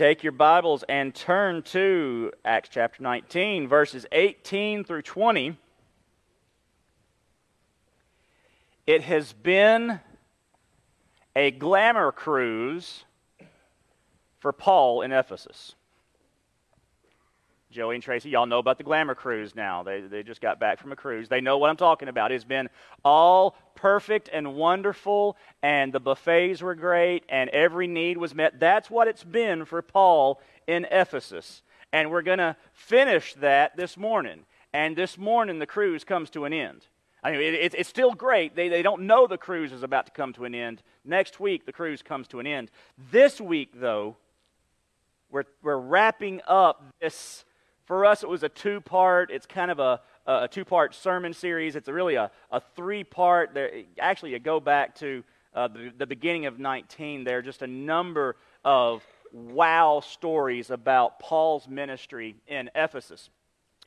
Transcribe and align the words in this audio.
Take 0.00 0.22
your 0.22 0.32
Bibles 0.32 0.82
and 0.88 1.14
turn 1.14 1.60
to 1.64 2.32
Acts 2.42 2.70
chapter 2.72 3.02
19, 3.02 3.68
verses 3.68 4.06
18 4.12 4.82
through 4.82 5.02
20. 5.02 5.58
It 8.86 9.02
has 9.02 9.34
been 9.34 10.00
a 11.36 11.50
glamour 11.50 12.12
cruise 12.12 13.04
for 14.38 14.54
Paul 14.54 15.02
in 15.02 15.12
Ephesus. 15.12 15.74
Joey 17.70 17.94
and 17.94 18.02
Tracy, 18.02 18.30
y'all 18.30 18.46
know 18.46 18.58
about 18.58 18.78
the 18.78 18.84
glamour 18.84 19.14
cruise 19.14 19.54
now. 19.54 19.84
They, 19.84 20.00
they 20.00 20.24
just 20.24 20.40
got 20.40 20.58
back 20.58 20.80
from 20.80 20.90
a 20.90 20.96
cruise. 20.96 21.28
They 21.28 21.40
know 21.40 21.58
what 21.58 21.70
I'm 21.70 21.76
talking 21.76 22.08
about. 22.08 22.32
It's 22.32 22.44
been 22.44 22.68
all 23.04 23.56
perfect 23.76 24.28
and 24.32 24.56
wonderful, 24.56 25.36
and 25.62 25.92
the 25.92 26.00
buffets 26.00 26.62
were 26.62 26.74
great, 26.74 27.24
and 27.28 27.48
every 27.50 27.86
need 27.86 28.16
was 28.18 28.34
met. 28.34 28.58
That's 28.58 28.90
what 28.90 29.06
it's 29.06 29.22
been 29.22 29.64
for 29.64 29.82
Paul 29.82 30.40
in 30.66 30.84
Ephesus. 30.90 31.62
And 31.92 32.10
we're 32.10 32.22
going 32.22 32.38
to 32.38 32.56
finish 32.72 33.34
that 33.34 33.76
this 33.76 33.96
morning. 33.96 34.46
And 34.72 34.96
this 34.96 35.16
morning, 35.16 35.60
the 35.60 35.66
cruise 35.66 36.02
comes 36.02 36.30
to 36.30 36.46
an 36.46 36.52
end. 36.52 36.86
I 37.22 37.32
mean, 37.32 37.40
it, 37.40 37.54
it, 37.54 37.74
it's 37.76 37.88
still 37.88 38.14
great. 38.14 38.56
They, 38.56 38.68
they 38.68 38.82
don't 38.82 39.02
know 39.02 39.28
the 39.28 39.38
cruise 39.38 39.72
is 39.72 39.82
about 39.84 40.06
to 40.06 40.12
come 40.12 40.32
to 40.34 40.44
an 40.44 40.54
end. 40.54 40.82
Next 41.04 41.38
week, 41.38 41.66
the 41.66 41.72
cruise 41.72 42.02
comes 42.02 42.26
to 42.28 42.40
an 42.40 42.46
end. 42.46 42.70
This 43.12 43.40
week, 43.40 43.72
though, 43.74 44.16
we're, 45.30 45.44
we're 45.62 45.78
wrapping 45.78 46.40
up 46.48 46.82
this 47.00 47.44
for 47.90 48.06
us, 48.06 48.22
it 48.22 48.28
was 48.28 48.44
a 48.44 48.48
two 48.48 48.80
part, 48.80 49.32
it's 49.32 49.46
kind 49.46 49.68
of 49.68 49.80
a, 49.80 50.00
a 50.24 50.46
two 50.46 50.64
part 50.64 50.94
sermon 50.94 51.32
series. 51.32 51.74
It's 51.74 51.88
really 51.88 52.14
a, 52.14 52.30
a 52.52 52.60
three 52.76 53.02
part. 53.02 53.52
There 53.52 53.82
actually, 53.98 54.30
you 54.30 54.38
go 54.38 54.60
back 54.60 54.94
to 55.00 55.24
uh, 55.56 55.66
the, 55.66 55.92
the 55.98 56.06
beginning 56.06 56.46
of 56.46 56.60
19, 56.60 57.24
there 57.24 57.38
are 57.38 57.42
just 57.42 57.62
a 57.62 57.66
number 57.66 58.36
of 58.64 59.04
wow 59.32 60.00
stories 60.06 60.70
about 60.70 61.18
Paul's 61.18 61.66
ministry 61.66 62.36
in 62.46 62.70
Ephesus. 62.76 63.28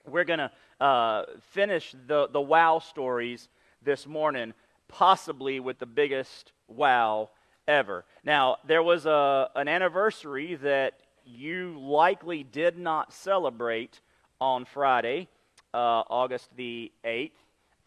We're 0.06 0.26
going 0.26 0.40
to 0.40 0.52
uh, 0.86 1.24
finish 1.52 1.96
the, 2.06 2.28
the 2.28 2.42
wow 2.42 2.80
stories 2.80 3.48
this 3.82 4.06
morning, 4.06 4.54
possibly 4.90 5.62
with 5.62 5.80
the 5.80 5.86
biggest 5.86 6.52
wow 6.68 7.30
ever. 7.70 8.04
Now, 8.26 8.58
there 8.68 8.84
was 8.84 9.06
a, 9.06 9.50
an 9.56 9.70
anniversary 9.70 10.56
that 10.56 10.96
you 11.26 11.78
likely 11.80 12.44
did 12.44 12.78
not 12.78 13.14
celebrate 13.14 14.00
on 14.40 14.66
Friday, 14.66 15.28
uh, 15.74 16.04
August 16.10 16.50
the 16.56 16.92
8th, 17.06 17.32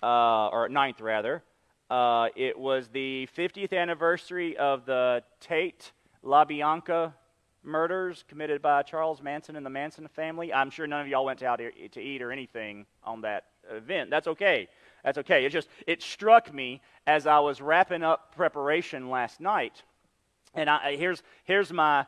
uh, 0.02 0.48
or 0.48 0.68
9th 0.68 1.00
rather. 1.00 1.42
Uh, 1.88 2.28
it 2.34 2.58
was 2.58 2.88
the 2.88 3.28
50th 3.36 3.72
anniversary 3.72 4.56
of 4.56 4.86
the 4.86 5.22
Tate 5.40 5.92
LaBianca 6.24 7.12
murders 7.62 8.24
committed 8.28 8.62
by 8.62 8.82
Charles 8.82 9.22
Manson 9.22 9.56
and 9.56 9.66
the 9.66 9.70
Manson 9.70 10.08
family. 10.08 10.52
I'm 10.52 10.70
sure 10.70 10.86
none 10.86 11.00
of 11.00 11.08
y'all 11.08 11.24
went 11.24 11.42
out 11.42 11.58
to 11.58 12.00
eat 12.00 12.22
or 12.22 12.32
anything 12.32 12.86
on 13.04 13.20
that 13.22 13.44
event. 13.70 14.10
That's 14.10 14.28
okay. 14.28 14.68
That's 15.04 15.18
okay. 15.18 15.44
It 15.44 15.50
just 15.50 15.68
it 15.86 16.02
struck 16.02 16.52
me 16.52 16.80
as 17.06 17.26
I 17.26 17.38
was 17.38 17.60
wrapping 17.60 18.02
up 18.02 18.34
preparation 18.34 19.10
last 19.10 19.40
night, 19.40 19.82
and 20.54 20.68
I, 20.68 20.96
here's 20.96 21.22
here's 21.44 21.72
my 21.72 22.06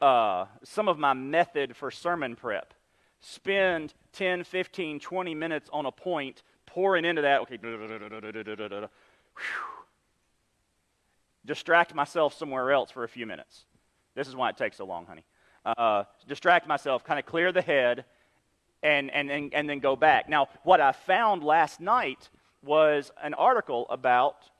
uh, 0.00 0.46
some 0.64 0.88
of 0.88 0.98
my 0.98 1.12
method 1.12 1.76
for 1.76 1.90
sermon 1.90 2.36
prep. 2.36 2.74
Spend 3.20 3.92
10, 4.12 4.44
15, 4.44 5.00
20 5.00 5.34
minutes 5.34 5.68
on 5.72 5.86
a 5.86 5.92
point, 5.92 6.42
pouring 6.66 7.04
into 7.04 7.22
that. 7.22 7.42
Okay. 7.42 7.58
Distract 11.44 11.94
myself 11.94 12.34
somewhere 12.34 12.72
else 12.72 12.90
for 12.90 13.04
a 13.04 13.08
few 13.08 13.26
minutes. 13.26 13.64
This 14.14 14.28
is 14.28 14.36
why 14.36 14.48
it 14.50 14.56
takes 14.56 14.76
so 14.78 14.84
long, 14.84 15.06
honey. 15.06 15.24
Uh, 15.64 16.04
distract 16.26 16.66
myself, 16.66 17.04
kind 17.04 17.18
of 17.18 17.26
clear 17.26 17.52
the 17.52 17.62
head, 17.62 18.04
and, 18.82 19.10
and, 19.10 19.30
and, 19.30 19.52
and 19.52 19.68
then 19.68 19.78
go 19.78 19.96
back. 19.96 20.28
Now, 20.28 20.48
what 20.62 20.80
I 20.80 20.92
found 20.92 21.44
last 21.44 21.80
night 21.80 22.30
was 22.62 23.10
an 23.22 23.34
article 23.34 23.86
about 23.90 24.50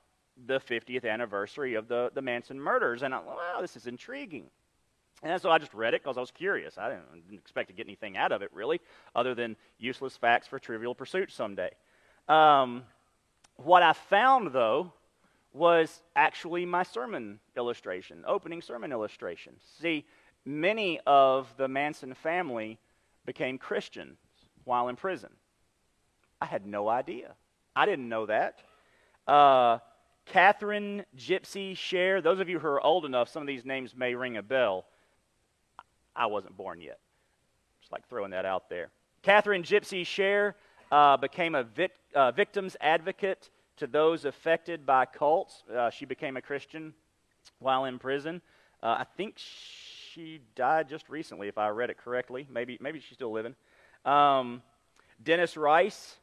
the 0.45 0.59
50th 0.59 1.05
anniversary 1.05 1.75
of 1.75 1.87
the, 1.87 2.11
the 2.13 2.21
Manson 2.21 2.59
murders. 2.59 3.03
And 3.03 3.13
I, 3.13 3.19
wow, 3.19 3.57
this 3.61 3.75
is 3.75 3.87
intriguing. 3.87 4.49
And 5.23 5.39
so 5.41 5.51
I 5.51 5.59
just 5.59 5.73
read 5.73 5.93
it 5.93 6.03
because 6.03 6.17
I 6.17 6.21
was 6.21 6.31
curious. 6.31 6.77
I 6.77 6.89
didn't, 6.89 7.13
didn't, 7.13 7.39
expect 7.39 7.69
to 7.69 7.75
get 7.75 7.85
anything 7.85 8.17
out 8.17 8.31
of 8.31 8.41
it, 8.41 8.49
really, 8.53 8.81
other 9.15 9.35
than 9.35 9.55
useless 9.77 10.17
facts 10.17 10.47
for 10.47 10.57
trivial 10.57 10.95
pursuit 10.95 11.31
someday. 11.31 11.69
Um, 12.27 12.83
what 13.57 13.83
I 13.83 13.93
found, 13.93 14.51
though, 14.51 14.93
was 15.53 16.01
actually 16.15 16.65
my 16.65 16.83
sermon 16.83 17.39
illustration, 17.55 18.23
opening 18.25 18.61
sermon 18.61 18.91
illustration. 18.91 19.53
See, 19.79 20.05
many 20.45 20.99
of 21.05 21.53
the 21.57 21.67
Manson 21.67 22.13
family 22.15 22.79
became 23.25 23.57
Christians 23.57 24.17
while 24.63 24.87
in 24.87 24.95
prison. 24.95 25.29
I 26.39 26.45
had 26.45 26.65
no 26.65 26.89
idea. 26.89 27.35
I 27.75 27.85
didn't 27.85 28.09
know 28.09 28.25
that. 28.25 28.59
Uh, 29.27 29.79
Catherine 30.25 31.05
Gypsy 31.17 31.75
Share, 31.75 32.21
those 32.21 32.39
of 32.39 32.49
you 32.49 32.59
who 32.59 32.67
are 32.67 32.81
old 32.81 33.05
enough, 33.05 33.29
some 33.29 33.43
of 33.43 33.47
these 33.47 33.65
names 33.65 33.95
may 33.95 34.15
ring 34.15 34.37
a 34.37 34.43
bell. 34.43 34.85
I 36.15 36.25
wasn't 36.27 36.57
born 36.57 36.81
yet. 36.81 36.99
Just 37.79 37.91
like 37.91 38.07
throwing 38.07 38.31
that 38.31 38.45
out 38.45 38.69
there. 38.69 38.91
Catherine 39.21 39.63
Gypsy 39.63 40.05
Share 40.05 40.55
uh, 40.91 41.17
became 41.17 41.55
a 41.55 41.63
vic- 41.63 41.91
uh, 42.15 42.31
victim's 42.31 42.75
advocate 42.81 43.49
to 43.77 43.87
those 43.87 44.25
affected 44.25 44.85
by 44.85 45.05
cults. 45.05 45.63
Uh, 45.73 45.89
she 45.89 46.05
became 46.05 46.37
a 46.37 46.41
Christian 46.41 46.93
while 47.59 47.85
in 47.85 47.99
prison. 47.99 48.41
Uh, 48.83 48.97
I 48.99 49.05
think 49.15 49.35
she 49.37 50.41
died 50.55 50.89
just 50.89 51.09
recently, 51.09 51.47
if 51.47 51.57
I 51.57 51.69
read 51.69 51.89
it 51.89 51.97
correctly. 51.97 52.47
Maybe, 52.49 52.77
maybe 52.81 52.99
she's 52.99 53.15
still 53.15 53.31
living. 53.31 53.55
Um, 54.05 54.61
Dennis 55.23 55.55
Rice 55.55 56.17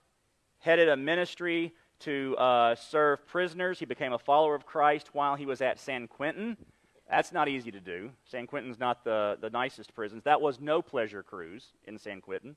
headed 0.58 0.88
a 0.88 0.96
ministry 0.96 1.72
to 2.00 2.36
uh, 2.36 2.74
serve 2.74 3.26
prisoners. 3.26 3.78
He 3.78 3.84
became 3.84 4.12
a 4.12 4.18
follower 4.18 4.54
of 4.54 4.66
Christ 4.66 5.10
while 5.12 5.36
he 5.36 5.46
was 5.46 5.60
at 5.60 5.78
San 5.78 6.08
Quentin. 6.08 6.56
That's 7.08 7.32
not 7.32 7.48
easy 7.48 7.70
to 7.70 7.80
do. 7.80 8.10
San 8.24 8.46
Quentin's 8.46 8.78
not 8.78 9.02
the, 9.02 9.38
the 9.40 9.48
nicest 9.48 9.94
prisons. 9.94 10.24
That 10.24 10.40
was 10.40 10.60
no 10.60 10.82
pleasure 10.82 11.22
cruise 11.22 11.68
in 11.86 11.98
San 11.98 12.20
Quentin. 12.20 12.54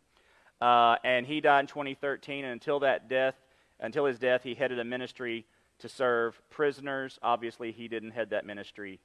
Uh, 0.60 0.98
and 1.04 1.26
he 1.26 1.40
died 1.40 1.62
in 1.62 1.68
2013. 1.68 2.44
And 2.44 2.52
until 2.52 2.82
that 2.82 3.08
death, 3.08 3.36
until 3.80 4.06
his 4.06 4.20
death, 4.20 4.44
he 4.44 4.54
headed 4.54 4.78
a 4.80 4.84
ministry 4.84 5.46
to 5.80 5.88
serve 5.88 6.42
prisoners. 6.50 7.18
Obviously, 7.24 7.72
he 7.72 7.88
didn't 7.88 8.12
head 8.12 8.32
that 8.32 8.46
ministry 8.46 9.00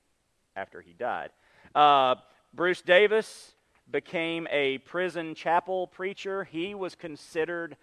after 0.56 0.80
he 0.80 0.92
died. 0.92 1.30
Uh, 1.74 2.16
Bruce 2.52 2.82
Davis 2.82 3.52
became 3.90 4.48
a 4.50 4.78
prison 4.78 5.34
chapel 5.34 5.86
preacher. 5.86 6.42
He 6.42 6.74
was 6.74 6.96
considered 6.96 7.76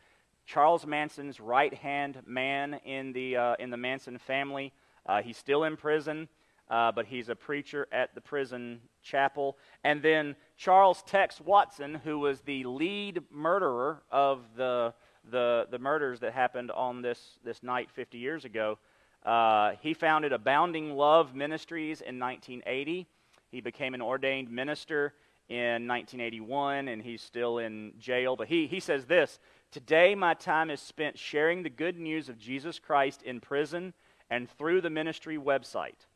Charles 0.45 0.85
Manson's 0.85 1.39
right 1.39 1.73
hand 1.73 2.21
man 2.25 2.73
in 2.85 3.13
the, 3.13 3.37
uh, 3.37 3.55
in 3.57 3.69
the 3.69 3.77
Manson 3.77 4.17
family. 4.17 4.73
Uh, 5.05 5.21
he's 5.21 5.37
still 5.37 5.63
in 5.63 5.77
prison 5.77 6.27
uh, 6.73 6.91
but 6.91 7.05
he's 7.05 7.29
a 7.29 7.35
preacher 7.35 7.87
at 7.91 8.15
the 8.15 8.19
prison 8.19 8.81
chapel. 9.03 9.59
And 9.83 10.01
then 10.01 10.35
Charles 10.57 11.03
Tex 11.03 11.39
Watson, 11.39 11.93
who 12.03 12.17
was 12.17 12.41
the 12.41 12.63
lead 12.63 13.21
murderer 13.29 14.01
of 14.09 14.41
the, 14.57 14.91
the, 15.29 15.67
the 15.69 15.77
murders 15.77 16.19
that 16.21 16.33
happened 16.33 16.71
on 16.71 17.03
this, 17.03 17.37
this 17.45 17.61
night 17.61 17.91
50 17.91 18.17
years 18.17 18.43
ago, 18.43 18.79
uh, 19.23 19.73
he 19.81 19.93
founded 19.93 20.33
Abounding 20.33 20.95
Love 20.95 21.35
Ministries 21.35 22.01
in 22.01 22.17
1980. 22.17 23.05
He 23.51 23.61
became 23.61 23.93
an 23.93 24.01
ordained 24.01 24.49
minister 24.49 25.13
in 25.49 25.87
1981, 25.87 26.87
and 26.87 27.03
he's 27.03 27.21
still 27.21 27.59
in 27.59 27.93
jail. 27.99 28.35
But 28.35 28.47
he, 28.47 28.65
he 28.65 28.79
says 28.79 29.05
this 29.05 29.37
Today, 29.69 30.15
my 30.15 30.33
time 30.33 30.71
is 30.71 30.81
spent 30.81 31.19
sharing 31.19 31.61
the 31.61 31.69
good 31.69 31.99
news 31.99 32.29
of 32.29 32.39
Jesus 32.39 32.79
Christ 32.79 33.21
in 33.21 33.39
prison 33.41 33.93
and 34.31 34.49
through 34.49 34.81
the 34.81 34.89
ministry 34.89 35.37
website. 35.37 36.07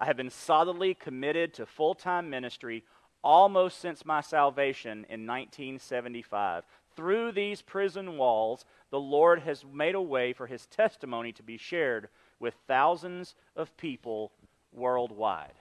I 0.00 0.06
have 0.06 0.16
been 0.16 0.30
solidly 0.30 0.94
committed 0.94 1.54
to 1.54 1.66
full 1.66 1.94
time 1.94 2.30
ministry 2.30 2.84
almost 3.22 3.80
since 3.80 4.04
my 4.04 4.20
salvation 4.20 5.06
in 5.08 5.26
1975. 5.26 6.64
Through 6.94 7.32
these 7.32 7.62
prison 7.62 8.16
walls, 8.16 8.64
the 8.90 9.00
Lord 9.00 9.40
has 9.40 9.64
made 9.64 9.94
a 9.94 10.00
way 10.00 10.32
for 10.32 10.46
his 10.46 10.66
testimony 10.66 11.32
to 11.32 11.42
be 11.42 11.56
shared 11.56 12.08
with 12.40 12.54
thousands 12.66 13.34
of 13.56 13.76
people 13.76 14.32
worldwide. 14.72 15.54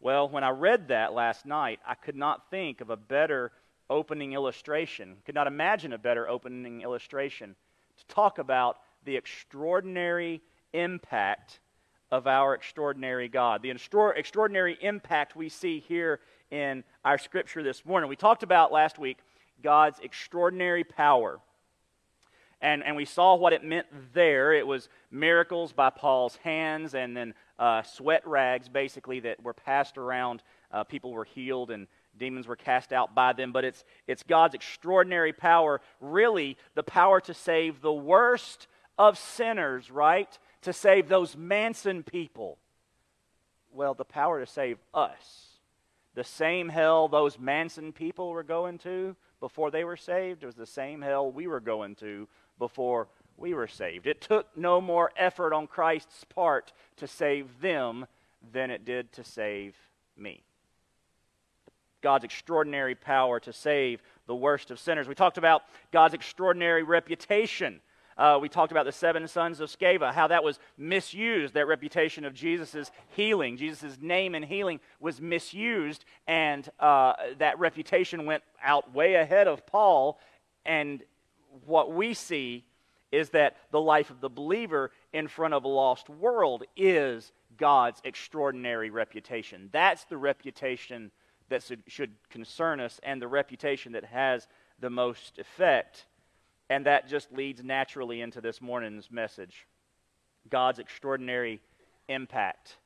Well, 0.00 0.28
when 0.28 0.44
I 0.44 0.50
read 0.50 0.88
that 0.88 1.12
last 1.12 1.44
night, 1.44 1.80
I 1.86 1.94
could 1.94 2.16
not 2.16 2.50
think 2.50 2.80
of 2.80 2.88
a 2.88 2.96
better 2.96 3.52
opening 3.90 4.32
illustration, 4.32 5.16
could 5.26 5.34
not 5.34 5.46
imagine 5.46 5.92
a 5.92 5.98
better 5.98 6.28
opening 6.28 6.80
illustration 6.80 7.54
to 7.98 8.06
talk 8.06 8.38
about 8.38 8.78
the 9.04 9.16
extraordinary 9.16 10.40
impact 10.72 11.60
of 12.10 12.26
our 12.26 12.54
extraordinary 12.54 13.28
God, 13.28 13.62
the 13.62 13.70
extraordinary 13.70 14.78
impact 14.80 15.36
we 15.36 15.48
see 15.48 15.80
here 15.80 16.20
in 16.50 16.82
our 17.04 17.18
scripture 17.18 17.62
this 17.62 17.84
morning. 17.84 18.08
We 18.08 18.16
talked 18.16 18.42
about 18.42 18.72
last 18.72 18.98
week 18.98 19.18
God's 19.62 20.00
extraordinary 20.00 20.84
power. 20.84 21.40
And, 22.62 22.84
and 22.84 22.94
we 22.94 23.06
saw 23.06 23.36
what 23.36 23.52
it 23.52 23.64
meant 23.64 23.86
there. 24.12 24.52
It 24.52 24.66
was 24.66 24.88
miracles 25.10 25.72
by 25.72 25.90
Paul's 25.90 26.36
hands 26.36 26.94
and 26.94 27.16
then 27.16 27.34
uh, 27.58 27.82
sweat 27.82 28.26
rags, 28.26 28.68
basically, 28.68 29.20
that 29.20 29.42
were 29.42 29.54
passed 29.54 29.96
around 29.96 30.42
uh, 30.72 30.84
people 30.84 31.12
were 31.12 31.24
healed 31.24 31.70
and 31.70 31.86
demons 32.18 32.46
were 32.46 32.56
cast 32.56 32.92
out 32.92 33.14
by 33.14 33.32
them, 33.32 33.52
but 33.52 33.64
it's, 33.64 33.84
it's 34.06 34.22
God's 34.22 34.54
extraordinary 34.54 35.32
power, 35.32 35.80
really 36.00 36.56
the 36.74 36.82
power 36.82 37.20
to 37.22 37.34
save 37.34 37.80
the 37.80 37.92
worst 37.92 38.66
of 38.98 39.18
sinners, 39.18 39.90
right? 39.90 40.38
To 40.62 40.72
save 40.72 41.08
those 41.08 41.36
Manson 41.36 42.02
people. 42.02 42.58
Well, 43.72 43.94
the 43.94 44.04
power 44.04 44.40
to 44.40 44.46
save 44.46 44.78
us. 44.92 45.46
The 46.14 46.24
same 46.24 46.68
hell 46.68 47.08
those 47.08 47.38
Manson 47.38 47.92
people 47.92 48.30
were 48.30 48.42
going 48.42 48.78
to 48.78 49.16
before 49.38 49.70
they 49.70 49.84
were 49.84 49.96
saved 49.96 50.44
was 50.44 50.54
the 50.54 50.66
same 50.66 51.00
hell 51.00 51.30
we 51.30 51.46
were 51.46 51.60
going 51.60 51.94
to 51.96 52.28
before 52.58 53.08
we 53.36 53.54
were 53.54 53.68
saved. 53.68 54.06
It 54.06 54.20
took 54.20 54.46
no 54.56 54.80
more 54.80 55.10
effort 55.16 55.54
on 55.54 55.66
Christ's 55.66 56.24
part 56.24 56.72
to 56.96 57.06
save 57.06 57.60
them 57.60 58.06
than 58.52 58.70
it 58.70 58.84
did 58.84 59.12
to 59.12 59.24
save 59.24 59.74
me. 60.16 60.42
God's 62.02 62.24
extraordinary 62.24 62.94
power 62.94 63.40
to 63.40 63.52
save 63.52 64.02
the 64.26 64.34
worst 64.34 64.70
of 64.70 64.78
sinners. 64.78 65.08
We 65.08 65.14
talked 65.14 65.38
about 65.38 65.62
God's 65.92 66.14
extraordinary 66.14 66.82
reputation. 66.82 67.80
Uh, 68.20 68.38
we 68.38 68.50
talked 68.50 68.70
about 68.70 68.84
the 68.84 68.92
seven 68.92 69.26
sons 69.26 69.60
of 69.60 69.70
Sceva, 69.70 70.12
how 70.12 70.26
that 70.26 70.44
was 70.44 70.58
misused. 70.76 71.54
That 71.54 71.66
reputation 71.66 72.26
of 72.26 72.34
Jesus' 72.34 72.90
healing, 73.16 73.56
Jesus' 73.56 73.96
name 73.98 74.34
and 74.34 74.44
healing 74.44 74.78
was 75.00 75.22
misused, 75.22 76.04
and 76.26 76.68
uh, 76.78 77.14
that 77.38 77.58
reputation 77.58 78.26
went 78.26 78.42
out 78.62 78.92
way 78.92 79.14
ahead 79.14 79.48
of 79.48 79.64
Paul. 79.64 80.20
And 80.66 81.02
what 81.64 81.92
we 81.94 82.12
see 82.12 82.66
is 83.10 83.30
that 83.30 83.56
the 83.70 83.80
life 83.80 84.10
of 84.10 84.20
the 84.20 84.28
believer 84.28 84.90
in 85.14 85.26
front 85.26 85.54
of 85.54 85.64
a 85.64 85.68
lost 85.68 86.10
world 86.10 86.64
is 86.76 87.32
God's 87.56 88.02
extraordinary 88.04 88.90
reputation. 88.90 89.70
That's 89.72 90.04
the 90.04 90.18
reputation 90.18 91.10
that 91.48 91.64
should 91.86 92.12
concern 92.28 92.80
us 92.80 93.00
and 93.02 93.22
the 93.22 93.28
reputation 93.28 93.92
that 93.92 94.04
has 94.04 94.46
the 94.78 94.90
most 94.90 95.38
effect. 95.38 96.04
And 96.70 96.86
that 96.86 97.08
just 97.08 97.32
leads 97.32 97.64
naturally 97.64 98.20
into 98.20 98.40
this 98.40 98.62
morning's 98.62 99.10
message 99.10 99.66
God's 100.48 100.78
extraordinary 100.78 101.60
impact. 102.08 102.76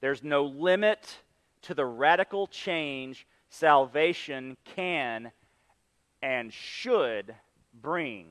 There's 0.00 0.24
no 0.24 0.44
limit 0.44 1.18
to 1.62 1.74
the 1.74 1.84
radical 1.84 2.46
change 2.46 3.26
salvation 3.50 4.56
can 4.64 5.30
and 6.22 6.52
should 6.52 7.34
bring 7.80 8.30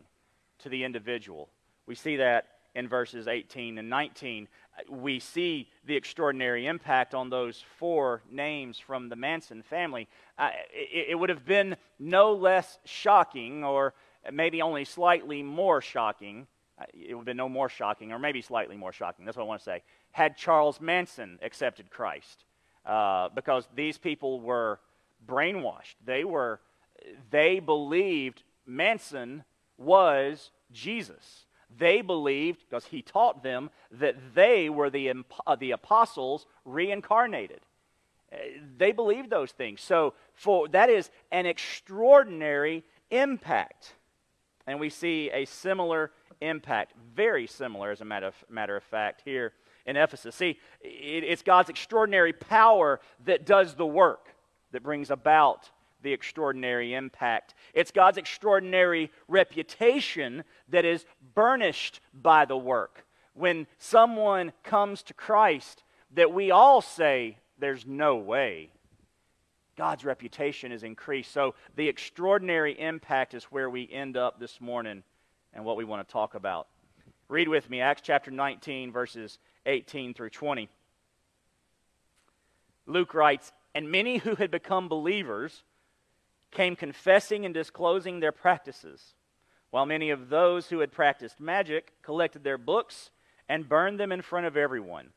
to 0.60 0.70
the 0.70 0.84
individual. 0.84 1.50
We 1.86 1.96
see 1.96 2.18
that 2.18 2.48
in 2.76 2.88
verses 2.88 3.28
18 3.28 3.78
and 3.78 3.90
19 3.90 4.48
we 4.90 5.20
see 5.20 5.70
the 5.86 5.96
extraordinary 5.96 6.66
impact 6.66 7.14
on 7.14 7.30
those 7.30 7.64
four 7.78 8.24
names 8.30 8.80
from 8.80 9.10
the 9.10 9.16
Manson 9.16 9.62
family. 9.62 10.08
Uh, 10.38 10.50
it, 10.74 11.10
it, 11.10 11.16
would 11.16 11.30
have 11.30 11.46
been 11.46 11.76
no 12.00 12.34
less 12.34 12.80
shocking, 12.84 13.64
or 13.64 13.94
maybe 14.32 14.62
only 14.62 14.86
slightly 14.86 15.44
more 15.44 15.82
shocking. 15.82 16.48
Uh, 16.80 16.86
it 16.94 17.14
would 17.14 17.22
have 17.22 17.26
been 17.26 17.38
no 17.38 17.50
more 17.50 17.70
shocking, 17.70 18.12
or 18.12 18.20
maybe 18.20 18.42
slightly 18.42 18.78
more 18.78 18.92
shocking. 18.92 19.26
That's 19.26 19.38
what 19.38 19.44
I 19.44 19.48
want 19.48 19.62
to 19.62 19.66
say. 19.66 19.84
Had 20.12 20.38
Charles 20.38 20.80
Manson 20.82 21.40
accepted 21.42 21.90
Christ, 21.90 22.46
uh, 22.86 23.30
because 23.30 23.68
these 23.76 23.98
people 23.98 24.40
were 24.40 24.80
brainwashed. 25.28 25.96
They 26.06 26.24
were, 26.24 26.60
they 27.30 27.60
believed 27.60 28.44
Manson 28.66 29.44
was 29.78 30.52
Jesus. 30.72 31.46
They 31.78 32.02
believed, 32.02 32.64
because 32.68 32.86
he 32.86 33.02
taught 33.02 33.44
them, 33.44 33.70
that 33.92 34.16
they 34.36 34.70
were 34.70 34.90
the, 34.90 35.12
uh, 35.48 35.56
the 35.56 35.72
apostles 35.72 36.46
reincarnated. 36.66 37.62
Uh, 38.32 38.38
they 38.78 38.92
believed 38.92 39.30
those 39.30 39.52
things. 39.52 39.82
So 39.82 40.14
for, 40.34 40.68
that 40.70 40.90
is 40.90 41.10
an 41.32 41.46
extraordinary 41.46 42.84
impact. 43.10 43.94
And 44.66 44.80
we 44.80 44.90
see 44.90 45.30
a 45.32 45.46
similar 45.46 46.12
impact, 46.42 46.94
very 47.16 47.48
similar, 47.48 47.92
as 47.92 48.02
a 48.02 48.06
matter 48.06 48.28
of, 48.28 48.36
matter 48.50 48.76
of 48.76 48.84
fact, 48.84 49.22
here 49.26 49.54
in 49.86 49.98
Ephesus. 49.98 50.36
See, 50.36 50.60
it, 50.82 51.24
it's 51.24 51.42
God's 51.42 51.70
extraordinary 51.70 52.34
power 52.34 53.00
that 53.26 53.46
does 53.46 53.76
the 53.76 53.86
work, 53.86 54.30
that 54.72 54.84
brings 54.84 55.12
about 55.12 55.70
the 56.02 56.14
extraordinary 56.14 56.94
impact. 56.94 57.56
It's 57.74 57.92
God's 57.92 58.18
extraordinary 58.18 59.12
reputation 59.28 60.44
that 60.70 60.86
is 60.86 61.06
burnished 61.34 62.02
by 62.14 62.46
the 62.46 62.58
work. 62.58 63.06
When 63.34 63.68
someone 63.78 64.52
comes 64.64 65.02
to 65.04 65.14
Christ, 65.14 65.84
that 66.14 66.34
we 66.34 66.52
all 66.52 66.82
say, 66.82 67.38
There's 67.58 67.86
no 67.86 68.18
way. 68.18 68.70
God's 69.76 70.06
reputation 70.06 70.72
is 70.72 70.84
increased. 70.84 71.32
So 71.32 71.56
the 71.76 71.88
extraordinary 71.88 72.80
impact 72.80 73.34
is 73.34 73.46
where 73.46 73.70
we 73.70 73.90
end 73.92 74.18
up 74.18 74.40
this 74.40 74.62
morning 74.62 75.04
and 75.54 75.66
what 75.66 75.78
we 75.78 75.86
want 75.86 76.08
to 76.08 76.12
talk 76.12 76.36
about. 76.36 76.68
Read 77.28 77.48
with 77.48 77.70
me 77.70 77.82
Acts 77.82 78.02
chapter 78.04 78.30
19, 78.30 78.92
verses 78.92 79.40
18 79.66 80.14
through 80.14 80.30
20. 80.30 80.70
Luke 82.86 83.14
writes, 83.14 83.52
And 83.74 83.92
many 83.92 84.18
who 84.18 84.36
had 84.36 84.52
become 84.52 84.88
believers 84.88 85.64
came 86.52 86.76
confessing 86.76 87.46
and 87.46 87.54
disclosing 87.54 88.20
their 88.20 88.32
practices, 88.32 89.16
while 89.72 89.86
many 89.86 90.12
of 90.12 90.30
those 90.30 90.68
who 90.68 90.80
had 90.80 90.92
practiced 90.92 91.40
magic 91.40 91.94
collected 92.04 92.44
their 92.44 92.60
books 92.60 93.10
and 93.50 93.68
burned 93.68 94.00
them 94.00 94.12
in 94.12 94.22
front 94.22 94.46
of 94.46 94.56
everyone. 94.56 95.10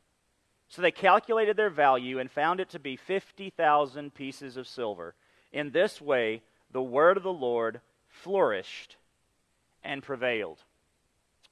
So 0.69 0.83
they 0.83 0.91
calculated 0.91 1.57
their 1.57 1.71
value 1.71 2.19
and 2.19 2.31
found 2.31 2.61
it 2.61 2.71
to 2.71 2.79
be 2.79 2.97
50,000 2.97 4.15
pieces 4.15 4.57
of 4.57 4.67
silver. 4.67 5.15
In 5.53 5.71
this 5.71 6.01
way, 6.01 6.43
the 6.73 6.83
word 6.83 7.17
of 7.17 7.23
the 7.23 7.33
Lord 7.33 7.81
flourished 8.09 8.97
and 9.85 10.03
prevailed. 10.03 10.59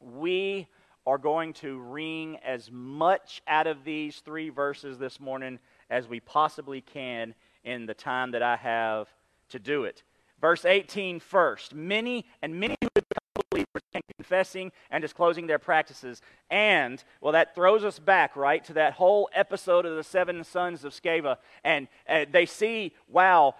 We 0.00 0.66
are 1.06 1.18
going 1.18 1.52
to 1.54 1.78
wring 1.78 2.38
as 2.44 2.70
much 2.72 3.42
out 3.46 3.66
of 3.66 3.84
these 3.84 4.20
three 4.20 4.48
verses 4.48 4.98
this 4.98 5.20
morning 5.20 5.58
as 5.90 6.08
we 6.08 6.20
possibly 6.20 6.80
can 6.80 7.34
in 7.62 7.86
the 7.86 7.94
time 7.94 8.32
that 8.32 8.42
I 8.42 8.56
have 8.56 9.08
to 9.50 9.58
do 9.58 9.84
it. 9.84 10.02
Verse 10.40 10.64
18 10.64 11.20
first. 11.20 11.74
Many 11.74 12.26
and 12.42 12.58
many 12.58 12.76
who 12.80 12.88
become 12.94 13.44
believers 13.50 13.82
confessing 14.24 14.72
and 14.90 15.02
disclosing 15.02 15.46
their 15.46 15.58
practices. 15.58 16.22
And, 16.50 17.02
well, 17.20 17.32
that 17.32 17.54
throws 17.54 17.84
us 17.84 17.98
back, 17.98 18.36
right, 18.36 18.64
to 18.64 18.72
that 18.74 18.94
whole 18.94 19.28
episode 19.34 19.84
of 19.84 19.96
the 19.96 20.02
seven 20.02 20.42
sons 20.44 20.84
of 20.84 20.92
Sceva. 20.92 21.36
And 21.62 21.88
uh, 22.08 22.24
they 22.30 22.46
see, 22.46 22.94
wow, 23.08 23.54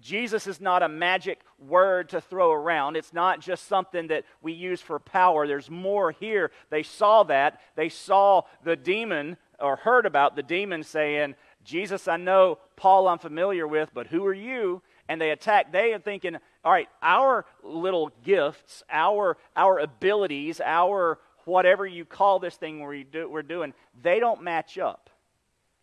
Jesus 0.00 0.48
is 0.48 0.60
not 0.60 0.82
a 0.82 0.88
magic 0.88 1.40
word 1.58 2.08
to 2.08 2.20
throw 2.20 2.50
around. 2.50 2.96
It's 2.96 3.12
not 3.12 3.40
just 3.40 3.68
something 3.68 4.08
that 4.08 4.24
we 4.42 4.52
use 4.52 4.80
for 4.80 4.98
power. 4.98 5.46
There's 5.46 5.70
more 5.70 6.10
here. 6.10 6.50
They 6.70 6.82
saw 6.82 7.22
that. 7.24 7.60
They 7.76 7.88
saw 7.88 8.42
the 8.64 8.76
demon 8.76 9.36
or 9.60 9.76
heard 9.76 10.06
about 10.06 10.34
the 10.34 10.42
demon 10.42 10.82
saying, 10.82 11.36
Jesus, 11.62 12.08
I 12.08 12.16
know, 12.16 12.58
Paul, 12.74 13.06
I'm 13.06 13.18
familiar 13.18 13.68
with, 13.68 13.90
but 13.94 14.08
who 14.08 14.26
are 14.26 14.34
you? 14.34 14.82
and 15.10 15.20
they 15.20 15.32
attack, 15.32 15.72
they 15.72 15.92
are 15.92 15.98
thinking, 15.98 16.36
all 16.64 16.72
right, 16.72 16.88
our 17.02 17.46
little 17.62 18.10
gifts, 18.22 18.82
our, 18.90 19.36
our 19.56 19.78
abilities, 19.78 20.60
our 20.64 21.18
whatever 21.44 21.86
you 21.86 22.04
call 22.04 22.38
this 22.38 22.56
thing 22.56 22.86
we 22.86 23.04
do, 23.04 23.28
we're 23.28 23.42
doing, 23.42 23.72
they 24.02 24.20
don't 24.20 24.42
match 24.42 24.78
up. 24.78 25.10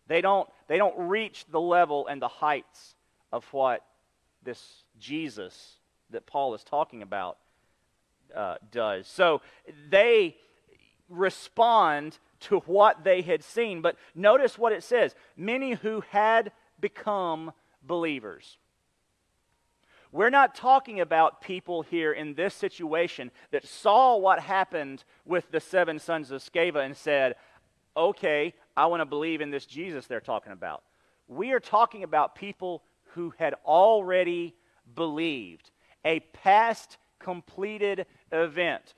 They 0.06 0.20
don't, 0.20 0.48
they 0.68 0.78
don't 0.78 1.08
reach 1.08 1.44
the 1.50 1.60
level 1.60 2.06
and 2.06 2.22
the 2.22 2.28
heights 2.28 2.94
of 3.32 3.44
what 3.52 3.84
this 4.42 4.84
Jesus 4.98 5.74
that 6.10 6.26
Paul 6.26 6.54
is 6.54 6.64
talking 6.64 7.02
about 7.02 7.38
uh, 8.34 8.56
does. 8.70 9.06
So 9.06 9.42
they 9.90 10.36
respond 11.08 12.18
to 12.40 12.60
what 12.60 13.04
they 13.04 13.22
had 13.22 13.42
seen. 13.42 13.82
But 13.82 13.96
notice 14.14 14.56
what 14.56 14.72
it 14.72 14.82
says 14.82 15.14
many 15.36 15.72
who 15.72 16.02
had 16.10 16.52
become 16.80 17.52
believers. 17.82 18.58
We're 20.10 20.30
not 20.30 20.54
talking 20.54 21.00
about 21.00 21.42
people 21.42 21.82
here 21.82 22.12
in 22.12 22.34
this 22.34 22.54
situation 22.54 23.30
that 23.50 23.66
saw 23.66 24.16
what 24.16 24.40
happened 24.40 25.04
with 25.26 25.50
the 25.50 25.60
seven 25.60 25.98
sons 25.98 26.30
of 26.30 26.42
Sceva 26.42 26.84
and 26.84 26.96
said, 26.96 27.34
okay, 27.96 28.54
I 28.76 28.86
want 28.86 29.00
to 29.00 29.06
believe 29.06 29.40
in 29.40 29.50
this 29.50 29.66
Jesus 29.66 30.06
they're 30.06 30.20
talking 30.20 30.52
about. 30.52 30.82
We 31.26 31.52
are 31.52 31.60
talking 31.60 32.04
about 32.04 32.34
people 32.34 32.82
who 33.14 33.34
had 33.38 33.54
already 33.66 34.54
believed, 34.94 35.70
a 36.04 36.20
past 36.20 36.96
completed 37.18 38.06
event. 38.32 38.94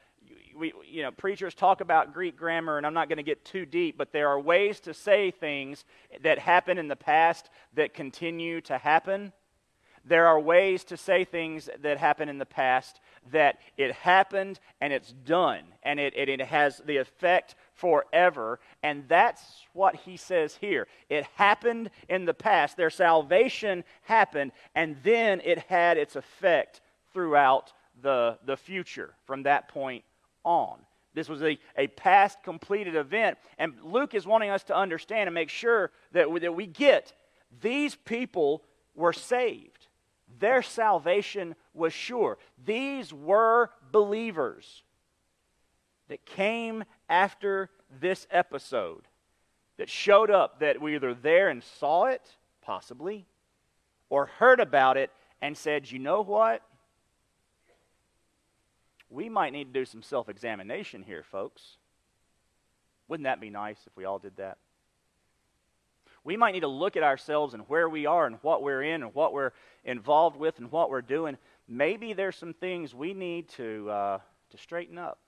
We, 0.55 0.73
you 0.89 1.03
know, 1.03 1.11
preachers 1.11 1.55
talk 1.55 1.81
about 1.81 2.13
Greek 2.13 2.37
grammar, 2.37 2.77
and 2.77 2.87
I'm 2.87 2.95
not 2.95 3.09
going 3.09 3.17
to 3.17 3.25
get 3.25 3.45
too 3.45 3.67
deep, 3.67 3.97
but 3.99 4.13
there 4.13 4.29
are 4.29 4.39
ways 4.39 4.79
to 4.81 4.95
say 4.95 5.31
things 5.33 5.85
that 6.23 6.39
happened 6.39 6.79
in 6.79 6.87
the 6.87 6.97
past 6.97 7.51
that 7.75 7.95
continue 7.95 8.61
to 8.63 8.79
happen. 8.79 9.33
There 10.05 10.27
are 10.27 10.41
ways 10.41 10.85
to 10.85 10.97
say 10.97 11.25
things 11.25 11.69
that 11.83 11.99
happened 11.99 12.31
in 12.31 12.39
the 12.39 12.47
past 12.47 13.01
that 13.33 13.59
it 13.77 13.93
happened 13.93 14.59
and 14.81 14.93
it's 14.93 15.13
done, 15.13 15.63
and 15.83 16.01
it, 16.01 16.15
it, 16.17 16.29
it 16.29 16.41
has 16.41 16.79
the 16.85 16.97
effect 16.97 17.55
forever. 17.75 18.61
And 18.83 19.05
that's 19.09 19.43
what 19.73 19.95
he 19.95 20.17
says 20.17 20.57
here. 20.57 20.87
It 21.09 21.27
happened 21.35 21.91
in 22.09 22.25
the 22.25 22.35
past. 22.35 22.77
Their 22.77 22.91
salvation 22.91 23.85
happened, 24.03 24.53
and 24.75 24.97
then 25.03 25.41
it 25.45 25.59
had 25.59 25.99
its 25.99 26.17
effect 26.17 26.81
throughout 27.13 27.73
the, 28.03 28.39
the 28.47 28.57
future 28.57 29.15
from 29.27 29.43
that 29.43 29.69
point 29.69 30.05
on. 30.45 30.79
This 31.13 31.29
was 31.29 31.43
a, 31.43 31.59
a 31.77 31.89
past 31.89 32.43
completed 32.43 32.95
event. 32.95 33.37
And 33.59 33.75
Luke 33.85 34.15
is 34.15 34.27
wanting 34.27 34.51
us 34.51 34.63
to 34.65 34.77
understand 34.77 35.27
and 35.27 35.35
make 35.35 35.51
sure 35.51 35.91
that 36.13 36.31
we, 36.31 36.41
that 36.41 36.55
we 36.55 36.67
get 36.67 37.13
these 37.61 37.97
people 37.97 38.63
were 38.95 39.13
saved. 39.13 39.70
Their 40.41 40.63
salvation 40.63 41.55
was 41.75 41.93
sure. 41.93 42.39
These 42.65 43.13
were 43.13 43.71
believers 43.93 44.83
that 46.09 46.25
came 46.27 46.83
after 47.09 47.71
this 48.01 48.27
episode, 48.31 49.03
that 49.77 49.89
showed 49.89 50.31
up, 50.31 50.61
that 50.61 50.81
were 50.81 50.91
either 50.91 51.15
there 51.15 51.49
and 51.49 51.63
saw 51.63 52.07
it, 52.07 52.23
possibly, 52.63 53.27
or 54.09 54.27
heard 54.27 54.61
about 54.61 54.97
it 54.97 55.11
and 55.41 55.57
said, 55.57 55.91
you 55.91 55.99
know 55.99 56.23
what? 56.23 56.63
We 59.09 59.29
might 59.29 59.53
need 59.53 59.73
to 59.73 59.81
do 59.81 59.85
some 59.85 60.03
self 60.03 60.29
examination 60.29 61.03
here, 61.03 61.23
folks. 61.23 61.77
Wouldn't 63.09 63.25
that 63.25 63.41
be 63.41 63.51
nice 63.51 63.79
if 63.87 63.97
we 63.97 64.05
all 64.05 64.19
did 64.19 64.37
that? 64.37 64.59
We 66.25 66.37
might 66.37 66.53
need 66.53 66.61
to 66.61 66.69
look 66.69 66.97
at 66.97 67.03
ourselves 67.03 67.55
and 67.55 67.63
where 67.69 67.89
we 67.89 68.07
are 68.07 68.27
and 68.27 68.39
what 68.43 68.63
we're 68.63 68.83
in 68.83 69.03
and 69.03 69.15
what 69.15 69.33
we're 69.33 69.53
involved 69.85 70.37
with 70.37 70.59
and 70.59 70.71
what 70.71 70.91
we're 70.91 71.01
doing. 71.01 71.39
Maybe 71.67 72.13
there's 72.13 72.37
some 72.37 72.53
things 72.53 72.95
we 72.95 73.15
need 73.15 73.49
to, 73.51 73.91
uh, 73.91 74.19
to 74.51 74.59
straighten 74.59 74.99
up. 74.99 75.19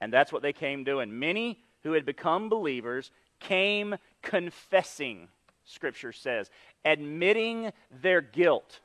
And 0.00 0.12
that's 0.12 0.32
what 0.32 0.42
they 0.42 0.52
came 0.52 0.84
doing. 0.84 1.18
Many 1.18 1.62
who 1.82 1.92
had 1.92 2.04
become 2.04 2.48
believers 2.48 3.10
came 3.40 3.96
confessing, 4.22 5.28
Scripture 5.64 6.12
says, 6.12 6.50
admitting 6.84 7.72
their 8.02 8.20
guilt, 8.20 8.80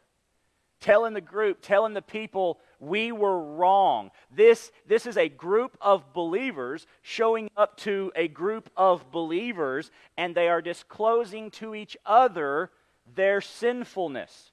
telling 0.84 1.14
the 1.14 1.22
group, 1.22 1.60
telling 1.62 1.94
the 1.94 2.02
people, 2.02 2.60
we 2.80 3.14
were 3.14 3.40
wrong. 3.56 4.12
This, 4.30 4.70
this 4.86 5.06
is 5.06 5.16
a 5.16 5.30
group 5.30 5.78
of 5.80 6.14
believers 6.14 6.86
showing 7.02 7.50
up 7.56 7.78
to 7.78 8.12
a 8.18 8.28
group 8.28 8.70
of 8.76 9.10
believers, 9.10 9.92
and 10.18 10.36
they 10.36 10.50
are 10.50 10.62
disclosing 10.62 11.50
to 11.52 11.74
each 11.74 11.96
other 12.06 12.70
their 13.16 13.40
sinfulness. 13.40 14.52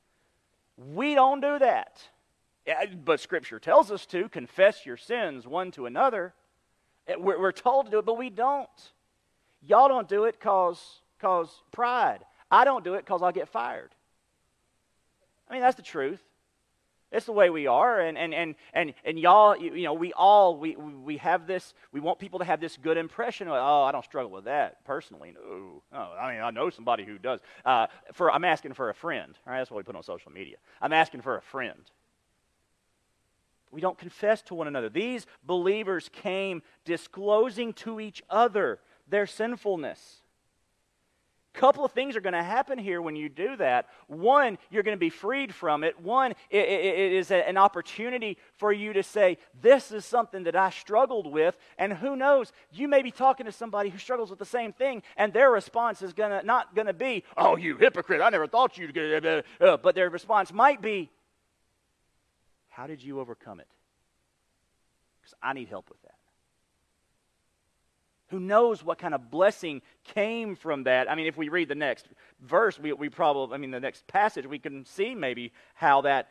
We 0.76 1.16
don't 1.16 1.40
do 1.40 1.58
that. 1.58 2.00
But 3.04 3.18
Scripture 3.18 3.58
tells 3.58 3.90
us 3.90 4.06
to 4.06 4.28
confess 4.28 4.86
your 4.86 4.96
sins 4.96 5.48
one 5.48 5.72
to 5.72 5.86
another. 5.86 6.32
Eh, 7.08 7.16
we're, 7.18 7.40
we're 7.40 7.52
told 7.52 7.86
to 7.86 7.90
do 7.90 7.98
it, 7.98 8.06
but 8.06 8.16
we 8.16 8.30
don't. 8.30 8.68
Y'all 9.62 9.88
don't 9.88 10.08
do 10.08 10.24
it 10.24 10.38
because 10.38 10.80
cause 11.20 11.50
pride. 11.72 12.20
I 12.52 12.64
don't 12.64 12.84
do 12.84 12.94
it 12.94 13.04
because 13.04 13.20
I'll 13.20 13.32
get 13.32 13.48
fired. 13.48 13.90
I 15.50 15.52
mean, 15.52 15.62
that's 15.62 15.76
the 15.76 15.82
truth. 15.82 16.22
It's 17.12 17.26
the 17.26 17.32
way 17.32 17.50
we 17.50 17.66
are, 17.66 18.00
and 18.00 18.16
and 18.16 18.32
and 18.32 18.54
and, 18.72 18.94
and 19.04 19.18
y'all, 19.18 19.56
you, 19.56 19.74
you 19.74 19.82
know, 19.82 19.94
we 19.94 20.12
all 20.12 20.56
we 20.56 20.76
we 20.76 21.16
have 21.16 21.48
this. 21.48 21.74
We 21.90 21.98
want 21.98 22.20
people 22.20 22.38
to 22.38 22.44
have 22.44 22.60
this 22.60 22.76
good 22.76 22.96
impression. 22.96 23.48
Of, 23.48 23.54
oh, 23.54 23.82
I 23.82 23.90
don't 23.90 24.04
struggle 24.04 24.30
with 24.30 24.44
that 24.44 24.84
personally. 24.84 25.34
No, 25.34 25.82
no. 25.92 25.98
I 25.98 26.32
mean, 26.32 26.40
I 26.40 26.50
know 26.50 26.70
somebody 26.70 27.04
who 27.04 27.18
does. 27.18 27.40
Uh, 27.64 27.88
for 28.12 28.30
I'm 28.30 28.44
asking 28.44 28.74
for 28.74 28.90
a 28.90 28.94
friend. 28.94 29.36
All 29.44 29.52
right, 29.52 29.58
that's 29.58 29.72
what 29.72 29.78
we 29.78 29.82
put 29.82 29.96
on 29.96 30.04
social 30.04 30.30
media. 30.30 30.56
I'm 30.80 30.92
asking 30.92 31.22
for 31.22 31.36
a 31.36 31.42
friend. 31.42 31.80
We 33.72 33.80
don't 33.80 33.98
confess 33.98 34.42
to 34.42 34.54
one 34.54 34.68
another. 34.68 34.88
These 34.88 35.26
believers 35.44 36.08
came 36.12 36.62
disclosing 36.84 37.72
to 37.74 37.98
each 37.98 38.22
other 38.30 38.78
their 39.08 39.26
sinfulness. 39.26 40.19
Couple 41.52 41.84
of 41.84 41.90
things 41.90 42.14
are 42.14 42.20
going 42.20 42.34
to 42.34 42.42
happen 42.44 42.78
here 42.78 43.02
when 43.02 43.16
you 43.16 43.28
do 43.28 43.56
that. 43.56 43.88
One, 44.06 44.56
you're 44.70 44.84
going 44.84 44.96
to 44.96 45.00
be 45.00 45.10
freed 45.10 45.52
from 45.52 45.82
it. 45.82 46.00
One, 46.00 46.30
it, 46.48 46.58
it, 46.58 46.84
it 46.84 47.12
is 47.12 47.32
an 47.32 47.56
opportunity 47.56 48.38
for 48.54 48.72
you 48.72 48.92
to 48.92 49.02
say, 49.02 49.36
This 49.60 49.90
is 49.90 50.04
something 50.04 50.44
that 50.44 50.54
I 50.54 50.70
struggled 50.70 51.26
with. 51.26 51.56
And 51.76 51.92
who 51.92 52.14
knows, 52.14 52.52
you 52.70 52.86
may 52.86 53.02
be 53.02 53.10
talking 53.10 53.46
to 53.46 53.52
somebody 53.52 53.90
who 53.90 53.98
struggles 53.98 54.30
with 54.30 54.38
the 54.38 54.44
same 54.44 54.72
thing, 54.72 55.02
and 55.16 55.32
their 55.32 55.50
response 55.50 56.02
is 56.02 56.12
gonna, 56.12 56.42
not 56.44 56.76
going 56.76 56.86
to 56.86 56.92
be, 56.92 57.24
Oh, 57.36 57.56
you 57.56 57.76
hypocrite, 57.76 58.20
I 58.20 58.30
never 58.30 58.46
thought 58.46 58.78
you'd 58.78 58.94
get 58.94 59.24
it. 59.24 59.46
Uh, 59.60 59.76
but 59.76 59.96
their 59.96 60.08
response 60.08 60.52
might 60.52 60.80
be, 60.80 61.10
how 62.68 62.86
did 62.86 63.02
you 63.02 63.18
overcome 63.18 63.58
it? 63.58 63.68
Because 65.20 65.34
I 65.42 65.52
need 65.52 65.68
help 65.68 65.88
with 65.88 66.00
that. 66.02 66.14
Who 68.30 68.40
knows 68.40 68.84
what 68.84 68.98
kind 68.98 69.14
of 69.14 69.30
blessing 69.30 69.82
came 70.14 70.54
from 70.54 70.84
that? 70.84 71.10
I 71.10 71.14
mean, 71.14 71.26
if 71.26 71.36
we 71.36 71.48
read 71.48 71.68
the 71.68 71.74
next 71.74 72.06
verse, 72.40 72.78
we, 72.78 72.92
we 72.92 73.08
probably, 73.08 73.54
I 73.54 73.58
mean, 73.58 73.72
the 73.72 73.80
next 73.80 74.06
passage, 74.06 74.46
we 74.46 74.58
can 74.58 74.84
see 74.86 75.14
maybe 75.14 75.52
how 75.74 76.02
that 76.02 76.28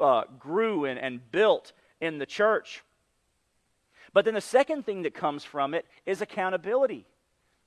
uh, 0.00 0.24
grew 0.38 0.84
and, 0.84 0.98
and 0.98 1.20
built 1.32 1.72
in 2.00 2.18
the 2.18 2.26
church. 2.26 2.82
But 4.12 4.24
then 4.26 4.34
the 4.34 4.40
second 4.42 4.84
thing 4.84 5.02
that 5.02 5.14
comes 5.14 5.42
from 5.42 5.72
it 5.72 5.86
is 6.04 6.20
accountability. 6.20 7.06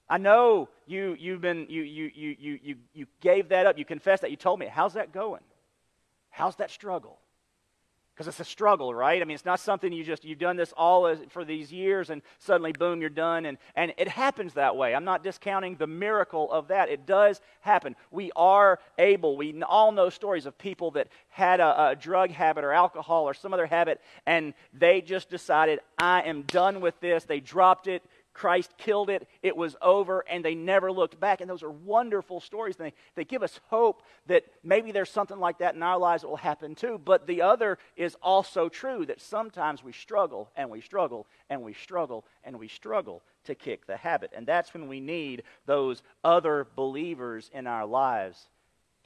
I 0.08 0.20
know 0.20 0.70
you, 0.86 1.16
you've 1.20 1.42
been, 1.42 1.66
you, 1.68 1.82
you, 1.82 2.12
you, 2.14 2.36
you, 2.38 2.60
you, 2.62 2.76
you 2.94 3.06
gave 3.22 3.50
that 3.50 3.66
up. 3.66 3.80
You 3.80 3.86
confessed 3.86 4.22
that. 4.22 4.30
You 4.30 4.38
told 4.38 4.60
me. 4.60 4.68
How's 4.68 4.94
that 4.94 5.12
going? 5.12 5.42
How's 6.30 6.58
that 6.58 6.70
struggle? 6.70 7.18
Because 8.16 8.28
it's 8.28 8.40
a 8.40 8.46
struggle 8.46 8.94
right? 8.94 9.22
I 9.22 9.26
mean 9.26 9.36
it's 9.36 9.46
not 9.46 9.60
something 9.60 9.92
you 9.92 10.04
just 10.04 10.24
you've 10.24 10.40
done 10.40 10.56
this 10.56 10.74
all 10.78 11.14
for 11.30 11.44
these 11.44 11.72
years 11.72 12.10
and 12.10 12.22
suddenly 12.40 12.72
boom 12.72 13.02
you're 13.02 13.10
done. 13.10 13.46
And, 13.46 13.58
and 13.76 13.94
it 13.98 14.08
happens 14.08 14.54
that 14.54 14.78
way. 14.78 14.96
I'm 14.96 15.04
not 15.04 15.24
discounting 15.24 15.76
the 15.76 15.88
miracle 15.88 16.52
of 16.52 16.70
that. 16.70 16.90
It 16.90 17.06
does 17.06 17.42
happen. 17.62 17.96
We 18.12 18.32
are 18.36 18.80
able. 18.98 19.36
We 19.36 19.62
all 19.64 19.92
know 19.92 20.10
stories 20.10 20.46
of 20.46 20.58
people 20.58 20.92
that 20.92 21.10
had 21.30 21.60
a, 21.60 21.90
a 21.90 21.96
drug 21.96 22.32
habit 22.32 22.64
or 22.64 22.72
alcohol 22.72 23.28
or 23.28 23.34
some 23.34 23.54
other 23.54 23.66
habit 23.66 24.00
and 24.26 24.54
they 24.74 25.02
just 25.02 25.30
decided 25.30 25.80
i 25.98 26.22
am 26.22 26.44
done 26.44 26.82
with 26.82 27.00
this. 27.02 27.26
They 27.26 27.40
dropped 27.40 27.88
it 27.88 28.02
Christ 28.36 28.74
killed 28.78 29.10
it, 29.10 29.28
it 29.42 29.56
was 29.56 29.78
over, 29.82 30.20
and 30.30 30.44
they 30.44 30.56
never 30.56 30.92
looked 30.92 31.18
back. 31.20 31.40
And 31.40 31.50
those 31.50 31.64
are 31.64 31.72
wonderful 31.72 32.42
stories. 32.42 32.76
They, 32.76 32.94
they 33.16 33.24
give 33.24 33.42
us 33.42 33.62
hope 33.70 34.04
that 34.28 34.44
maybe 34.62 34.92
there's 34.92 35.10
something 35.10 35.40
like 35.40 35.60
that 35.60 35.74
in 35.74 35.82
our 35.82 35.98
lives 35.98 36.22
that 36.22 36.28
will 36.28 36.36
happen 36.36 36.76
too. 36.76 37.00
But 37.04 37.28
the 37.28 37.42
other 37.42 37.78
is 37.96 38.18
also 38.22 38.68
true 38.68 39.06
that 39.06 39.22
sometimes 39.22 39.86
we 39.86 39.94
struggle 39.94 40.52
and 40.58 40.70
we 40.70 40.82
struggle 40.82 41.28
and 41.50 41.64
we 41.64 41.74
struggle 41.74 42.26
and 42.44 42.60
we 42.60 42.68
struggle 42.68 43.24
to 43.46 43.56
kick 43.56 43.88
the 43.88 43.96
habit. 43.96 44.34
And 44.36 44.46
that's 44.46 44.74
when 44.74 44.90
we 44.90 45.00
need 45.00 45.44
those 45.66 46.04
other 46.22 46.68
believers 46.76 47.50
in 47.54 47.68
our 47.68 47.86
lives 47.86 48.50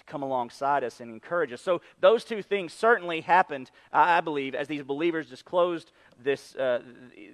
come 0.10 0.24
alongside 0.24 0.84
us 0.84 1.00
and 1.00 1.12
encourage 1.12 1.54
us. 1.54 1.62
So, 1.62 1.82
those 2.00 2.24
two 2.24 2.42
things 2.42 2.74
certainly 2.74 3.22
happened, 3.22 3.72
I 3.94 4.22
believe, 4.22 4.56
as 4.56 4.68
these 4.68 4.84
believers 4.84 5.30
disclosed 5.30 5.92
this, 6.22 6.56
uh, 6.56 6.82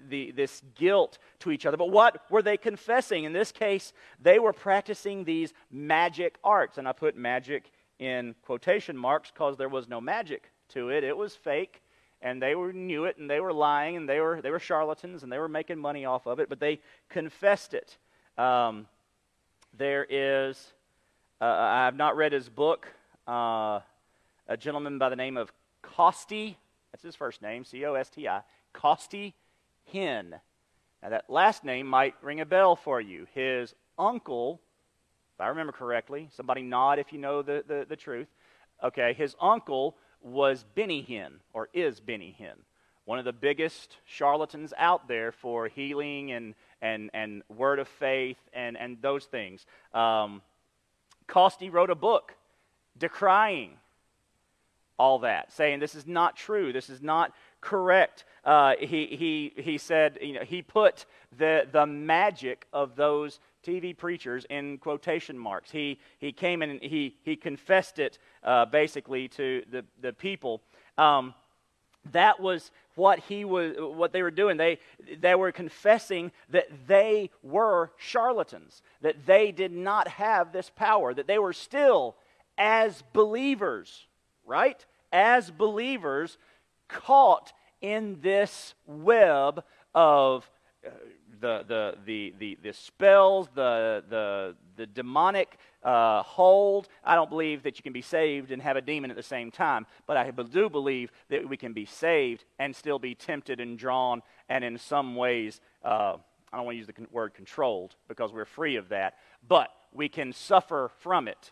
the, 0.10 0.32
this 0.32 0.62
guilt 0.76 1.18
to 1.40 1.52
each 1.52 1.66
other. 1.66 1.78
But 1.78 1.90
what 1.90 2.30
were 2.30 2.42
they 2.42 2.58
confessing? 2.58 3.24
In 3.24 3.34
this 3.34 3.52
case, 3.52 3.94
they 4.22 4.40
were 4.40 4.54
practicing 4.54 5.24
these 5.24 5.54
magic 5.72 6.38
arts. 6.44 6.78
And 6.78 6.88
I 6.88 6.92
put 6.92 7.16
magic 7.16 7.72
in 8.00 8.36
quotation 8.44 8.98
marks 8.98 9.32
because 9.32 9.58
there 9.58 9.70
was 9.70 9.88
no 9.88 10.02
magic 10.02 10.52
to 10.70 10.90
it, 10.90 11.04
it 11.04 11.16
was 11.16 11.36
fake. 11.36 11.82
And 12.22 12.42
they 12.42 12.56
were, 12.56 12.74
knew 12.74 13.06
it, 13.06 13.18
and 13.18 13.30
they 13.30 13.40
were 13.40 13.54
lying, 13.54 13.98
and 13.98 14.10
they 14.10 14.20
were, 14.20 14.42
they 14.42 14.50
were 14.50 14.60
charlatans, 14.60 15.22
and 15.22 15.32
they 15.32 15.38
were 15.38 15.50
making 15.50 15.78
money 15.78 16.06
off 16.06 16.26
of 16.26 16.40
it, 16.40 16.50
but 16.50 16.60
they 16.60 16.80
confessed 17.08 17.76
it. 17.76 17.98
Um, 18.38 18.88
there 19.78 20.08
is 20.10 20.74
uh, 21.46 21.58
I 21.60 21.86
have 21.86 21.96
not 21.96 22.18
read 22.18 22.34
his 22.34 22.50
book. 22.50 22.88
Uh, 23.28 23.80
a 24.48 24.58
gentleman 24.58 24.98
by 24.98 25.10
the 25.10 25.16
name 25.16 25.38
of 25.38 25.52
Costi, 25.82 26.58
that's 26.92 27.04
his 27.04 27.16
first 27.16 27.42
name, 27.42 27.64
C 27.64 27.86
O 27.86 27.94
S 27.94 28.10
T 28.10 28.28
I, 28.28 28.42
Costi 28.74 29.34
Hinn. 29.94 30.32
Now, 31.04 31.10
that 31.10 31.30
last 31.30 31.64
name 31.64 31.88
might 31.88 32.16
ring 32.24 32.42
a 32.42 32.46
bell 32.46 32.76
for 32.76 33.00
you. 33.00 33.28
His 33.36 33.76
uncle, 33.98 34.60
if 35.36 35.42
I 35.42 35.48
remember 35.48 35.72
correctly, 35.72 36.30
somebody 36.36 36.64
nod 36.64 36.98
if 36.98 37.14
you 37.14 37.20
know 37.20 37.44
the, 37.44 37.64
the, 37.68 37.86
the 37.88 37.96
truth. 37.96 38.28
Okay, 38.84 39.14
his 39.14 39.36
uncle 39.40 39.96
was 40.22 40.66
Benny 40.74 41.06
Hinn, 41.08 41.34
or 41.54 41.70
is 41.74 42.00
Benny 42.00 42.36
Hinn, 42.40 42.58
one 43.06 43.20
of 43.20 43.26
the 43.26 43.34
biggest 43.34 43.98
charlatans 44.06 44.74
out 44.78 45.08
there 45.08 45.32
for 45.32 45.68
healing 45.68 46.32
and, 46.32 46.56
and, 46.82 47.12
and 47.14 47.44
word 47.56 47.78
of 47.78 47.88
faith 47.88 48.38
and, 48.52 48.76
and 48.78 48.98
those 49.02 49.26
things. 49.26 49.66
Um, 49.94 50.42
Costi 51.28 51.70
wrote 51.70 51.90
a 51.90 51.96
book 51.96 52.36
decrying 52.98 53.72
all 54.98 55.20
that, 55.20 55.52
saying 55.52 55.80
this 55.80 55.96
is 55.96 56.08
not 56.08 56.36
true, 56.36 56.72
this 56.72 56.90
is 56.90 57.02
not 57.02 57.34
correct. 57.62 58.24
Uh, 58.44 58.76
he, 58.80 59.08
he, 59.08 59.54
he 59.62 59.78
said, 59.78 60.18
you 60.22 60.34
know, 60.34 60.44
he 60.44 60.62
put 60.62 61.06
the, 61.38 61.68
the 61.72 61.86
magic 61.86 62.66
of 62.72 62.96
those 62.96 63.40
TV 63.66 63.98
preachers 63.98 64.46
in 64.50 64.78
quotation 64.78 65.38
marks. 65.38 65.72
He, 65.72 66.00
he 66.20 66.32
came 66.32 66.62
and 66.62 66.80
he, 66.82 67.18
he 67.24 67.36
confessed 67.36 68.00
it 68.00 68.20
uh, 68.44 68.66
basically 68.66 69.28
to 69.30 69.64
the, 69.70 69.84
the 70.02 70.14
people. 70.14 70.62
Um, 70.98 71.34
that 72.12 72.40
was 72.40 72.72
what 72.96 73.20
he 73.20 73.46
was 73.46 73.76
what 73.78 74.12
they 74.12 74.24
were 74.24 74.32
doing. 74.32 74.58
They 74.58 74.80
they 75.22 75.36
were 75.36 75.52
confessing 75.52 76.32
that 76.50 76.68
they 76.88 77.30
were 77.44 77.92
charlatans 77.98 78.82
that 79.02 79.26
they 79.26 79.52
did 79.52 79.72
not 79.72 80.08
have 80.08 80.52
this 80.52 80.72
power 80.76 81.14
that 81.14 81.28
they 81.28 81.40
were 81.40 81.54
still 81.54 82.16
as 82.58 83.04
believers 83.14 84.08
right? 84.46 84.86
As 85.12 85.52
believers 85.52 86.38
caught 86.88 87.52
in 87.82 88.20
this 88.22 88.76
web 88.86 89.64
of 89.94 90.50
uh, 90.86 90.90
the, 91.40 91.64
the, 91.68 91.96
the, 92.06 92.34
the, 92.40 92.58
the 92.64 92.74
spells, 92.74 93.48
the, 93.56 94.04
the, 94.10 94.56
the 94.76 94.86
demonic 94.86 95.58
uh, 95.84 96.24
hold. 96.24 96.88
I 97.04 97.16
don't 97.16 97.30
believe 97.30 97.64
that 97.64 97.78
you 97.78 97.84
can 97.84 97.94
be 97.94 98.02
saved 98.02 98.52
and 98.52 98.62
have 98.62 98.78
a 98.78 98.82
demon 98.82 99.12
at 99.12 99.18
the 99.18 99.24
same 99.24 99.52
time, 99.52 99.86
but 100.08 100.18
I 100.18 100.32
do 100.32 100.70
believe 100.70 101.12
that 101.30 101.48
we 101.48 101.58
can 101.58 101.74
be 101.74 101.86
saved 101.86 102.44
and 102.60 102.76
still 102.76 103.00
be 103.00 103.16
tempted 103.16 103.60
and 103.60 103.78
drawn, 103.78 104.22
and 104.50 104.64
in 104.64 104.78
some 104.78 105.16
ways, 105.16 105.62
uh, 105.84 106.18
I 106.52 106.58
don't 106.58 106.66
want 106.66 106.76
to 106.76 106.80
use 106.80 106.88
the 106.88 107.08
word 107.12 107.34
controlled 107.34 107.96
because 108.08 108.32
we're 108.32 108.46
free 108.46 108.78
of 108.78 108.90
that, 108.90 109.16
but 109.48 109.70
we 109.94 110.10
can 110.10 110.34
suffer 110.34 110.92
from 111.00 111.28
it 111.28 111.52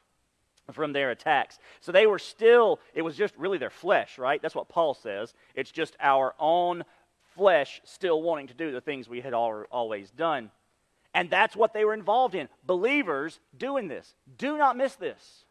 from 0.72 0.94
their 0.94 1.12
attacks. 1.12 1.60
So 1.82 1.92
they 1.92 2.08
were 2.08 2.20
still, 2.20 2.80
it 2.94 3.02
was 3.02 3.18
just 3.18 3.36
really 3.38 3.58
their 3.58 3.70
flesh, 3.70 4.18
right? 4.18 4.42
That's 4.42 4.56
what 4.56 4.70
Paul 4.70 4.94
says. 4.94 5.34
It's 5.56 5.72
just 5.72 5.98
our 6.00 6.34
own 6.40 6.84
flesh 7.36 7.82
still 7.84 8.22
wanting 8.22 8.48
to 8.48 8.54
do 8.54 8.72
the 8.72 8.82
things 8.82 9.08
we 9.08 9.22
had 9.22 9.34
always 9.34 10.12
done. 10.12 10.52
And 11.14 11.30
that's 11.30 11.56
what 11.56 11.74
they 11.74 11.86
were 11.86 11.94
involved 11.94 12.36
in. 12.36 12.50
Believers 12.66 13.40
doing 13.56 13.88
this. 13.88 14.16
Do 14.38 14.58
not 14.58 14.76
miss 14.76 14.96
this. 14.96 15.46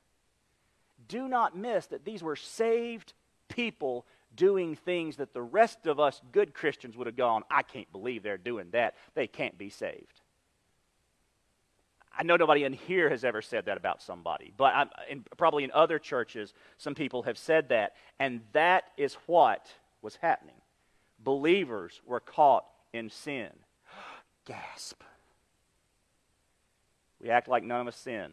Do 1.09 1.29
not 1.29 1.57
miss 1.57 1.87
that 1.87 2.05
these 2.05 2.23
were 2.23 2.37
saved 2.37 3.13
people 3.49 4.07
doing 4.35 4.77
things 4.77 5.17
that 5.17 5.35
the 5.35 5.43
rest 5.43 5.87
of 5.87 6.01
us 6.01 6.21
good 6.33 6.55
Christians 6.55 6.97
would 6.97 7.07
have 7.07 7.17
gone, 7.17 7.43
I 7.51 7.63
can't 7.63 7.91
believe 7.93 8.23
they're 8.23 8.39
doing 8.39 8.69
that. 8.73 8.95
They 9.15 9.27
can't 9.27 9.59
be 9.59 9.69
saved. 9.69 10.21
I 12.17 12.25
know 12.25 12.37
nobody 12.37 12.65
in 12.65 12.73
here 12.73 13.09
has 13.09 13.25
ever 13.25 13.41
said 13.41 13.67
that 13.67 13.77
about 13.77 14.03
somebody, 14.03 14.53
but 14.57 14.75
I'm, 14.75 14.91
in, 15.09 15.25
probably 15.37 15.65
in 15.65 15.71
other 15.73 15.99
churches, 15.99 16.53
some 16.77 16.95
people 16.95 17.23
have 17.23 17.39
said 17.39 17.71
that. 17.71 17.95
And 18.19 18.43
that 18.53 18.85
is 18.97 19.15
what 19.27 19.67
was 20.03 20.17
happening 20.17 20.62
believers 21.23 22.01
were 22.07 22.21
caught 22.21 22.65
in 22.93 23.11
sin. 23.11 23.51
Gasp. 24.45 25.03
We 27.21 27.31
act 27.31 27.49
like 27.49 27.63
none 27.63 27.81
of 27.81 27.89
us 27.89 27.97
sin 27.97 28.33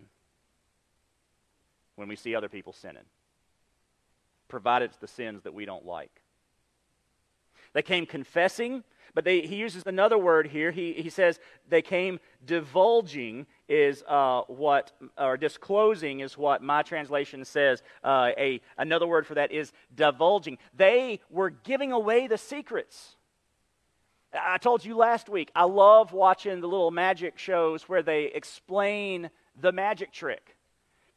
when 1.95 2.07
we 2.07 2.15
see 2.15 2.33
other 2.33 2.49
people 2.49 2.71
sinning, 2.71 3.03
provided 4.47 4.85
it's 4.85 4.97
the 4.97 5.07
sins 5.07 5.43
that 5.43 5.53
we 5.53 5.65
don't 5.65 5.85
like. 5.85 6.18
They 7.73 7.81
came 7.81 8.05
confessing, 8.05 8.83
but 9.13 9.23
they, 9.23 9.41
he 9.41 9.55
uses 9.55 9.83
another 9.85 10.17
word 10.17 10.47
here. 10.47 10.71
He, 10.71 10.93
he 10.93 11.09
says 11.09 11.39
they 11.67 11.81
came 11.81 12.19
divulging, 12.45 13.45
is 13.67 14.03
uh, 14.07 14.41
what, 14.47 14.91
or 15.17 15.37
disclosing 15.37 16.19
is 16.19 16.37
what 16.37 16.61
my 16.61 16.81
translation 16.81 17.45
says. 17.45 17.81
Uh, 18.03 18.31
a, 18.37 18.61
another 18.77 19.07
word 19.07 19.27
for 19.27 19.35
that 19.35 19.51
is 19.51 19.71
divulging. 19.95 20.57
They 20.75 21.21
were 21.29 21.49
giving 21.49 21.91
away 21.91 22.27
the 22.27 22.37
secrets. 22.37 23.15
I 24.33 24.57
told 24.59 24.85
you 24.85 24.95
last 24.95 25.27
week, 25.27 25.51
I 25.55 25.63
love 25.63 26.13
watching 26.13 26.61
the 26.61 26.67
little 26.67 26.91
magic 26.91 27.39
shows 27.39 27.89
where 27.89 28.03
they 28.03 28.25
explain 28.25 29.31
the 29.59 29.71
magic 29.71 30.11
trick 30.11 30.55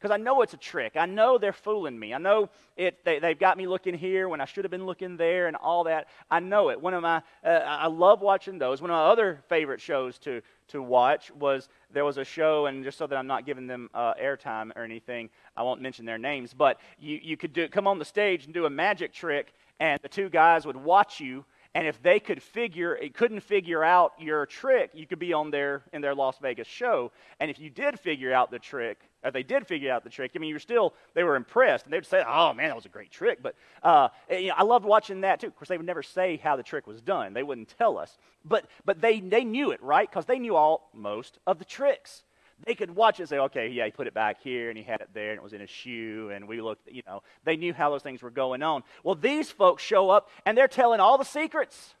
because 0.03 0.13
I 0.13 0.21
know 0.21 0.41
it's 0.41 0.53
a 0.53 0.57
trick. 0.57 0.97
I 0.97 1.05
know 1.05 1.37
they're 1.37 1.53
fooling 1.53 1.97
me. 1.97 2.13
I 2.13 2.17
know 2.17 2.49
it, 2.75 3.05
they, 3.05 3.21
have 3.21 3.39
got 3.39 3.57
me 3.57 3.67
looking 3.67 3.93
here 3.93 4.27
when 4.27 4.41
I 4.41 4.45
should 4.45 4.65
have 4.65 4.71
been 4.71 4.85
looking 4.85 5.15
there 5.15 5.47
and 5.47 5.55
all 5.55 5.85
that. 5.85 6.09
I 6.29 6.41
know 6.41 6.71
it. 6.71 6.81
One 6.81 6.93
of 6.93 7.01
my, 7.01 7.21
uh, 7.41 7.47
I 7.47 7.87
love 7.87 8.19
watching 8.19 8.59
those. 8.59 8.81
One 8.81 8.91
of 8.91 8.95
my 8.95 9.05
other 9.05 9.41
favorite 9.47 9.79
shows 9.79 10.19
to, 10.19 10.41
to 10.67 10.83
watch 10.83 11.31
was 11.31 11.69
there 11.93 12.03
was 12.03 12.17
a 12.17 12.25
show, 12.25 12.65
and 12.65 12.83
just 12.83 12.97
so 12.97 13.07
that 13.07 13.15
I'm 13.15 13.27
not 13.27 13.45
giving 13.45 13.65
them 13.65 13.89
uh, 13.93 14.13
airtime 14.21 14.75
or 14.75 14.83
anything, 14.83 15.29
I 15.55 15.63
won't 15.63 15.81
mention 15.81 16.03
their 16.03 16.17
names, 16.17 16.53
but 16.53 16.81
you, 16.99 17.21
you 17.23 17.37
could 17.37 17.53
do, 17.53 17.69
come 17.69 17.87
on 17.87 17.97
the 17.97 18.03
stage 18.03 18.43
and 18.43 18.53
do 18.53 18.65
a 18.65 18.69
magic 18.69 19.13
trick, 19.13 19.53
and 19.79 20.01
the 20.03 20.09
two 20.09 20.27
guys 20.27 20.65
would 20.65 20.75
watch 20.75 21.21
you 21.21 21.45
and 21.75 21.87
if 21.87 21.99
they 22.03 22.19
could 22.19 22.43
figure, 22.43 22.95
it 22.95 23.15
couldn't 23.15 23.39
figure 23.39 23.83
out 23.83 24.13
your 24.19 24.45
trick, 24.45 24.91
you 24.93 25.07
could 25.07 25.17
be 25.17 25.33
on 25.33 25.49
their 25.49 25.81
in 25.91 26.03
their 26.03 26.13
Las 26.13 26.37
Vegas 26.39 26.67
show. 26.67 27.11
And 27.39 27.49
if 27.49 27.57
you 27.57 27.71
did 27.71 27.99
figure 27.99 28.31
out 28.31 28.51
the 28.51 28.59
trick, 28.59 28.99
or 29.23 29.31
they 29.31 29.43
did 29.43 29.67
figure 29.67 29.91
out 29.91 30.03
the 30.03 30.09
trick, 30.09 30.31
I 30.35 30.39
mean, 30.39 30.49
you're 30.49 30.59
still 30.59 30.93
they 31.13 31.23
were 31.23 31.35
impressed, 31.35 31.85
and 31.85 31.93
they'd 31.93 32.05
say, 32.05 32.23
"Oh 32.27 32.53
man, 32.53 32.69
that 32.69 32.75
was 32.75 32.85
a 32.85 32.89
great 32.89 33.11
trick." 33.11 33.41
But 33.41 33.55
uh, 33.81 34.09
you 34.29 34.47
know, 34.47 34.55
I 34.57 34.63
loved 34.63 34.85
watching 34.85 35.21
that 35.21 35.39
too. 35.39 35.47
Of 35.47 35.55
course, 35.55 35.69
they 35.69 35.77
would 35.77 35.85
never 35.85 36.03
say 36.03 36.37
how 36.37 36.55
the 36.55 36.63
trick 36.63 36.87
was 36.87 37.01
done; 37.01 37.33
they 37.33 37.43
wouldn't 37.43 37.73
tell 37.77 37.97
us. 37.97 38.17
But 38.45 38.65
but 38.85 39.01
they 39.01 39.19
they 39.19 39.43
knew 39.43 39.71
it, 39.71 39.81
right? 39.81 40.09
Because 40.09 40.25
they 40.25 40.39
knew 40.39 40.55
all 40.55 40.89
most 40.93 41.39
of 41.47 41.59
the 41.59 41.65
tricks 41.65 42.23
they 42.65 42.75
could 42.75 42.95
watch 42.95 43.19
it 43.19 43.23
and 43.23 43.29
say, 43.29 43.37
okay, 43.39 43.67
yeah, 43.67 43.85
he 43.85 43.91
put 43.91 44.07
it 44.07 44.13
back 44.13 44.41
here 44.41 44.69
and 44.69 44.77
he 44.77 44.83
had 44.83 45.01
it 45.01 45.09
there 45.13 45.31
and 45.31 45.39
it 45.39 45.43
was 45.43 45.53
in 45.53 45.59
his 45.59 45.69
shoe 45.69 46.31
and 46.33 46.47
we 46.47 46.61
looked, 46.61 46.87
you 46.89 47.01
know, 47.05 47.21
they 47.43 47.57
knew 47.57 47.73
how 47.73 47.89
those 47.89 48.01
things 48.01 48.21
were 48.21 48.29
going 48.29 48.63
on. 48.63 48.83
Well, 49.03 49.15
these 49.15 49.51
folks 49.51 49.83
show 49.83 50.09
up 50.09 50.29
and 50.45 50.57
they're 50.57 50.67
telling 50.67 50.99
all 50.99 51.17
the 51.17 51.25
secrets. 51.25 51.95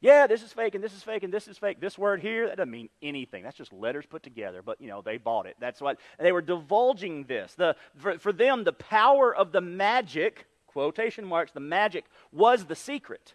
Yeah, 0.00 0.26
this 0.26 0.42
is 0.42 0.52
fake 0.52 0.74
and 0.74 0.82
this 0.82 0.94
is 0.94 1.02
fake 1.02 1.24
and 1.24 1.32
this 1.32 1.46
is 1.46 1.58
fake. 1.58 1.78
This 1.78 1.98
word 1.98 2.22
here, 2.22 2.48
that 2.48 2.56
doesn't 2.56 2.70
mean 2.70 2.88
anything. 3.02 3.42
That's 3.42 3.56
just 3.56 3.72
letters 3.72 4.06
put 4.06 4.22
together, 4.22 4.62
but 4.62 4.80
you 4.80 4.88
know, 4.88 5.02
they 5.02 5.18
bought 5.18 5.46
it. 5.46 5.56
That's 5.60 5.80
what 5.80 5.98
they 6.18 6.32
were 6.32 6.40
divulging 6.40 7.24
this. 7.24 7.54
The 7.54 7.76
for, 7.98 8.18
for 8.18 8.32
them, 8.32 8.64
the 8.64 8.72
power 8.72 9.34
of 9.34 9.52
the 9.52 9.60
magic, 9.60 10.46
quotation 10.66 11.26
marks, 11.26 11.52
the 11.52 11.60
magic 11.60 12.06
was 12.32 12.64
the 12.64 12.74
secret. 12.74 13.34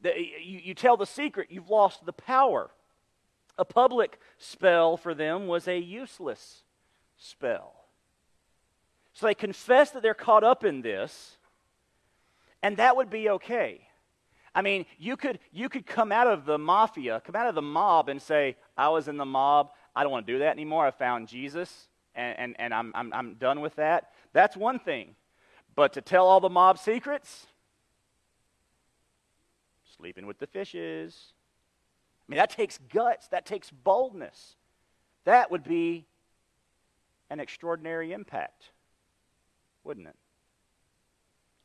The, 0.00 0.12
you, 0.18 0.60
you 0.64 0.74
tell 0.74 0.96
the 0.96 1.06
secret, 1.06 1.48
you've 1.50 1.70
lost 1.70 2.04
the 2.04 2.12
power. 2.12 2.70
A 3.56 3.64
public 3.64 4.18
spell 4.36 4.96
for 4.96 5.14
them 5.14 5.46
was 5.46 5.68
a 5.68 5.78
useless 5.78 6.62
spell. 7.18 7.74
So 9.12 9.26
they 9.26 9.34
confess 9.34 9.90
that 9.90 10.02
they're 10.02 10.14
caught 10.14 10.42
up 10.42 10.64
in 10.64 10.82
this, 10.82 11.36
and 12.62 12.78
that 12.78 12.96
would 12.96 13.10
be 13.10 13.28
okay. 13.28 13.82
I 14.54 14.62
mean, 14.62 14.84
you 14.98 15.16
could, 15.16 15.38
you 15.52 15.68
could 15.68 15.86
come 15.86 16.10
out 16.10 16.26
of 16.26 16.44
the 16.44 16.58
mafia, 16.58 17.22
come 17.24 17.36
out 17.36 17.46
of 17.46 17.54
the 17.54 17.62
mob, 17.62 18.08
and 18.08 18.20
say, 18.20 18.56
I 18.76 18.88
was 18.88 19.06
in 19.06 19.16
the 19.16 19.24
mob. 19.24 19.70
I 19.94 20.02
don't 20.02 20.10
want 20.10 20.26
to 20.26 20.32
do 20.32 20.38
that 20.40 20.50
anymore. 20.50 20.86
I 20.86 20.90
found 20.90 21.28
Jesus, 21.28 21.88
and, 22.14 22.38
and, 22.38 22.56
and 22.58 22.74
I'm, 22.74 22.92
I'm, 22.94 23.12
I'm 23.12 23.34
done 23.34 23.60
with 23.60 23.76
that. 23.76 24.10
That's 24.32 24.56
one 24.56 24.78
thing. 24.78 25.14
But 25.76 25.92
to 25.92 26.00
tell 26.00 26.26
all 26.26 26.40
the 26.40 26.48
mob 26.48 26.78
secrets, 26.78 27.46
sleeping 29.96 30.26
with 30.26 30.38
the 30.38 30.46
fishes, 30.48 31.32
I 32.28 32.30
mean, 32.30 32.38
that 32.38 32.50
takes 32.50 32.78
guts, 32.92 33.28
that 33.28 33.46
takes 33.46 33.70
boldness. 33.70 34.56
That 35.24 35.50
would 35.50 35.62
be 35.62 36.06
an 37.28 37.38
extraordinary 37.38 38.12
impact, 38.12 38.70
wouldn't 39.84 40.08
it? 40.08 40.16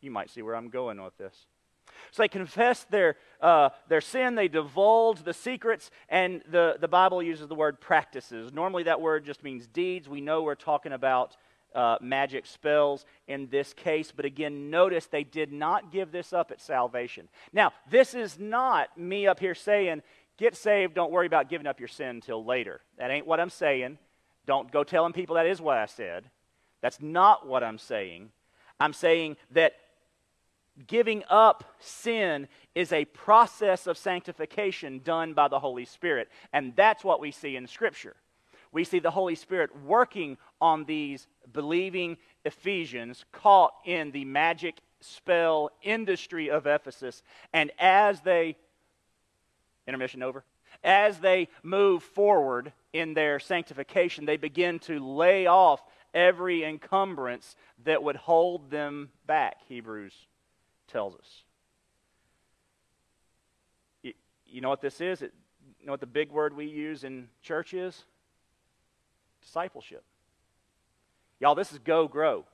You 0.01 0.11
might 0.11 0.29
see 0.29 0.43
where 0.43 0.55
I'm 0.55 0.69
going 0.69 1.03
with 1.03 1.17
this. 1.17 1.47
So 2.11 2.23
they 2.23 2.27
confess 2.27 2.83
their, 2.85 3.17
uh, 3.41 3.69
their 3.89 4.01
sin, 4.01 4.35
they 4.35 4.47
divulge 4.47 5.23
the 5.23 5.33
secrets, 5.33 5.91
and 6.09 6.41
the, 6.49 6.77
the 6.79 6.87
Bible 6.87 7.21
uses 7.21 7.47
the 7.47 7.55
word 7.55 7.81
practices. 7.81 8.53
Normally, 8.53 8.83
that 8.83 9.01
word 9.01 9.25
just 9.25 9.43
means 9.43 9.67
deeds. 9.67 10.07
We 10.07 10.21
know 10.21 10.43
we're 10.43 10.55
talking 10.55 10.93
about 10.93 11.35
uh, 11.73 11.97
magic 12.01 12.45
spells 12.45 13.05
in 13.27 13.49
this 13.49 13.73
case, 13.73 14.13
but 14.15 14.23
again, 14.23 14.69
notice 14.69 15.07
they 15.07 15.25
did 15.25 15.51
not 15.51 15.91
give 15.91 16.11
this 16.11 16.31
up 16.31 16.51
at 16.51 16.61
salvation. 16.61 17.27
Now, 17.51 17.73
this 17.89 18.13
is 18.13 18.39
not 18.39 18.97
me 18.97 19.27
up 19.27 19.39
here 19.39 19.55
saying, 19.55 20.01
Get 20.37 20.55
saved, 20.55 20.93
don't 20.93 21.11
worry 21.11 21.27
about 21.27 21.49
giving 21.49 21.67
up 21.67 21.79
your 21.79 21.87
sin 21.87 22.07
until 22.07 22.43
later. 22.43 22.81
That 22.97 23.09
ain't 23.09 23.25
what 23.25 23.39
I'm 23.39 23.49
saying. 23.49 23.97
Don't 24.45 24.69
go 24.71 24.83
telling 24.83 25.13
people 25.13 25.35
that 25.35 25.45
is 25.45 25.61
what 25.61 25.77
I 25.77 25.85
said. 25.85 26.29
That's 26.81 27.01
not 27.01 27.47
what 27.47 27.63
I'm 27.63 27.77
saying. 27.77 28.31
I'm 28.79 28.93
saying 28.93 29.37
that 29.51 29.73
giving 30.87 31.23
up 31.29 31.75
sin 31.79 32.47
is 32.73 32.91
a 32.91 33.05
process 33.05 33.87
of 33.87 33.97
sanctification 33.97 34.99
done 35.03 35.33
by 35.33 35.47
the 35.47 35.59
Holy 35.59 35.85
Spirit. 35.85 36.29
And 36.53 36.75
that's 36.75 37.03
what 37.03 37.19
we 37.19 37.31
see 37.31 37.55
in 37.55 37.67
Scripture. 37.67 38.15
We 38.71 38.83
see 38.83 38.99
the 38.99 39.11
Holy 39.11 39.35
Spirit 39.35 39.69
working 39.83 40.37
on 40.59 40.83
these 40.83 41.27
believing 41.51 42.17
Ephesians 42.43 43.23
caught 43.31 43.73
in 43.85 44.11
the 44.11 44.25
magic 44.25 44.81
spell 44.99 45.69
industry 45.81 46.49
of 46.49 46.67
Ephesus. 46.67 47.23
And 47.53 47.71
as 47.79 48.21
they 48.21 48.57
Intermission 49.87 50.23
over. 50.23 50.43
As 50.83 51.19
they 51.19 51.47
move 51.63 52.03
forward 52.03 52.73
in 52.91 53.13
their 53.13 53.39
sanctification, 53.39 54.25
they 54.25 54.37
begin 54.37 54.79
to 54.79 54.99
lay 54.99 55.45
off 55.45 55.81
every 56.13 56.63
encumbrance 56.63 57.55
that 57.83 58.01
would 58.01 58.15
hold 58.15 58.71
them 58.71 59.09
back, 59.25 59.57
Hebrews 59.67 60.27
tells 60.87 61.15
us. 61.15 61.43
You, 64.03 64.13
you 64.45 64.61
know 64.61 64.69
what 64.69 64.81
this 64.81 65.01
is? 65.01 65.21
It, 65.21 65.33
you 65.79 65.85
know 65.85 65.93
what 65.93 65.99
the 65.99 66.05
big 66.05 66.31
word 66.31 66.55
we 66.55 66.65
use 66.65 67.03
in 67.03 67.27
church 67.41 67.73
is? 67.73 68.03
Discipleship. 69.41 70.03
Y'all, 71.39 71.55
this 71.55 71.71
is 71.71 71.79
go 71.79 72.07
grow. 72.07 72.45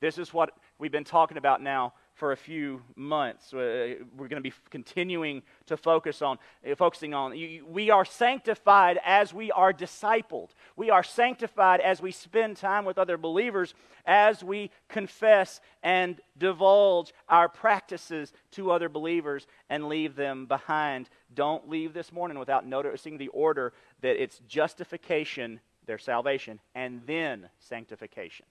This 0.00 0.18
is 0.18 0.32
what 0.32 0.50
we've 0.78 0.92
been 0.92 1.04
talking 1.04 1.36
about 1.36 1.62
now 1.62 1.94
for 2.16 2.32
a 2.32 2.36
few 2.36 2.82
months. 2.96 3.52
Uh, 3.52 3.94
we're 4.16 4.28
going 4.28 4.42
to 4.42 4.50
be 4.50 4.52
continuing 4.70 5.42
to 5.66 5.76
focus 5.76 6.22
on 6.22 6.38
uh, 6.68 6.74
focusing 6.74 7.12
on. 7.12 7.32
we 7.68 7.90
are 7.90 8.06
sanctified 8.06 8.98
as 9.04 9.34
we 9.34 9.52
are 9.52 9.72
discipled. 9.72 10.48
We 10.76 10.88
are 10.88 11.02
sanctified 11.02 11.80
as 11.80 12.00
we 12.00 12.10
spend 12.10 12.56
time 12.56 12.86
with 12.86 12.96
other 12.96 13.18
believers, 13.18 13.74
as 14.06 14.42
we 14.42 14.70
confess 14.88 15.60
and 15.82 16.18
divulge 16.38 17.12
our 17.28 17.50
practices 17.50 18.32
to 18.52 18.70
other 18.70 18.88
believers 18.88 19.46
and 19.68 19.86
leave 19.86 20.16
them 20.16 20.46
behind. 20.46 21.10
Don't 21.34 21.68
leave 21.68 21.92
this 21.92 22.12
morning 22.12 22.38
without 22.38 22.66
noticing 22.66 23.18
the 23.18 23.28
order 23.28 23.74
that 24.00 24.20
it's 24.20 24.40
justification, 24.48 25.60
their 25.84 25.98
salvation, 25.98 26.60
and 26.74 27.02
then 27.06 27.50
sanctification. 27.58 28.46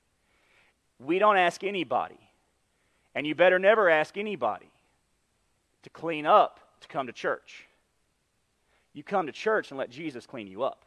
We 0.99 1.17
don't 1.17 1.37
ask 1.37 1.63
anybody 1.63 2.19
and 3.15 3.25
you 3.25 3.33
better 3.33 3.57
never 3.57 3.89
ask 3.89 4.17
anybody 4.17 4.69
to 5.83 5.89
clean 5.89 6.25
up 6.25 6.59
to 6.81 6.87
come 6.87 7.07
to 7.07 7.13
church. 7.13 7.65
You 8.93 9.03
come 9.03 9.25
to 9.25 9.31
church 9.31 9.71
and 9.71 9.77
let 9.77 9.89
Jesus 9.89 10.25
clean 10.25 10.47
you 10.47 10.63
up. 10.63 10.85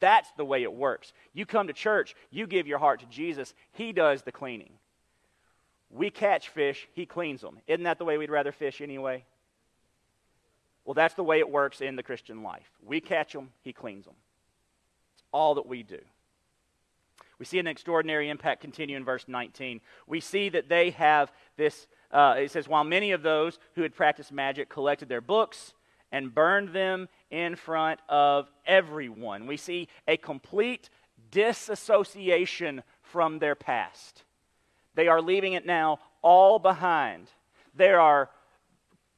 That's 0.00 0.30
the 0.36 0.44
way 0.44 0.64
it 0.64 0.72
works. 0.72 1.12
You 1.32 1.46
come 1.46 1.68
to 1.68 1.72
church, 1.72 2.16
you 2.30 2.46
give 2.48 2.66
your 2.66 2.78
heart 2.78 3.00
to 3.00 3.06
Jesus, 3.06 3.54
He 3.72 3.92
does 3.92 4.22
the 4.22 4.32
cleaning. 4.32 4.72
We 5.90 6.10
catch 6.10 6.48
fish, 6.48 6.88
He 6.92 7.06
cleans 7.06 7.40
them. 7.40 7.58
Isn't 7.68 7.84
that 7.84 7.98
the 7.98 8.04
way 8.04 8.18
we'd 8.18 8.30
rather 8.30 8.52
fish 8.52 8.80
anyway? 8.80 9.24
Well, 10.84 10.94
that's 10.94 11.14
the 11.14 11.22
way 11.22 11.38
it 11.38 11.48
works 11.48 11.80
in 11.80 11.94
the 11.94 12.02
Christian 12.02 12.42
life. 12.42 12.68
We 12.84 13.00
catch 13.00 13.32
them, 13.32 13.50
He 13.62 13.72
cleans 13.72 14.04
them. 14.04 14.16
It's 15.14 15.22
all 15.30 15.54
that 15.54 15.66
we 15.66 15.84
do. 15.84 16.00
We 17.42 17.46
see 17.46 17.58
an 17.58 17.66
extraordinary 17.66 18.28
impact 18.28 18.60
continue 18.60 18.96
in 18.96 19.04
verse 19.04 19.24
19. 19.26 19.80
We 20.06 20.20
see 20.20 20.48
that 20.50 20.68
they 20.68 20.90
have 20.90 21.32
this, 21.56 21.88
uh, 22.12 22.36
it 22.38 22.52
says, 22.52 22.68
while 22.68 22.84
many 22.84 23.10
of 23.10 23.24
those 23.24 23.58
who 23.74 23.82
had 23.82 23.96
practiced 23.96 24.30
magic 24.30 24.68
collected 24.68 25.08
their 25.08 25.20
books 25.20 25.74
and 26.12 26.32
burned 26.32 26.68
them 26.68 27.08
in 27.32 27.56
front 27.56 27.98
of 28.08 28.48
everyone. 28.64 29.48
We 29.48 29.56
see 29.56 29.88
a 30.06 30.16
complete 30.16 30.88
disassociation 31.32 32.84
from 33.02 33.40
their 33.40 33.56
past. 33.56 34.22
They 34.94 35.08
are 35.08 35.20
leaving 35.20 35.54
it 35.54 35.66
now 35.66 35.98
all 36.22 36.60
behind. 36.60 37.26
There 37.74 37.98
are 37.98 38.30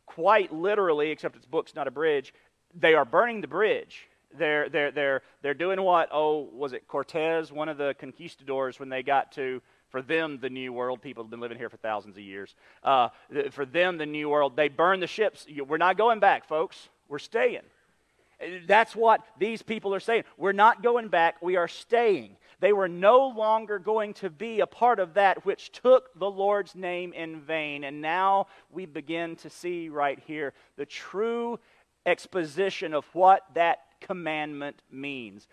quite 0.07 0.51
literally, 0.51 1.11
except 1.11 1.37
it's 1.37 1.45
books, 1.45 1.75
not 1.75 1.89
a 1.89 1.91
bridge, 1.91 2.33
they 2.73 2.95
are 2.95 3.05
burning 3.05 3.43
the 3.43 3.49
bridge 3.49 4.09
they're, 4.39 4.69
they're, 4.69 4.91
they're, 4.91 5.23
they're 5.43 5.55
doing 5.55 5.81
what, 5.81 6.09
oh, 6.13 6.49
was 6.53 6.73
it 6.73 6.87
Cortez, 6.89 7.53
one 7.53 7.69
of 7.69 7.79
the 7.79 7.95
conquistadors, 7.99 8.79
when 8.79 8.89
they 8.89 9.03
got 9.03 9.33
to, 9.33 9.61
for 9.91 10.03
them, 10.03 10.39
the 10.41 10.51
New 10.51 10.73
World, 10.73 11.03
people 11.03 11.23
have 11.23 11.31
been 11.31 11.41
living 11.41 11.59
here 11.59 11.69
for 11.69 11.77
thousands 11.77 12.17
of 12.17 12.23
years. 12.23 12.55
Uh, 12.83 13.09
for 13.51 13.65
them, 13.65 13.99
the 13.99 14.07
New 14.07 14.29
World, 14.29 14.57
they 14.57 14.69
burned 14.69 15.03
the 15.03 15.07
ships. 15.07 15.47
We're 15.67 15.79
not 15.79 15.97
going 15.97 16.21
back, 16.21 16.47
folks. 16.47 16.89
We're 17.09 17.19
staying. 17.19 17.63
That's 18.67 18.97
what 18.97 19.21
these 19.39 19.63
people 19.63 19.95
are 19.95 20.01
saying. 20.01 20.25
We're 20.37 20.53
not 20.53 20.83
going 20.83 21.09
back, 21.09 21.41
we 21.41 21.57
are 21.57 21.69
staying. 21.69 22.37
They 22.61 22.73
were 22.73 22.89
no 22.89 23.29
longer 23.29 23.79
going 23.79 24.15
to 24.15 24.31
be 24.31 24.61
a 24.61 24.67
part 24.67 24.99
of 24.99 25.15
that 25.15 25.45
which 25.45 25.71
took 25.71 26.19
the 26.19 26.31
Lord's 26.31 26.75
name 26.75 27.13
in 27.13 27.41
vain. 27.41 27.85
And 27.85 28.01
now 28.01 28.47
we 28.71 28.87
begin 28.87 29.37
to 29.37 29.51
see 29.51 29.89
right 29.89 30.19
here 30.27 30.55
the 30.77 30.87
true 30.87 31.59
exposition 32.07 32.95
of 32.95 33.05
what 33.15 33.43
that 33.55 33.84
commandment 34.05 34.83
means. 34.91 35.49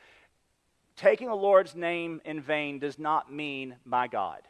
Taking 0.95 1.27
the 1.27 1.35
Lord's 1.35 1.75
name 1.75 2.21
in 2.25 2.41
vain 2.41 2.79
does 2.79 2.99
not 2.99 3.31
mean 3.31 3.75
my 3.85 4.07
God. 4.07 4.41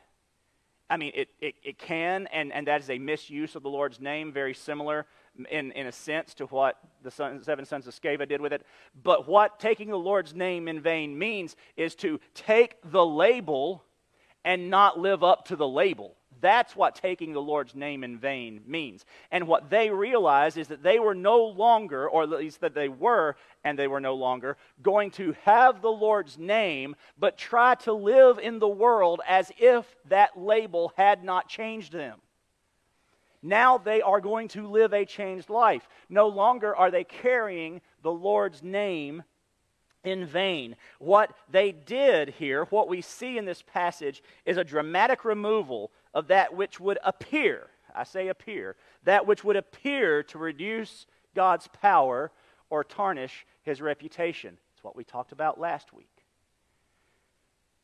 I 0.89 0.97
mean, 0.97 1.13
it, 1.15 1.29
it, 1.39 1.55
it 1.63 1.77
can, 1.77 2.27
and, 2.33 2.51
and 2.51 2.67
that 2.67 2.81
is 2.81 2.89
a 2.89 2.99
misuse 2.99 3.55
of 3.55 3.63
the 3.63 3.69
Lord's 3.69 4.01
name, 4.01 4.33
very 4.33 4.53
similar 4.53 5.05
in, 5.49 5.71
in 5.71 5.87
a 5.87 5.91
sense 5.91 6.33
to 6.33 6.45
what 6.47 6.77
the 7.03 7.11
son, 7.11 7.41
seven 7.43 7.63
sons 7.63 7.87
of 7.87 7.93
Sceva 7.93 8.27
did 8.27 8.41
with 8.41 8.51
it. 8.51 8.65
But 9.01 9.27
what 9.27 9.59
taking 9.59 9.89
the 9.89 9.97
Lord's 9.97 10.33
name 10.33 10.67
in 10.67 10.81
vain 10.81 11.17
means 11.17 11.55
is 11.77 11.95
to 11.95 12.19
take 12.33 12.75
the 12.83 13.05
label 13.05 13.83
and 14.43 14.69
not 14.69 14.99
live 14.99 15.23
up 15.23 15.45
to 15.45 15.55
the 15.55 15.67
label. 15.67 16.15
That's 16.41 16.75
what 16.75 16.95
taking 16.95 17.33
the 17.33 17.41
Lord's 17.41 17.75
name 17.75 18.03
in 18.03 18.17
vain 18.17 18.61
means. 18.65 19.05
And 19.31 19.47
what 19.47 19.69
they 19.69 19.89
realize 19.89 20.57
is 20.57 20.67
that 20.69 20.83
they 20.83 20.99
were 20.99 21.15
no 21.15 21.45
longer, 21.45 22.09
or 22.09 22.23
at 22.23 22.29
least 22.29 22.61
that 22.61 22.73
they 22.73 22.89
were, 22.89 23.35
and 23.63 23.77
they 23.77 23.87
were 23.87 23.99
no 23.99 24.15
longer, 24.15 24.57
going 24.81 25.11
to 25.11 25.35
have 25.43 25.81
the 25.81 25.91
Lord's 25.91 26.37
name, 26.37 26.95
but 27.17 27.37
try 27.37 27.75
to 27.75 27.93
live 27.93 28.39
in 28.39 28.59
the 28.59 28.67
world 28.67 29.21
as 29.27 29.51
if 29.57 29.85
that 30.09 30.37
label 30.37 30.91
had 30.97 31.23
not 31.23 31.47
changed 31.47 31.93
them. 31.93 32.19
Now 33.43 33.77
they 33.77 34.01
are 34.01 34.21
going 34.21 34.49
to 34.49 34.67
live 34.67 34.93
a 34.93 35.05
changed 35.05 35.49
life. 35.49 35.87
No 36.09 36.27
longer 36.27 36.75
are 36.75 36.91
they 36.91 37.03
carrying 37.03 37.81
the 38.03 38.11
Lord's 38.11 38.61
name 38.61 39.23
in 40.03 40.25
vain. 40.25 40.75
What 40.99 41.33
they 41.49 41.71
did 41.71 42.29
here, 42.29 42.65
what 42.65 42.87
we 42.87 43.01
see 43.01 43.37
in 43.37 43.45
this 43.45 43.61
passage, 43.61 44.23
is 44.45 44.57
a 44.57 44.63
dramatic 44.63 45.25
removal 45.25 45.91
of 46.13 46.27
that 46.27 46.55
which 46.55 46.79
would 46.79 46.99
appear, 47.03 47.67
I 47.95 48.03
say 48.03 48.27
appear, 48.27 48.75
that 49.03 49.25
which 49.25 49.43
would 49.43 49.55
appear 49.55 50.23
to 50.23 50.37
reduce 50.37 51.05
God's 51.35 51.67
power 51.67 52.31
or 52.69 52.83
tarnish 52.83 53.45
his 53.63 53.81
reputation. 53.81 54.57
It's 54.73 54.83
what 54.83 54.95
we 54.95 55.03
talked 55.03 55.31
about 55.31 55.59
last 55.59 55.93
week. 55.93 56.07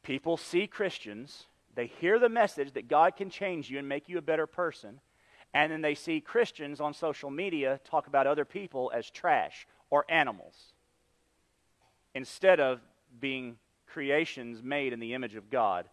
People 0.03 0.37
see 0.37 0.67
Christians, 0.67 1.45
they 1.75 1.87
hear 1.87 2.17
the 2.17 2.29
message 2.29 2.73
that 2.73 2.87
God 2.87 3.15
can 3.15 3.29
change 3.29 3.69
you 3.69 3.77
and 3.77 3.87
make 3.87 4.07
you 4.09 4.17
a 4.17 4.21
better 4.21 4.47
person, 4.47 5.01
and 5.53 5.71
then 5.71 5.81
they 5.81 5.95
see 5.95 6.21
Christians 6.21 6.79
on 6.79 6.93
social 6.93 7.29
media 7.29 7.79
talk 7.83 8.07
about 8.07 8.27
other 8.27 8.45
people 8.45 8.91
as 8.93 9.09
trash 9.09 9.67
or 9.89 10.05
animals 10.09 10.73
instead 12.13 12.59
of 12.59 12.79
being 13.19 13.57
creations 13.85 14.61
made 14.63 14.93
in 14.93 14.99
the 14.99 15.13
image 15.13 15.35
of 15.35 15.49
God 15.49 15.87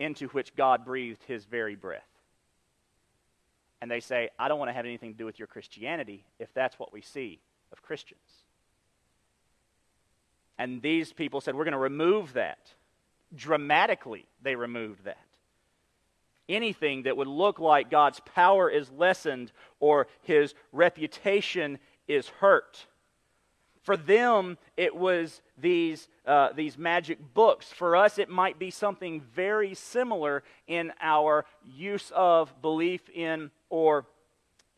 into 0.00 0.26
which 0.28 0.56
God 0.56 0.84
breathed 0.84 1.22
his 1.28 1.44
very 1.44 1.76
breath. 1.76 2.02
And 3.80 3.90
they 3.90 4.00
say, 4.00 4.30
I 4.38 4.48
don't 4.48 4.58
want 4.58 4.70
to 4.70 4.74
have 4.74 4.84
anything 4.84 5.12
to 5.12 5.18
do 5.18 5.26
with 5.26 5.38
your 5.38 5.46
Christianity 5.46 6.24
if 6.38 6.52
that's 6.54 6.78
what 6.78 6.92
we 6.92 7.02
see 7.02 7.38
of 7.70 7.82
Christians. 7.82 8.20
And 10.58 10.82
these 10.82 11.12
people 11.12 11.40
said, 11.40 11.54
We're 11.54 11.64
going 11.64 11.72
to 11.72 11.78
remove 11.78 12.32
that. 12.32 12.58
Dramatically, 13.34 14.26
they 14.42 14.56
removed 14.56 15.04
that. 15.04 15.24
Anything 16.48 17.04
that 17.04 17.16
would 17.16 17.28
look 17.28 17.60
like 17.60 17.90
God's 17.90 18.20
power 18.34 18.68
is 18.68 18.90
lessened 18.90 19.52
or 19.78 20.08
his 20.22 20.54
reputation 20.72 21.78
is 22.08 22.28
hurt 22.28 22.86
for 23.82 23.96
them, 23.96 24.58
it 24.76 24.94
was 24.94 25.40
these, 25.56 26.08
uh, 26.26 26.50
these 26.52 26.76
magic 26.76 27.18
books. 27.34 27.72
For 27.72 27.96
us, 27.96 28.18
it 28.18 28.28
might 28.28 28.58
be 28.58 28.70
something 28.70 29.22
very 29.34 29.74
similar 29.74 30.42
in 30.66 30.92
our 31.00 31.46
use 31.64 32.12
of, 32.14 32.60
belief 32.60 33.08
in, 33.08 33.50
or 33.70 34.06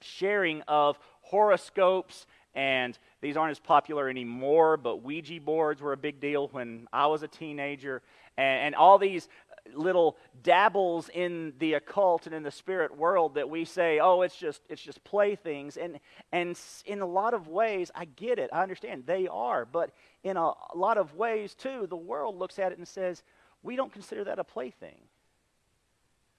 sharing 0.00 0.62
of 0.62 0.98
horoscopes. 1.22 2.26
And 2.54 2.96
these 3.20 3.36
aren't 3.36 3.52
as 3.52 3.58
popular 3.58 4.08
anymore, 4.08 4.76
but 4.76 5.02
Ouija 5.02 5.40
boards 5.40 5.80
were 5.80 5.92
a 5.92 5.96
big 5.96 6.20
deal 6.20 6.48
when 6.48 6.86
I 6.92 7.06
was 7.06 7.22
a 7.22 7.28
teenager. 7.28 8.02
And, 8.36 8.66
and 8.66 8.74
all 8.74 8.98
these 8.98 9.28
little 9.74 10.16
dabbles 10.42 11.08
in 11.08 11.52
the 11.58 11.74
occult 11.74 12.26
and 12.26 12.34
in 12.34 12.42
the 12.42 12.50
spirit 12.50 12.96
world 12.96 13.34
that 13.34 13.48
we 13.48 13.64
say, 13.64 14.00
oh, 14.00 14.22
it's 14.22 14.36
just 14.36 14.62
it's 14.68 14.82
just 14.82 15.02
playthings. 15.04 15.76
And 15.76 16.00
and 16.32 16.58
in 16.84 17.00
a 17.00 17.06
lot 17.06 17.34
of 17.34 17.48
ways, 17.48 17.90
I 17.94 18.04
get 18.04 18.38
it. 18.38 18.50
I 18.52 18.62
understand 18.62 19.04
they 19.06 19.28
are, 19.28 19.64
but 19.64 19.90
in 20.24 20.36
a 20.36 20.52
lot 20.74 20.98
of 20.98 21.14
ways 21.14 21.54
too, 21.54 21.86
the 21.88 21.96
world 21.96 22.38
looks 22.38 22.58
at 22.58 22.72
it 22.72 22.78
and 22.78 22.86
says, 22.86 23.22
we 23.62 23.76
don't 23.76 23.92
consider 23.92 24.24
that 24.24 24.38
a 24.38 24.44
plaything. 24.44 24.98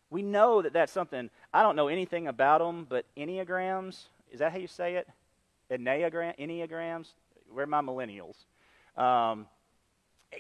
We 0.10 0.22
know 0.22 0.62
that 0.62 0.74
that's 0.74 0.92
something. 0.92 1.30
I 1.54 1.64
don't 1.64 1.76
know 1.76 1.88
anything 1.88 2.28
about 2.28 2.60
them, 2.60 2.86
but 2.88 3.06
enneagrams 3.18 4.06
is 4.34 4.40
that 4.40 4.52
how 4.52 4.58
you 4.58 4.68
say 4.68 4.96
it? 4.96 5.08
Enneagram, 5.72 6.38
enneagrams. 6.40 7.08
Where 7.52 7.64
are 7.64 7.68
my 7.68 7.82
millennials? 7.82 8.36
Um, 9.00 9.48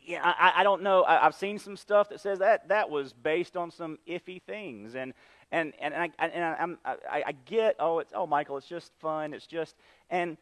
yeah, 0.05 0.21
I, 0.23 0.53
I, 0.57 0.63
don't 0.63 0.81
know. 0.81 1.03
I, 1.03 1.23
have 1.23 1.35
seen 1.35 1.59
some 1.59 1.77
stuff 1.77 2.09
that 2.09 2.19
says 2.19 2.39
that 2.39 2.67
that 2.69 2.89
was 2.89 3.13
based 3.13 3.57
on 3.57 3.71
some 3.71 3.99
iffy 4.07 4.41
things, 4.41 4.95
and 4.95 5.13
and 5.51 5.73
and 5.79 5.93
I 5.93 6.09
and 6.17 6.43
I'm, 6.43 6.77
I, 6.85 7.23
I 7.27 7.31
get 7.45 7.75
oh 7.79 7.99
it's 7.99 8.11
oh 8.15 8.25
Michael 8.27 8.57
it's 8.57 8.67
just 8.67 8.91
fun 8.99 9.33
it's 9.33 9.47
just 9.47 9.75
and 10.09 10.37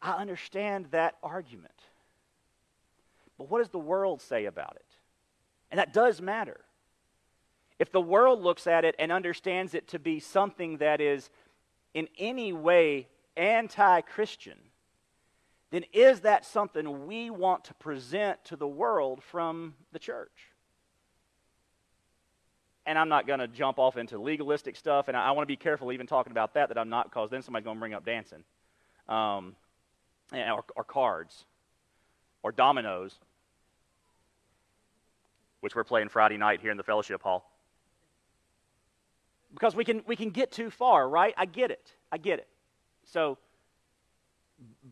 I 0.00 0.12
understand 0.12 0.86
that 0.90 1.16
argument, 1.22 1.74
but 3.38 3.50
what 3.50 3.58
does 3.58 3.70
the 3.70 3.78
world 3.78 4.20
say 4.20 4.44
about 4.44 4.76
it? 4.76 4.86
And 5.70 5.78
that 5.78 5.92
does 5.92 6.20
matter. 6.20 6.60
If 7.78 7.92
the 7.92 8.00
world 8.00 8.42
looks 8.42 8.66
at 8.66 8.84
it 8.84 8.94
and 8.98 9.10
understands 9.12 9.74
it 9.74 9.88
to 9.88 9.98
be 9.98 10.20
something 10.20 10.78
that 10.78 11.00
is 11.00 11.28
in 11.92 12.08
any 12.18 12.52
way 12.52 13.08
anti-Christian, 13.36 14.58
then 15.70 15.84
is 15.92 16.20
that 16.20 16.44
something 16.44 17.06
we 17.06 17.30
want 17.30 17.64
to 17.64 17.74
present 17.74 18.44
to 18.44 18.56
the 18.56 18.68
world 18.68 19.22
from 19.22 19.74
the 19.92 19.98
church? 19.98 20.52
and 22.86 22.96
I'm 22.96 23.08
not 23.08 23.26
going 23.26 23.40
to 23.40 23.48
jump 23.48 23.78
off 23.78 23.96
into 23.96 24.16
legalistic 24.16 24.76
stuff, 24.76 25.08
and 25.08 25.16
I, 25.16 25.26
I 25.26 25.30
want 25.32 25.42
to 25.42 25.52
be 25.52 25.56
careful 25.56 25.92
even 25.92 26.06
talking 26.06 26.30
about 26.30 26.54
that, 26.54 26.68
that 26.68 26.78
I'm 26.78 26.88
not, 26.88 27.10
because 27.10 27.30
then 27.30 27.42
somebody's 27.42 27.64
going 27.64 27.76
to 27.76 27.80
bring 27.80 27.94
up 27.94 28.06
dancing, 28.06 28.44
um, 29.08 29.56
or, 30.32 30.64
or 30.76 30.84
cards, 30.84 31.44
or 32.44 32.52
dominoes, 32.52 33.18
which 35.60 35.74
we're 35.74 35.84
playing 35.84 36.08
Friday 36.08 36.36
night 36.36 36.60
here 36.60 36.70
in 36.70 36.76
the 36.76 36.84
fellowship 36.84 37.22
hall. 37.22 37.50
Because 39.52 39.74
we 39.74 39.84
can, 39.84 40.02
we 40.06 40.14
can 40.14 40.30
get 40.30 40.52
too 40.52 40.70
far, 40.70 41.08
right? 41.08 41.34
I 41.36 41.46
get 41.46 41.70
it. 41.70 41.92
I 42.12 42.18
get 42.18 42.38
it. 42.38 42.48
So, 43.04 43.38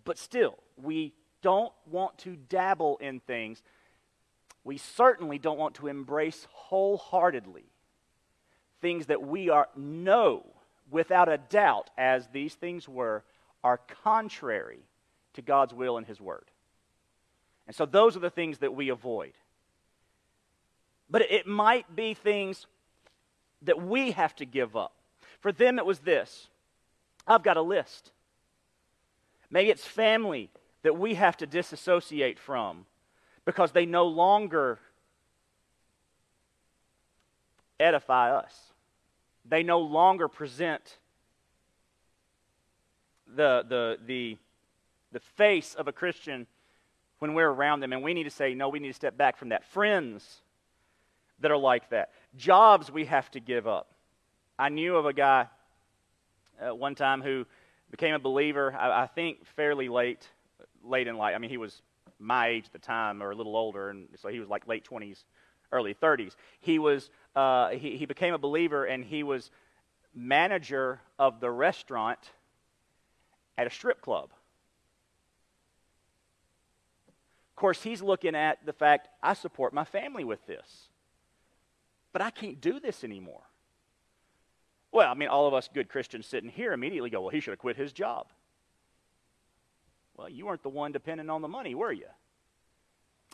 but 0.05 0.19
still, 0.19 0.59
we 0.83 1.13
don't 1.43 1.73
want 1.91 2.19
to 2.19 2.37
dabble 2.37 2.97
in 2.99 3.21
things. 3.21 3.63
We 4.65 4.79
certainly 4.79 5.39
don't 5.39 5.59
want 5.59 5.75
to 5.77 5.89
embrace 5.89 6.47
wholeheartedly 6.51 7.67
things 8.81 9.07
that 9.07 9.23
we 9.23 9.49
are 9.51 9.69
know 9.77 10.45
without 10.91 11.29
a 11.29 11.39
doubt, 11.39 11.91
as 11.97 12.29
these 12.29 12.55
things 12.55 12.89
were, 12.89 13.25
are 13.63 13.81
contrary 14.03 14.81
to 15.35 15.43
God's 15.43 15.73
will 15.73 15.97
and 15.97 16.07
His 16.07 16.21
Word. 16.21 16.45
And 17.67 17.75
so 17.75 17.87
those 17.87 18.17
are 18.17 18.21
the 18.21 18.31
things 18.31 18.59
that 18.59 18.75
we 18.75 18.91
avoid. 18.91 19.33
But 21.09 21.23
it 21.23 21.47
might 21.47 21.95
be 21.95 22.15
things 22.15 22.67
that 23.63 23.83
we 23.83 24.13
have 24.13 24.35
to 24.37 24.45
give 24.45 24.77
up. 24.77 24.93
For 25.41 25.53
them, 25.53 25.79
it 25.79 25.87
was 25.87 26.01
this 26.01 26.49
I've 27.27 27.43
got 27.43 27.57
a 27.57 27.63
list. 27.63 28.13
Maybe 29.51 29.71
it's 29.71 29.85
family 29.85 30.51
that 30.83 30.99
we 30.99 31.15
have 31.15 31.37
to 31.39 31.47
disassociate 31.47 32.39
from 32.39 32.87
because 33.45 33.73
they 33.73 33.87
no 33.87 34.07
longer 34.07 34.79
edify 37.79 38.33
us. 38.33 38.73
They 39.45 39.63
no 39.63 39.81
longer 39.81 40.29
present 40.29 40.99
the, 43.27 43.65
the, 43.69 43.99
the, 44.05 44.39
the 45.13 45.21
face 45.21 45.75
of 45.75 45.89
a 45.89 45.93
Christian 45.93 46.47
when 47.19 47.35
we're 47.35 47.51
around 47.51 47.81
them. 47.81 47.93
And 47.93 48.03
we 48.03 48.15
need 48.15 48.25
to 48.25 48.31
say, 48.31 48.55
no, 48.55 48.69
we 48.69 48.79
need 48.79 48.89
to 48.89 48.95
step 48.95 49.17
back 49.17 49.37
from 49.37 49.51
that. 49.51 49.65
Friends 49.65 50.41
that 51.41 51.51
are 51.51 51.57
like 51.57 51.91
that. 51.91 52.11
Jobs 52.37 52.91
we 52.91 53.07
have 53.07 53.31
to 53.33 53.41
give 53.41 53.67
up. 53.67 53.89
I 54.59 54.69
knew 54.69 54.97
of 54.97 55.07
a 55.07 55.13
guy 55.13 55.49
uh, 56.61 56.75
one 56.75 56.95
time 56.95 57.23
who 57.23 57.45
became 57.95 58.17
a 58.17 58.19
believer, 58.19 58.75
I, 58.77 59.03
I, 59.03 59.07
think 59.07 59.47
fairly 59.55 59.89
late, 59.89 60.29
late 60.83 61.07
in 61.07 61.17
life. 61.17 61.37
I 61.37 61.39
mean, 61.39 61.49
he 61.49 61.59
was 61.59 61.81
my 62.19 62.49
age 62.49 62.67
at 62.67 62.73
the 62.73 62.81
time 62.81 63.23
or 63.23 63.31
a 63.31 63.37
little 63.37 63.57
older, 63.57 63.91
and 63.91 64.09
so 64.21 64.27
he 64.27 64.41
was 64.41 64.49
like 64.49 64.67
late 64.67 64.85
20s, 64.85 65.23
early 65.71 65.95
30s. 65.95 66.35
He 66.59 66.81
was, 66.81 67.09
uh, 67.37 67.69
he, 67.69 67.97
he 67.97 68.05
became 68.05 68.35
a 68.35 68.39
believer 68.39 68.85
and 68.85 69.05
he 69.05 69.23
was 69.23 69.53
manager 70.13 70.99
of 71.21 71.39
the 71.39 71.49
restaurant 71.49 72.19
at 73.57 73.69
a 73.69 73.71
strip 73.71 74.01
club. 74.01 74.31
Of 77.53 77.55
course, 77.55 77.81
he's 77.81 78.03
looking 78.03 78.35
at 78.35 78.67
the 78.67 78.73
fact 78.73 79.07
I 79.23 79.35
support 79.35 79.73
my 79.73 79.85
family 79.85 80.25
with 80.25 80.45
this. 80.49 80.89
But 82.13 82.23
I 82.23 82.31
can't 82.31 82.61
do 82.61 82.81
this 82.81 83.05
anymore. 83.05 83.43
Well, 84.95 85.11
I 85.11 85.15
mean, 85.15 85.29
all 85.29 85.49
of 85.49 85.55
us 85.55 85.69
good 85.75 85.89
Christians 85.89 86.25
sitting 86.25 86.49
here 86.49 86.73
immediately 86.73 87.11
go, 87.11 87.21
well, 87.21 87.31
he 87.31 87.41
should 87.41 87.51
have 87.51 87.59
quit 87.59 87.77
his 87.77 87.93
job. 87.93 88.29
Well, 90.17 90.29
you 90.29 90.47
weren't 90.47 90.63
the 90.63 90.69
one 90.69 90.93
depending 90.93 91.29
on 91.29 91.43
the 91.43 91.49
money, 91.49 91.75
were 91.75 91.93
you? 91.93 92.07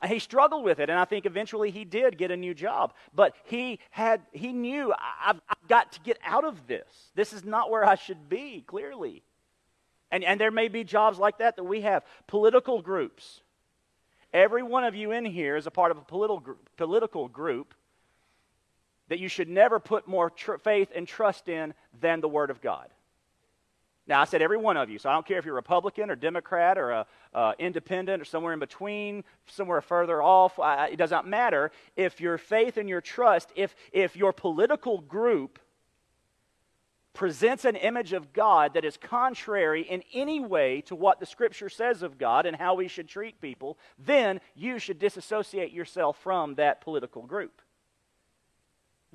he 0.09 0.19
struggled 0.19 0.65
with 0.65 0.81
it, 0.81 0.89
and 0.89 0.99
I 0.99 1.05
think 1.05 1.27
eventually 1.27 1.71
he 1.71 1.85
did 1.85 2.17
get 2.17 2.31
a 2.31 2.37
new 2.37 2.55
job. 2.55 2.95
But 3.15 3.35
he 3.45 3.79
had 3.91 4.23
he 4.33 4.51
knew 4.51 4.95
I've, 4.95 5.43
I've, 5.47 5.69
got 5.69 5.93
to 5.93 6.01
get 6.01 6.17
out 6.25 6.45
of 6.45 6.67
this. 6.67 7.11
This 7.15 7.35
is 7.35 7.45
not 7.45 7.71
where 7.71 7.85
I 7.85 7.97
should 7.97 8.31
be, 8.31 8.65
clearly. 8.67 9.23
And, 10.11 10.25
and 10.25 10.41
there 10.41 10.51
may 10.51 10.69
be 10.69 10.85
jobs 10.85 11.19
like 11.19 11.37
that 11.39 11.57
that 11.57 11.65
we 11.65 11.83
have. 11.83 12.03
Political 12.27 12.81
groups. 12.81 13.43
Every 14.33 14.63
one 14.63 14.85
of 14.85 14.95
you 14.95 15.11
in 15.11 15.27
here 15.27 15.57
is 15.57 15.67
a 15.67 15.71
part 15.71 15.91
of 15.91 15.99
a 15.99 16.01
political 16.01 16.57
political 16.79 17.29
group 17.29 17.75
that 19.11 19.19
you 19.19 19.29
should 19.29 19.49
never 19.49 19.79
put 19.81 20.07
more 20.07 20.31
tr- 20.31 20.57
faith 20.57 20.93
and 20.95 21.07
trust 21.07 21.49
in 21.49 21.75
than 22.01 22.21
the 22.21 22.29
Word 22.29 22.49
of 22.49 22.63
God. 22.63 22.89
Now, 24.07 24.21
I 24.21 24.25
said 24.25 24.41
every 24.41 24.57
one 24.57 24.77
of 24.77 24.89
you, 24.89 24.99
so 24.99 25.11
I 25.11 25.13
don't 25.13 25.27
care 25.27 25.39
if 25.39 25.45
you're 25.45 25.55
Republican 25.55 26.11
or 26.11 26.17
Democrat 26.17 26.79
or 26.79 26.91
a, 26.91 27.07
uh, 27.35 27.53
independent 27.59 28.23
or 28.23 28.25
somewhere 28.25 28.53
in 28.53 28.61
between, 28.61 29.25
somewhere 29.47 29.81
further 29.81 30.23
off. 30.23 30.59
I, 30.61 30.89
it 30.89 30.97
does 30.97 31.11
not 31.11 31.27
matter. 31.27 31.73
If 31.97 32.21
your 32.21 32.39
faith 32.39 32.77
and 32.77 32.89
your 32.89 33.01
trust, 33.01 33.51
if, 33.57 33.75
if 33.93 34.17
your 34.17 34.33
political 34.33 35.01
group 35.01 35.59
presents 37.13 37.65
an 37.65 37.75
image 37.75 38.13
of 38.13 38.33
God 38.33 38.75
that 38.75 38.85
is 38.85 38.97
contrary 38.97 39.83
in 39.83 40.05
any 40.15 40.39
way 40.39 40.83
to 40.83 40.95
what 40.95 41.19
the 41.19 41.27
Scripture 41.27 41.69
says 41.69 42.03
of 42.03 42.17
God 42.17 42.47
and 42.47 42.57
how 42.57 42.75
we 42.75 42.87
should 42.87 43.09
treat 43.09 43.41
people, 43.41 43.77
then 43.99 44.41
you 44.55 44.79
should 44.79 45.01
disassociate 45.01 45.73
yourself 45.73 46.17
from 46.23 46.55
that 46.55 46.81
political 46.81 47.23
group 47.23 47.61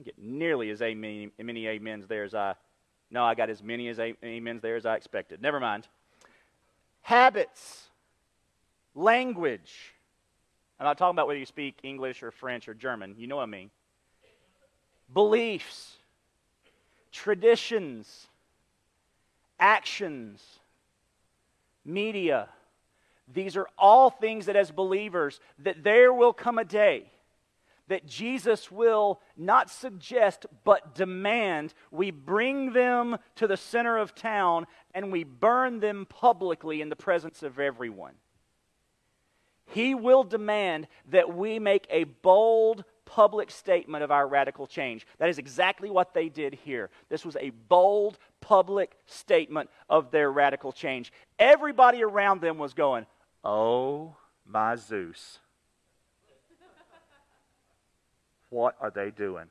get 0.03 0.17
nearly 0.17 0.69
as 0.69 0.81
many, 0.81 1.31
many 1.39 1.67
amens 1.67 2.07
there 2.07 2.23
as 2.23 2.33
I. 2.33 2.55
No, 3.11 3.23
I 3.23 3.35
got 3.35 3.49
as 3.49 3.63
many 3.63 3.87
as 3.87 3.99
amens 3.99 4.61
there 4.61 4.75
as 4.75 4.85
I 4.85 4.95
expected. 4.95 5.41
Never 5.41 5.59
mind. 5.59 5.87
Habits, 7.01 7.83
language. 8.93 9.93
I'm 10.79 10.85
not 10.85 10.97
talking 10.97 11.15
about 11.15 11.27
whether 11.27 11.39
you 11.39 11.45
speak 11.45 11.77
English 11.83 12.23
or 12.23 12.31
French 12.31 12.67
or 12.67 12.73
German. 12.73 13.15
You 13.17 13.27
know 13.27 13.37
what 13.37 13.43
I 13.43 13.47
mean. 13.47 13.69
Beliefs, 15.13 15.93
traditions, 17.11 18.27
actions, 19.59 20.43
media. 21.85 22.49
These 23.31 23.55
are 23.55 23.67
all 23.77 24.09
things 24.09 24.47
that, 24.47 24.55
as 24.55 24.71
believers, 24.71 25.39
that 25.59 25.83
there 25.83 26.11
will 26.13 26.33
come 26.33 26.57
a 26.57 26.65
day 26.65 27.11
that 27.87 28.05
Jesus 28.05 28.71
will 28.71 29.21
not 29.37 29.69
suggest 29.69 30.45
but 30.63 30.95
demand 30.95 31.73
we 31.91 32.11
bring 32.11 32.73
them 32.73 33.17
to 33.35 33.47
the 33.47 33.57
center 33.57 33.97
of 33.97 34.15
town 34.15 34.65
and 34.93 35.11
we 35.11 35.23
burn 35.23 35.79
them 35.79 36.05
publicly 36.07 36.81
in 36.81 36.89
the 36.89 36.95
presence 36.95 37.43
of 37.43 37.59
everyone. 37.59 38.13
He 39.67 39.95
will 39.95 40.23
demand 40.23 40.87
that 41.09 41.35
we 41.35 41.59
make 41.59 41.87
a 41.89 42.03
bold 42.03 42.83
public 43.05 43.51
statement 43.51 44.03
of 44.03 44.11
our 44.11 44.27
radical 44.27 44.67
change. 44.67 45.05
That 45.19 45.29
is 45.29 45.37
exactly 45.37 45.89
what 45.89 46.13
they 46.13 46.29
did 46.29 46.53
here. 46.53 46.89
This 47.09 47.25
was 47.25 47.35
a 47.37 47.51
bold 47.51 48.17
public 48.41 48.95
statement 49.05 49.69
of 49.89 50.11
their 50.11 50.31
radical 50.31 50.71
change. 50.71 51.11
Everybody 51.39 52.03
around 52.03 52.41
them 52.41 52.57
was 52.57 52.73
going, 52.73 53.05
Oh, 53.43 54.15
my 54.45 54.75
Zeus. 54.75 55.39
What 58.55 58.77
are 58.79 58.89
they 58.89 59.11
doing? 59.11 59.47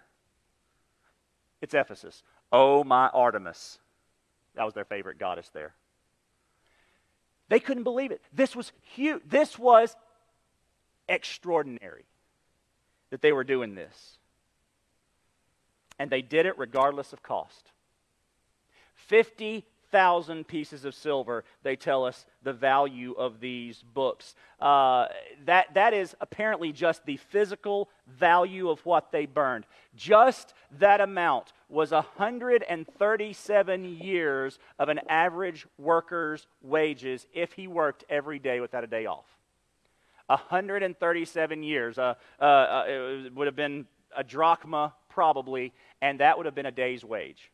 It's 1.60 1.74
Ephesus. 1.74 2.22
Oh, 2.50 2.84
my 2.84 3.08
Artemis. 3.08 3.78
That 4.54 4.64
was 4.64 4.72
their 4.72 4.86
favorite 4.86 5.18
goddess 5.18 5.50
there. 5.52 5.74
They 7.50 7.60
couldn't 7.60 7.82
believe 7.82 8.12
it. 8.12 8.22
This 8.32 8.56
was 8.56 8.72
huge. 8.80 9.20
This 9.26 9.58
was 9.58 9.94
extraordinary 11.06 12.06
that 13.10 13.20
they 13.20 13.30
were 13.30 13.44
doing 13.44 13.74
this. 13.74 14.16
And 15.98 16.08
they 16.08 16.22
did 16.22 16.46
it 16.46 16.56
regardless 16.56 17.12
of 17.12 17.22
cost. 17.22 17.72
50 18.94 19.66
thousand 19.94 20.48
pieces 20.48 20.84
of 20.84 20.92
silver, 20.92 21.44
they 21.62 21.76
tell 21.76 22.04
us 22.04 22.26
the 22.42 22.52
value 22.52 23.12
of 23.12 23.38
these 23.38 23.84
books. 23.94 24.34
Uh, 24.60 25.06
that, 25.46 25.72
that 25.74 25.94
is 25.94 26.16
apparently 26.20 26.72
just 26.72 27.06
the 27.06 27.16
physical 27.16 27.88
value 28.08 28.70
of 28.70 28.84
what 28.84 29.12
they 29.12 29.24
burned. 29.24 29.66
Just 29.94 30.52
that 30.80 31.00
amount 31.00 31.52
was 31.68 31.92
137 31.92 33.84
years 33.84 34.58
of 34.80 34.88
an 34.88 34.98
average 35.08 35.64
worker's 35.78 36.48
wages 36.60 37.28
if 37.32 37.52
he 37.52 37.68
worked 37.68 38.02
every 38.08 38.40
day 38.40 38.58
without 38.58 38.82
a 38.82 38.88
day 38.88 39.06
off. 39.06 39.26
137 40.26 41.62
years. 41.62 41.98
Uh, 41.98 42.14
uh, 42.40 42.44
uh, 42.44 42.84
it 42.88 43.32
would 43.32 43.46
have 43.46 43.54
been 43.54 43.86
a 44.16 44.24
drachma, 44.24 44.92
probably, 45.08 45.72
and 46.02 46.18
that 46.18 46.36
would 46.36 46.46
have 46.46 46.54
been 46.56 46.66
a 46.66 46.72
day's 46.72 47.04
wage. 47.04 47.52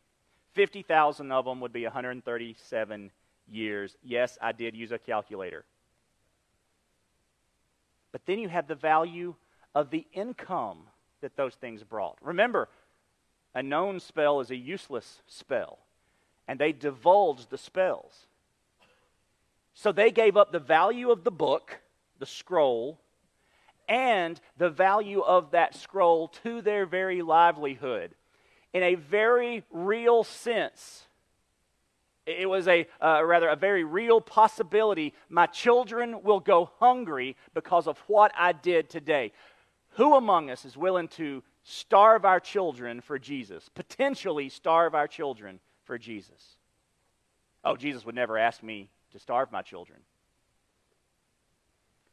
50,000 0.55 1.33
of 1.33 1.45
them 1.45 1.61
would 1.61 1.73
be 1.73 1.85
137 1.85 3.11
years. 3.49 3.97
Yes, 4.03 4.39
I 4.41 4.53
did 4.53 4.75
use 4.75 4.93
a 4.93 4.99
calculator. 4.99 5.65
But 8.13 8.27
then 8.27 8.39
you 8.39 8.49
have 8.49 8.67
the 8.67 8.75
value 8.75 9.35
of 9.75 9.91
the 9.91 10.07
income 10.13 10.79
that 11.21 11.37
those 11.37 11.55
things 11.55 11.85
brought. 11.85 12.19
Remember, 12.23 12.69
a 13.55 13.63
known 13.63 14.01
spell 14.01 14.41
is 14.41 14.51
a 14.51 14.57
useless 14.57 15.23
spell, 15.27 15.79
and 16.49 16.59
they 16.59 16.73
divulged 16.73 17.51
the 17.51 17.59
spells. 17.59 18.27
So 19.75 19.93
they 19.93 20.11
gave 20.11 20.37
up 20.37 20.53
the 20.53 20.59
value 20.59 21.11
of 21.11 21.25
the 21.25 21.31
book, 21.31 21.81
the 22.19 22.27
scroll, 22.27 22.99
and 23.89 24.41
the 24.57 24.71
value 24.71 25.21
of 25.21 25.53
that 25.53 25.75
scroll 25.75 26.29
to 26.45 26.63
their 26.63 26.87
very 26.87 27.23
livelihood. 27.23 28.15
In 28.73 28.83
a 28.83 28.95
very 28.95 29.65
real 29.71 30.25
sense. 30.25 31.07
It 32.27 32.49
was 32.49 32.69
a 32.69 32.87
uh, 33.03 33.25
rather 33.25 33.49
a 33.49 33.57
very 33.57 33.83
real 33.83 34.21
possibility. 34.21 35.15
My 35.29 35.47
children 35.47 36.23
will 36.23 36.41
go 36.41 36.71
hungry 36.79 37.37
because 37.55 37.89
of 37.89 37.99
what 38.07 38.33
I 38.37 38.53
did 38.53 38.89
today. 38.89 39.33
Who 39.95 40.15
among 40.15 40.51
us 40.51 40.65
is 40.65 40.77
willing 40.77 41.09
to 41.09 41.43
starve 41.65 42.25
our 42.25 42.39
children 42.39 43.01
for 43.01 43.19
Jesus? 43.19 43.69
Potentially 43.75 44.49
starve 44.49 44.95
our 44.95 45.09
children 45.09 45.59
for 45.85 45.99
Jesus. 45.99 46.57
Oh, 47.65 47.77
Jesus 47.77 48.05
would 48.07 48.15
never 48.15 48.39
ask 48.39 48.63
me 48.63 48.91
to 49.13 49.19
starve 49.19 49.51
my 49.51 49.63
children. 49.63 49.99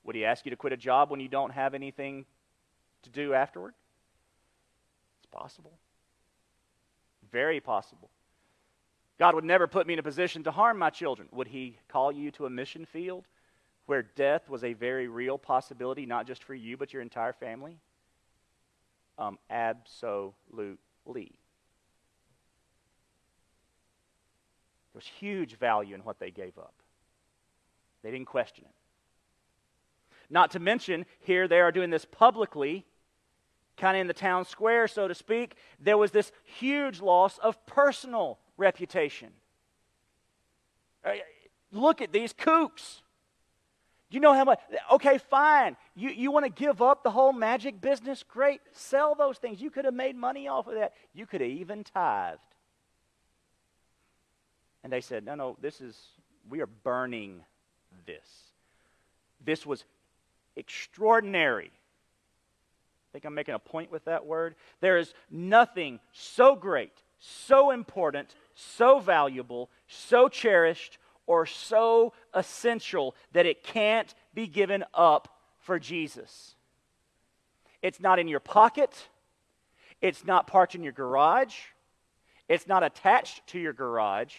Would 0.03 0.15
he 0.15 0.25
ask 0.25 0.45
you 0.45 0.49
to 0.51 0.55
quit 0.55 0.73
a 0.73 0.77
job 0.77 1.11
when 1.11 1.19
you 1.19 1.27
don't 1.27 1.51
have 1.51 1.73
anything 1.73 2.25
to 3.03 3.09
do 3.09 3.33
afterward? 3.33 3.73
It's 5.19 5.27
possible. 5.27 5.73
Very 7.31 7.59
possible. 7.59 8.09
God 9.19 9.35
would 9.35 9.43
never 9.43 9.67
put 9.67 9.87
me 9.87 9.93
in 9.93 9.99
a 9.99 10.03
position 10.03 10.43
to 10.43 10.51
harm 10.51 10.77
my 10.77 10.89
children. 10.89 11.27
Would 11.31 11.47
he 11.47 11.77
call 11.87 12.11
you 12.11 12.31
to 12.31 12.45
a 12.45 12.49
mission 12.49 12.85
field 12.85 13.25
where 13.87 14.03
death 14.03 14.49
was 14.49 14.63
a 14.63 14.73
very 14.73 15.07
real 15.07 15.37
possibility, 15.37 16.05
not 16.05 16.27
just 16.27 16.43
for 16.43 16.53
you, 16.53 16.77
but 16.77 16.93
your 16.93 17.01
entire 17.01 17.33
family? 17.33 17.79
Um, 19.17 19.39
absolutely. 19.49 20.37
There 21.05 21.25
was 24.93 25.05
huge 25.19 25.57
value 25.57 25.95
in 25.95 26.01
what 26.01 26.19
they 26.19 26.29
gave 26.29 26.57
up. 26.57 26.73
They 28.03 28.11
didn't 28.11 28.27
question 28.27 28.65
it. 28.65 28.75
Not 30.29 30.51
to 30.51 30.59
mention, 30.59 31.05
here 31.19 31.47
they 31.47 31.59
are 31.59 31.71
doing 31.71 31.89
this 31.89 32.05
publicly, 32.05 32.85
kind 33.77 33.95
of 33.95 34.01
in 34.01 34.07
the 34.07 34.13
town 34.13 34.45
square, 34.45 34.87
so 34.87 35.07
to 35.07 35.15
speak. 35.15 35.55
There 35.79 35.97
was 35.97 36.11
this 36.11 36.31
huge 36.43 36.99
loss 36.99 37.37
of 37.37 37.63
personal 37.65 38.39
reputation. 38.57 39.29
Uh, 41.05 41.11
look 41.71 42.01
at 42.01 42.11
these 42.11 42.33
kooks. 42.33 43.01
You 44.09 44.19
know 44.21 44.33
how 44.33 44.45
much? 44.45 44.59
Okay, 44.93 45.17
fine. 45.17 45.75
You, 45.95 46.09
you 46.09 46.31
want 46.31 46.45
to 46.45 46.49
give 46.51 46.81
up 46.81 47.03
the 47.03 47.11
whole 47.11 47.33
magic 47.33 47.81
business? 47.81 48.23
Great. 48.23 48.61
Sell 48.71 49.15
those 49.15 49.37
things. 49.37 49.61
You 49.61 49.69
could 49.69 49.85
have 49.85 49.93
made 49.93 50.15
money 50.15 50.47
off 50.47 50.67
of 50.67 50.75
that. 50.75 50.93
You 51.13 51.25
could 51.25 51.41
have 51.41 51.49
even 51.49 51.83
tithed. 51.83 52.39
And 54.83 54.93
they 54.93 55.01
said, 55.01 55.25
no, 55.25 55.35
no, 55.35 55.57
this 55.61 55.81
is, 55.81 55.97
we 56.49 56.61
are 56.61 56.67
burning 56.67 57.41
this. 58.05 58.25
This 59.43 59.65
was 59.65 59.83
extraordinary. 60.55 61.71
I 63.09 63.13
think 63.13 63.25
I'm 63.25 63.33
making 63.33 63.55
a 63.55 63.59
point 63.59 63.91
with 63.91 64.05
that 64.05 64.25
word. 64.25 64.55
There 64.81 64.97
is 64.97 65.13
nothing 65.31 65.99
so 66.11 66.55
great, 66.55 66.91
so 67.19 67.71
important, 67.71 68.35
so 68.53 68.99
valuable, 68.99 69.69
so 69.87 70.27
cherished, 70.27 70.97
or 71.25 71.45
so 71.45 72.13
essential 72.33 73.15
that 73.33 73.45
it 73.45 73.63
can't 73.63 74.13
be 74.33 74.47
given 74.47 74.83
up 74.93 75.39
for 75.59 75.77
Jesus. 75.77 76.55
It's 77.81 77.99
not 77.99 78.19
in 78.19 78.27
your 78.27 78.39
pocket. 78.39 79.09
It's 80.01 80.25
not 80.25 80.47
parked 80.47 80.75
in 80.75 80.83
your 80.83 80.93
garage. 80.93 81.55
It's 82.47 82.67
not 82.67 82.83
attached 82.83 83.45
to 83.47 83.59
your 83.59 83.73
garage. 83.73 84.33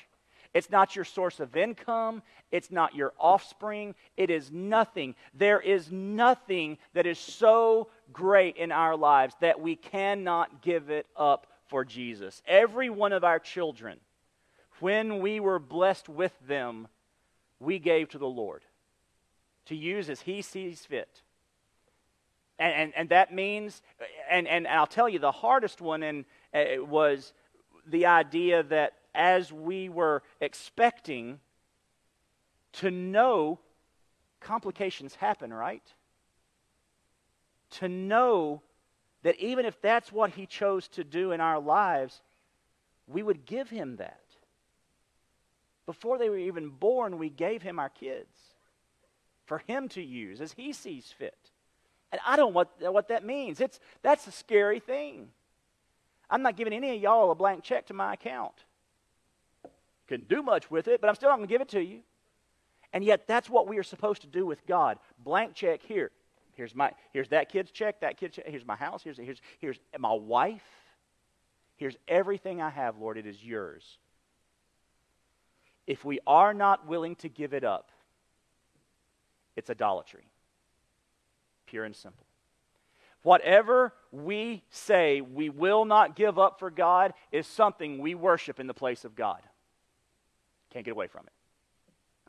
It's 0.55 0.71
not 0.71 0.97
your 0.97 1.05
source 1.05 1.41
of 1.41 1.57
income. 1.57 2.23
It's 2.51 2.71
not 2.71 2.95
your 2.95 3.13
offspring. 3.19 3.95
It 4.17 4.31
is 4.31 4.51
nothing. 4.51 5.15
There 5.35 5.61
is 5.61 5.93
nothing 5.93 6.79
that 6.95 7.07
is 7.07 7.19
so 7.19 7.89
great 8.13 8.57
in 8.57 8.73
our 8.73 8.97
lives 8.97 9.35
that 9.41 9.61
we 9.61 9.77
cannot 9.77 10.63
give 10.63 10.91
it 10.91 11.07
up 11.17 11.47
for 11.69 11.85
Jesus. 11.85 12.43
Every 12.47 12.91
one 12.91 13.13
of 13.13 13.25
our 13.25 13.39
children, 13.39 14.01
when 14.81 15.21
we 15.21 15.39
were 15.39 15.59
blessed 15.59 16.09
with 16.09 16.33
them, 16.47 16.89
we 17.61 17.79
gave 17.79 18.09
to 18.11 18.19
the 18.19 18.27
Lord 18.27 18.63
to 19.67 19.75
use 19.75 20.09
as 20.09 20.23
He 20.23 20.43
sees 20.43 20.85
fit. 20.87 21.23
And, 22.59 22.75
and, 22.75 22.93
and 22.97 23.09
that 23.11 23.33
means, 23.33 23.83
and, 24.31 24.49
and 24.49 24.67
I'll 24.67 24.87
tell 24.87 25.09
you, 25.09 25.19
the 25.19 25.31
hardest 25.31 25.81
one 25.81 26.03
and, 26.03 26.25
uh, 26.55 26.83
was 26.85 27.33
the 27.87 28.07
idea 28.07 28.63
that 28.65 28.95
as 29.15 29.53
we 29.53 29.89
were 29.89 30.23
expecting 30.41 31.41
to 32.73 32.91
know 32.91 33.59
complications 34.41 35.15
happen, 35.17 35.53
right? 35.53 35.83
To 37.71 37.89
know 37.89 38.63
that 39.23 39.37
even 39.41 39.67
if 39.67 39.81
that's 39.81 40.13
what 40.13 40.31
He 40.31 40.47
chose 40.47 40.89
to 40.89 41.05
do 41.05 41.33
in 41.33 41.41
our 41.41 41.61
lives, 41.61 42.21
we 43.07 43.23
would 43.23 43.45
give 43.45 43.69
Him 43.71 43.97
that. 43.97 44.21
Before 45.87 46.19
they 46.19 46.29
were 46.29 46.39
even 46.39 46.69
born, 46.69 47.19
we 47.19 47.31
gave 47.31 47.63
Him 47.63 47.79
our 47.79 47.89
kids 47.89 48.37
for 49.47 49.63
Him 49.67 49.89
to 49.91 50.03
use 50.03 50.41
as 50.41 50.53
He 50.53 50.73
sees 50.73 51.13
fit. 51.17 51.37
And 52.13 52.21
I 52.27 52.37
don't 52.37 52.53
know 52.53 52.55
what, 52.55 52.93
what 52.93 53.09
that 53.09 53.25
means. 53.25 53.61
It's, 53.61 53.81
that's 54.03 54.27
a 54.27 54.33
scary 54.33 54.81
thing. 54.81 55.29
I'm 56.31 56.43
not 56.43 56.57
giving 56.57 56.73
any 56.73 56.95
of 56.95 57.03
y'all 57.03 57.31
a 57.31 57.35
blank 57.35 57.65
check 57.65 57.87
to 57.87 57.95
my 57.95 58.15
account 58.15 58.65
can 60.09 60.23
do 60.23 60.43
much 60.43 60.71
with 60.71 60.89
it, 60.89 61.01
but 61.01 61.09
I'm 61.09 61.15
still 61.15 61.29
not 61.29 61.37
going 61.37 61.49
to 61.49 61.53
give 61.53 61.61
it 61.61 61.69
to 61.71 61.83
you. 61.83 62.01
And 62.93 63.05
yet, 63.05 63.27
that's 63.27 63.51
what 63.51 63.69
we 63.69 63.79
are 63.79 63.83
supposed 63.83 64.23
to 64.23 64.27
do 64.27 64.47
with 64.47 64.67
God. 64.67 64.99
Blank 65.23 65.55
check 65.55 65.83
here. 65.83 66.11
Here's 66.55 66.75
my 66.75 66.91
here's 67.13 67.29
that 67.29 67.51
kid's 67.51 67.71
check, 67.71 68.01
that 68.01 68.17
kid's 68.17 68.37
check, 68.37 68.47
here's 68.49 68.67
my 68.67 68.75
house, 68.75 69.03
here's 69.05 69.19
here's 69.19 69.41
here's 69.59 69.79
my 69.99 70.13
wife. 70.13 70.65
Here's 71.77 71.97
everything 72.09 72.61
I 72.61 72.71
have, 72.71 72.99
Lord, 72.99 73.17
it 73.17 73.27
is 73.27 73.45
yours. 73.45 73.99
If 75.87 76.05
we 76.05 76.19
are 76.27 76.53
not 76.53 76.89
willing 76.89 77.15
to 77.17 77.29
give 77.29 77.55
it 77.55 77.63
up, 77.63 77.93
it's 79.55 79.71
idolatry. 79.71 80.27
Pure 81.67 81.85
and 81.85 81.95
simple. 81.95 82.27
Whatever 83.23 83.95
we 84.11 84.65
say 84.71 85.21
we 85.21 85.51
will 85.51 85.85
not 85.85 86.17
give 86.17 86.39
up 86.39 86.59
for 86.59 86.71
God 86.71 87.15
is 87.31 87.47
something 87.47 87.99
we 87.99 88.17
worship 88.17 88.59
in 88.59 88.67
the 88.67 88.75
place 88.75 89.05
of 89.05 89.15
God. 89.15 89.41
Can't 90.73 90.85
get 90.85 90.93
away 90.93 91.07
from 91.07 91.27
it. 91.27 91.33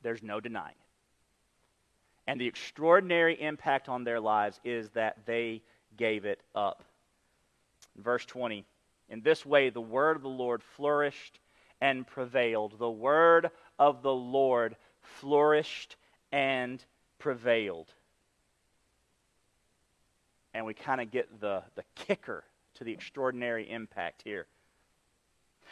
There's 0.01 0.23
no 0.23 0.39
denying 0.39 0.75
it. 0.79 0.89
And 2.29 2.39
the 2.39 2.47
extraordinary 2.47 3.41
impact 3.41 3.89
on 3.89 4.03
their 4.03 4.19
lives 4.19 4.59
is 4.63 4.89
that 4.91 5.25
they 5.25 5.61
gave 5.97 6.25
it 6.25 6.39
up. 6.53 6.83
Verse 7.97 8.25
20 8.25 8.65
In 9.09 9.21
this 9.21 9.45
way, 9.45 9.69
the 9.69 9.81
word 9.81 10.15
of 10.15 10.21
the 10.21 10.29
Lord 10.29 10.61
flourished 10.63 11.39
and 11.81 12.05
prevailed. 12.05 12.77
The 12.77 12.89
word 12.89 13.49
of 13.77 14.03
the 14.03 14.13
Lord 14.13 14.75
flourished 15.01 15.95
and 16.31 16.83
prevailed. 17.17 17.87
And 20.53 20.65
we 20.65 20.73
kind 20.73 21.01
of 21.01 21.11
get 21.11 21.39
the, 21.39 21.63
the 21.75 21.83
kicker 21.95 22.43
to 22.75 22.83
the 22.83 22.91
extraordinary 22.91 23.69
impact 23.69 24.21
here. 24.23 24.45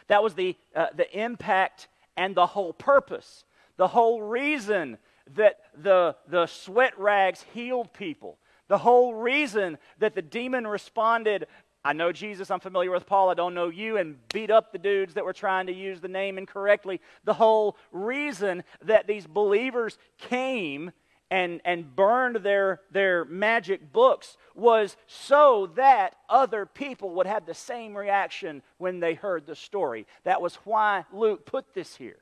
That 0.07 0.23
was 0.23 0.33
the, 0.33 0.55
uh, 0.75 0.87
the 0.95 1.19
impact 1.19 1.87
and 2.17 2.35
the 2.35 2.47
whole 2.47 2.73
purpose, 2.73 3.45
the 3.77 3.87
whole 3.87 4.21
reason 4.21 4.97
that 5.35 5.59
the, 5.81 6.15
the 6.27 6.47
sweat 6.47 6.97
rags 6.99 7.45
healed 7.53 7.93
people, 7.93 8.37
the 8.67 8.77
whole 8.77 9.13
reason 9.13 9.77
that 9.99 10.15
the 10.15 10.21
demon 10.21 10.67
responded, 10.67 11.47
I 11.85 11.93
know 11.93 12.11
Jesus, 12.11 12.51
I'm 12.51 12.59
familiar 12.59 12.91
with 12.91 13.05
Paul, 13.05 13.29
I 13.29 13.33
don't 13.33 13.53
know 13.53 13.69
you, 13.69 13.97
and 13.97 14.17
beat 14.33 14.51
up 14.51 14.71
the 14.71 14.77
dudes 14.77 15.13
that 15.13 15.23
were 15.23 15.33
trying 15.33 15.67
to 15.67 15.73
use 15.73 16.01
the 16.01 16.07
name 16.09 16.37
incorrectly. 16.37 16.99
The 17.23 17.33
whole 17.33 17.77
reason 17.91 18.63
that 18.83 19.07
these 19.07 19.25
believers 19.25 19.97
came 20.17 20.91
and, 21.29 21.61
and 21.65 21.95
burned 21.95 22.37
their, 22.37 22.81
their 22.91 23.25
magic 23.25 23.91
books 23.91 24.37
was 24.55 24.95
so 25.07 25.71
that 25.75 26.15
other 26.29 26.65
people 26.65 27.15
would 27.15 27.27
have 27.27 27.45
the 27.45 27.53
same 27.53 27.95
reaction 27.95 28.61
when 28.77 28.99
they 28.99 29.13
heard 29.13 29.45
the 29.45 29.55
story. 29.55 30.07
That 30.23 30.41
was 30.41 30.55
why 30.63 31.05
Luke 31.11 31.45
put 31.45 31.73
this 31.73 31.95
here. 31.95 32.19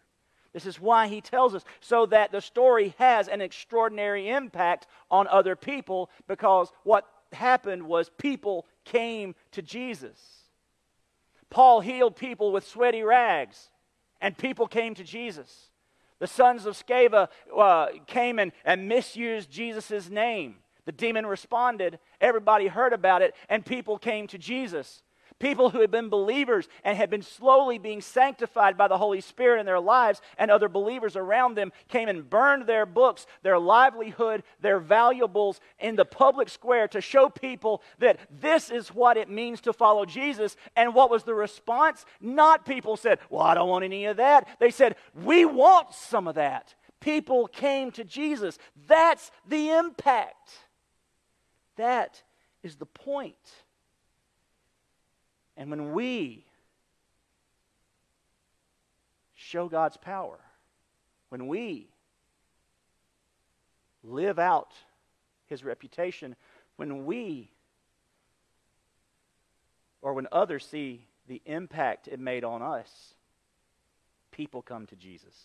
This 0.53 0.65
is 0.65 0.79
why 0.79 1.07
he 1.07 1.19
tells 1.19 1.53
us, 1.53 1.65
so 1.81 2.05
that 2.07 2.31
the 2.31 2.39
story 2.39 2.95
has 2.97 3.27
an 3.27 3.41
extraordinary 3.41 4.29
impact 4.29 4.87
on 5.11 5.27
other 5.27 5.55
people, 5.55 6.09
because 6.27 6.71
what 6.83 7.05
happened 7.33 7.83
was 7.83 8.09
people 8.17 8.65
came 8.85 9.35
to 9.51 9.61
Jesus. 9.61 10.17
Paul 11.49 11.81
healed 11.81 12.15
people 12.15 12.53
with 12.53 12.65
sweaty 12.65 13.03
rags, 13.03 13.69
and 14.21 14.37
people 14.37 14.65
came 14.65 14.95
to 14.95 15.03
Jesus. 15.03 15.71
The 16.19 16.27
sons 16.27 16.65
of 16.65 16.75
Sceva 16.75 17.27
uh, 17.55 17.87
came 18.07 18.39
and, 18.39 18.51
and 18.63 18.87
misused 18.87 19.49
Jesus' 19.49 20.09
name. 20.09 20.55
The 20.85 20.91
demon 20.91 21.25
responded, 21.25 21.99
everybody 22.21 22.67
heard 22.67 22.93
about 22.93 23.21
it, 23.21 23.33
and 23.49 23.65
people 23.65 23.97
came 23.97 24.27
to 24.27 24.37
Jesus. 24.37 25.01
People 25.37 25.69
who 25.69 25.81
had 25.81 25.91
been 25.91 26.07
believers 26.07 26.69
and 26.85 26.97
had 26.97 27.09
been 27.09 27.21
slowly 27.21 27.77
being 27.77 27.99
sanctified 27.99 28.77
by 28.77 28.87
the 28.87 28.97
Holy 28.97 29.19
Spirit 29.19 29.59
in 29.59 29.65
their 29.65 29.81
lives, 29.81 30.21
and 30.37 30.49
other 30.49 30.69
believers 30.69 31.17
around 31.17 31.55
them 31.55 31.73
came 31.89 32.07
and 32.07 32.29
burned 32.29 32.67
their 32.67 32.85
books, 32.85 33.27
their 33.43 33.59
livelihood, 33.59 34.43
their 34.61 34.79
valuables 34.79 35.59
in 35.77 35.97
the 35.97 36.05
public 36.05 36.47
square 36.47 36.87
to 36.87 37.01
show 37.01 37.29
people 37.29 37.81
that 37.99 38.17
this 38.29 38.69
is 38.69 38.89
what 38.89 39.17
it 39.17 39.29
means 39.29 39.59
to 39.61 39.73
follow 39.73 40.05
Jesus. 40.05 40.55
And 40.77 40.95
what 40.95 41.11
was 41.11 41.23
the 41.23 41.35
response? 41.35 42.05
Not 42.21 42.65
people 42.65 42.95
said, 42.95 43.19
Well, 43.29 43.43
I 43.43 43.55
don't 43.55 43.69
want 43.69 43.83
any 43.83 44.05
of 44.05 44.17
that. 44.17 44.47
They 44.59 44.71
said, 44.71 44.95
We 45.13 45.43
want 45.43 45.93
some 45.93 46.29
of 46.29 46.35
that. 46.35 46.75
People 47.01 47.47
came 47.47 47.91
to 47.91 48.05
Jesus. 48.05 48.57
That's 48.87 49.31
the 49.45 49.71
impact. 49.71 50.49
That 51.75 52.23
is 52.63 52.77
the 52.77 52.85
point. 52.85 53.35
And 55.57 55.69
when 55.69 55.93
we 55.93 56.45
show 59.35 59.69
God's 59.69 59.97
power, 59.97 60.39
when 61.29 61.47
we 61.47 61.87
live 64.03 64.39
out 64.39 64.71
his 65.47 65.63
reputation, 65.63 66.35
when 66.75 67.05
we 67.05 67.49
or 70.01 70.13
when 70.13 70.27
others 70.31 70.65
see 70.65 71.05
the 71.27 71.41
impact 71.45 72.07
it 72.07 72.19
made 72.19 72.43
on 72.43 72.61
us, 72.61 73.15
people 74.31 74.61
come 74.61 74.85
to 74.87 74.95
Jesus. 74.95 75.35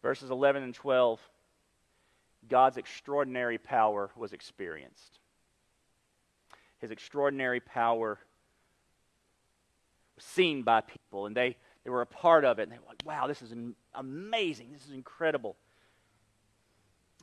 Verses 0.00 0.30
11 0.30 0.62
and 0.62 0.74
12 0.74 1.20
God's 2.48 2.76
extraordinary 2.76 3.56
power 3.58 4.10
was 4.16 4.32
experienced 4.32 5.20
his 6.82 6.90
extraordinary 6.90 7.60
power 7.60 8.18
was 10.16 10.24
seen 10.24 10.62
by 10.62 10.80
people, 10.80 11.26
and 11.26 11.34
they, 11.34 11.56
they 11.84 11.90
were 11.90 12.02
a 12.02 12.06
part 12.06 12.44
of 12.44 12.58
it. 12.58 12.64
And 12.64 12.72
they 12.72 12.78
were 12.78 12.88
like, 12.88 13.02
wow, 13.06 13.28
this 13.28 13.40
is 13.40 13.54
amazing. 13.94 14.72
This 14.72 14.84
is 14.84 14.92
incredible. 14.92 15.56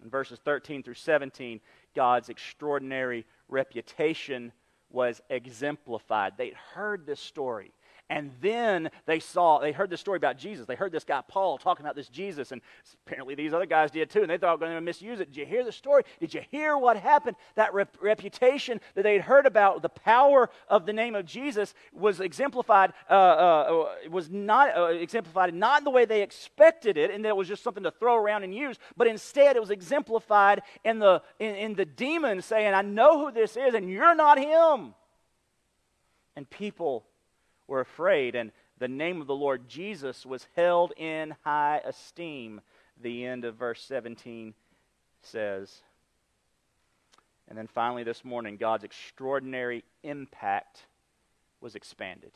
In 0.02 0.10
verses 0.10 0.40
13 0.44 0.82
through 0.82 0.94
17, 0.94 1.60
God's 1.94 2.30
extraordinary 2.30 3.26
reputation 3.50 4.54
was 4.90 5.20
exemplified. 5.30 6.34
They'd 6.38 6.54
heard 6.54 7.06
this 7.06 7.20
story. 7.20 7.74
And 8.10 8.32
then 8.42 8.90
they 9.06 9.20
saw, 9.20 9.60
they 9.60 9.72
heard 9.72 9.92
this 9.92 10.00
story 10.00 10.18
about 10.18 10.36
Jesus. 10.36 10.66
They 10.66 10.74
heard 10.74 10.92
this 10.92 11.04
guy, 11.04 11.22
Paul, 11.28 11.60
talking 11.60 11.86
about 11.86 11.96
this 11.96 12.10
Jesus. 12.10 12.52
And 12.52 12.60
apparently 13.06 13.36
these 13.36 13.54
other 13.54 13.68
guys 13.68 13.92
did 13.92 14.10
too. 14.10 14.22
And 14.22 14.30
they 14.30 14.38
thought 14.38 14.60
they 14.60 14.66
were 14.66 14.72
going 14.72 14.82
to 14.82 14.82
misuse 14.82 15.20
it. 15.20 15.32
Did 15.32 15.38
you 15.38 15.46
hear 15.46 15.64
the 15.64 15.72
story? 15.72 16.04
Did 16.20 16.34
you 16.34 16.42
hear 16.50 16.76
what 16.76 16.98
happened? 16.98 17.36
That 17.54 17.72
rep- 17.72 17.98
reputation 18.02 18.82
that 18.96 19.04
they'd 19.04 19.22
heard 19.22 19.46
about, 19.46 19.84
the 19.84 19.90
power 19.90 20.50
of 20.68 20.88
the 20.88 20.94
name 20.94 21.14
of 21.14 21.26
Jesus, 21.26 21.76
was 21.94 22.20
exemplified, 22.20 22.94
uh, 23.10 23.14
uh, 23.14 23.86
was 24.10 24.28
not 24.32 24.76
uh, 24.76 24.86
exemplified 24.86 25.54
not 25.54 25.82
in 25.82 25.84
the 25.84 25.92
way 25.92 26.06
they 26.06 26.24
expected 26.24 26.98
it, 26.98 27.12
and 27.12 27.24
that 27.26 27.30
it 27.30 27.36
was 27.36 27.48
just 27.48 27.64
something 27.64 27.84
to 27.84 27.92
throw 27.92 28.16
around 28.16 28.44
and 28.44 28.56
use, 28.56 28.78
but 28.98 29.06
instead 29.06 29.56
it 29.56 29.60
was 29.60 29.70
exemplified 29.70 30.64
in 30.84 30.98
the, 30.98 31.22
in, 31.38 31.56
in 31.56 31.74
the 31.76 31.86
demon 31.86 32.42
saying, 32.42 32.74
I 32.74 32.82
know 32.82 33.26
who 33.26 33.32
this 33.32 33.56
is, 33.56 33.76
and 33.76 33.88
you're 33.88 34.16
not 34.16 34.40
him. 34.40 34.96
And 36.36 36.50
people 36.50 37.06
were 37.70 37.80
afraid, 37.80 38.36
and 38.36 38.52
the 38.80 38.88
name 38.88 39.22
of 39.22 39.28
the 39.28 39.36
Lord 39.36 39.70
Jesus 39.70 40.26
was 40.26 40.48
held 40.56 40.92
in 40.98 41.36
high 41.44 41.82
esteem. 41.86 42.62
The 43.02 43.26
end 43.26 43.46
of 43.46 43.56
verse 43.56 43.82
17 43.84 44.54
says. 45.22 45.82
And 47.48 47.58
then 47.58 47.68
finally, 47.68 48.04
this 48.04 48.26
morning, 48.26 48.58
God's 48.58 48.84
extraordinary 48.84 49.84
impact 50.04 50.86
was 51.62 51.76
expanded. 51.76 52.32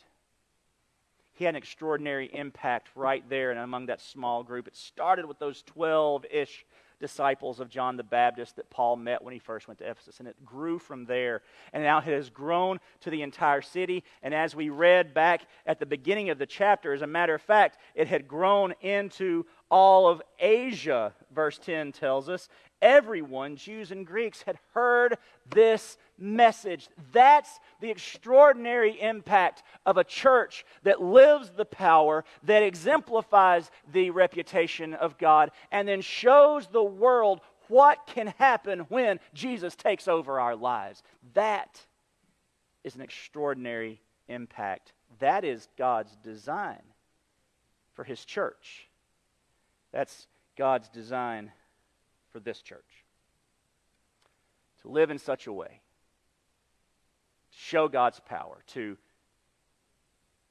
He 1.33 1.45
had 1.45 1.55
an 1.55 1.61
extraordinary 1.61 2.29
impact 2.33 2.89
right 2.95 3.27
there 3.27 3.51
and 3.51 3.59
among 3.59 3.87
that 3.87 4.01
small 4.01 4.43
group. 4.43 4.67
It 4.67 4.75
started 4.75 5.25
with 5.25 5.39
those 5.39 5.63
12 5.63 6.25
ish 6.31 6.65
disciples 6.99 7.59
of 7.59 7.69
John 7.69 7.97
the 7.97 8.03
Baptist 8.03 8.55
that 8.55 8.69
Paul 8.69 8.95
met 8.95 9.23
when 9.23 9.33
he 9.33 9.39
first 9.39 9.67
went 9.67 9.79
to 9.79 9.89
Ephesus. 9.89 10.19
And 10.19 10.27
it 10.27 10.43
grew 10.45 10.79
from 10.79 11.05
there. 11.05 11.41
And 11.73 11.83
now 11.83 11.99
it 11.99 12.05
has 12.05 12.29
grown 12.29 12.79
to 13.01 13.09
the 13.09 13.21
entire 13.21 13.61
city. 13.61 14.03
And 14.21 14.33
as 14.33 14.55
we 14.55 14.69
read 14.69 15.13
back 15.13 15.47
at 15.65 15.79
the 15.79 15.85
beginning 15.85 16.29
of 16.29 16.37
the 16.37 16.45
chapter, 16.45 16.93
as 16.93 17.01
a 17.01 17.07
matter 17.07 17.33
of 17.33 17.41
fact, 17.41 17.77
it 17.95 18.07
had 18.07 18.27
grown 18.27 18.73
into 18.81 19.45
all 19.73 20.07
of 20.07 20.21
Asia, 20.37 21.15
verse 21.33 21.57
10 21.57 21.93
tells 21.93 22.29
us. 22.29 22.47
Everyone, 22.79 23.55
Jews 23.55 23.89
and 23.89 24.05
Greeks, 24.05 24.43
had 24.43 24.59
heard 24.75 25.17
this 25.49 25.97
message. 26.19 26.89
That's 27.11 27.59
the 27.81 27.89
extraordinary 27.89 29.01
impact 29.01 29.63
of 29.83 29.97
a 29.97 30.03
church 30.03 30.63
that 30.83 31.01
lives 31.01 31.49
the 31.49 31.65
power, 31.65 32.23
that 32.43 32.61
exemplifies 32.61 33.71
the 33.91 34.11
reputation 34.11 34.93
of 34.93 35.17
God, 35.17 35.49
and 35.71 35.87
then 35.87 36.01
shows 36.01 36.67
the 36.67 36.83
world 36.83 37.41
what 37.67 38.05
can 38.05 38.27
happen 38.37 38.81
when 38.89 39.19
Jesus 39.33 39.75
takes 39.75 40.07
over 40.07 40.39
our 40.39 40.55
lives. 40.55 41.01
That 41.33 41.83
is 42.83 42.93
an 42.93 43.01
extraordinary 43.01 44.01
impact. 44.27 44.93
That 45.17 45.43
is 45.43 45.67
God's 45.79 46.15
design 46.17 46.83
for 47.95 48.03
His 48.03 48.23
church. 48.23 48.87
That's 49.93 50.27
God's 50.57 50.89
design 50.89 51.51
for 52.31 52.39
this 52.39 52.61
church. 52.61 53.05
To 54.81 54.89
live 54.89 55.11
in 55.11 55.19
such 55.19 55.47
a 55.47 55.53
way 55.53 55.79
to 57.53 57.57
show 57.57 57.87
God's 57.87 58.19
power, 58.19 58.63
to 58.67 58.97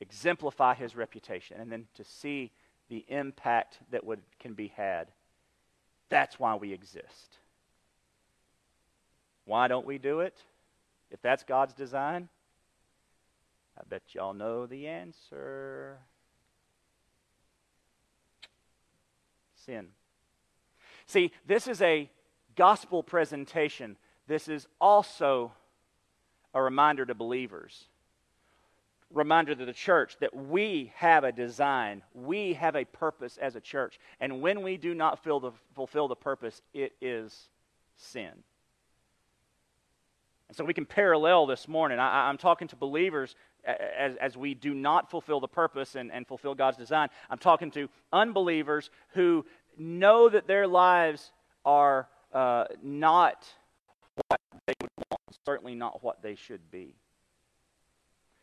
exemplify 0.00 0.74
his 0.74 0.96
reputation, 0.96 1.60
and 1.60 1.70
then 1.70 1.86
to 1.94 2.04
see 2.04 2.52
the 2.88 3.04
impact 3.08 3.78
that 3.90 4.04
would, 4.04 4.20
can 4.38 4.54
be 4.54 4.68
had. 4.68 5.08
That's 6.08 6.38
why 6.38 6.54
we 6.54 6.72
exist. 6.72 7.38
Why 9.44 9.68
don't 9.68 9.86
we 9.86 9.98
do 9.98 10.20
it? 10.20 10.36
If 11.10 11.20
that's 11.20 11.42
God's 11.42 11.74
design, 11.74 12.28
I 13.76 13.82
bet 13.88 14.02
y'all 14.14 14.34
know 14.34 14.66
the 14.66 14.86
answer. 14.86 15.98
Sin. 19.64 19.88
See, 21.06 21.32
this 21.46 21.68
is 21.68 21.82
a 21.82 22.10
gospel 22.56 23.02
presentation. 23.02 23.96
This 24.26 24.48
is 24.48 24.66
also 24.80 25.52
a 26.54 26.62
reminder 26.62 27.06
to 27.06 27.14
believers, 27.14 27.86
reminder 29.10 29.54
to 29.54 29.64
the 29.64 29.72
church 29.72 30.16
that 30.20 30.34
we 30.34 30.92
have 30.96 31.24
a 31.24 31.32
design, 31.32 32.02
we 32.14 32.54
have 32.54 32.76
a 32.76 32.84
purpose 32.84 33.38
as 33.38 33.56
a 33.56 33.60
church. 33.60 33.98
And 34.20 34.40
when 34.40 34.62
we 34.62 34.76
do 34.76 34.94
not 34.94 35.22
the, 35.24 35.52
fulfill 35.74 36.08
the 36.08 36.16
purpose, 36.16 36.60
it 36.74 36.92
is 37.00 37.48
sin. 37.96 38.30
And 40.48 40.56
so 40.56 40.64
we 40.64 40.74
can 40.74 40.84
parallel 40.84 41.46
this 41.46 41.66
morning. 41.66 41.98
I, 41.98 42.28
am 42.28 42.36
talking 42.36 42.68
to 42.68 42.76
believers 42.76 43.34
as, 43.64 44.16
as 44.16 44.36
we 44.36 44.54
do 44.54 44.74
not 44.74 45.10
fulfill 45.10 45.40
the 45.40 45.48
purpose 45.48 45.94
and, 45.94 46.10
and 46.12 46.26
fulfill 46.26 46.54
God's 46.54 46.76
design. 46.76 47.08
I'm 47.30 47.38
talking 47.38 47.70
to 47.72 47.88
unbelievers 48.12 48.90
who 49.14 49.44
know 49.78 50.28
that 50.28 50.46
their 50.46 50.66
lives 50.66 51.32
are 51.64 52.08
uh, 52.32 52.64
not 52.82 53.46
what 54.28 54.40
they 54.66 54.74
would 54.80 54.90
want 55.10 55.22
certainly 55.44 55.74
not 55.74 56.02
what 56.02 56.22
they 56.22 56.34
should 56.34 56.70
be. 56.70 56.94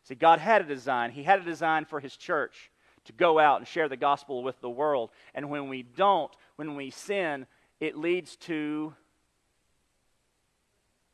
See, 0.04 0.14
God 0.14 0.38
had 0.38 0.62
a 0.62 0.64
design. 0.64 1.10
He 1.10 1.22
had 1.22 1.40
a 1.40 1.44
design 1.44 1.84
for 1.84 2.00
His 2.00 2.16
church 2.16 2.70
to 3.04 3.12
go 3.12 3.38
out 3.38 3.58
and 3.58 3.66
share 3.66 3.88
the 3.88 3.96
gospel 3.96 4.42
with 4.42 4.60
the 4.60 4.70
world. 4.70 5.10
And 5.34 5.50
when 5.50 5.68
we 5.68 5.82
don't, 5.82 6.34
when 6.56 6.74
we 6.74 6.90
sin, 6.90 7.46
it 7.78 7.96
leads 7.96 8.36
to 8.36 8.94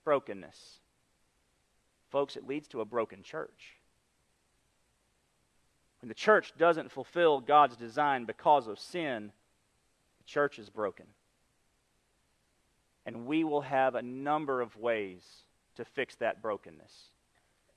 brokenness. 0.05 0.81
Folks, 2.11 2.37
it 2.37 2.47
leads 2.47 2.69
to 2.69 2.81
a 2.81 2.85
broken 2.85 3.23
church. 3.23 3.76
When 6.01 6.09
the 6.09 6.15
church 6.15 6.53
doesn't 6.59 6.93
fulfill 6.93 7.41
God's 7.41 7.77
design 7.77 8.25
because 8.25 8.67
of 8.67 8.79
sin, 8.79 9.33
the 10.19 10.25
church 10.25 10.59
is 10.59 10.69
broken. 10.69 11.07
And 13.05 13.27
we 13.27 13.45
will 13.45 13.63
have 13.63 13.95
a 13.95 14.03
number 14.03 14.61
of 14.61 14.77
ways 14.77 15.23
to 15.77 15.85
fix 15.85 16.17
that 16.17 16.43
brokenness. 16.43 17.11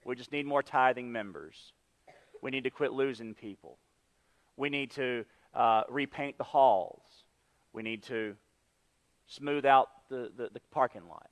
We 0.06 0.16
just 0.16 0.32
need 0.32 0.46
more 0.46 0.64
tithing 0.64 1.12
members. 1.12 1.74
We 2.42 2.52
need 2.52 2.64
to 2.64 2.70
quit 2.70 2.94
losing 2.94 3.34
people. 3.34 3.78
We 4.58 4.70
need 4.70 4.92
to 4.92 5.26
uh, 5.54 5.84
repaint 5.90 6.38
the 6.38 6.44
halls. 6.44 7.04
We 7.74 7.84
need 7.84 8.04
to 8.04 8.36
smooth 9.28 9.66
out 9.66 9.90
the, 10.10 10.32
the, 10.36 10.50
the, 10.54 10.60
parking 10.72 11.08
lot. 11.08 11.30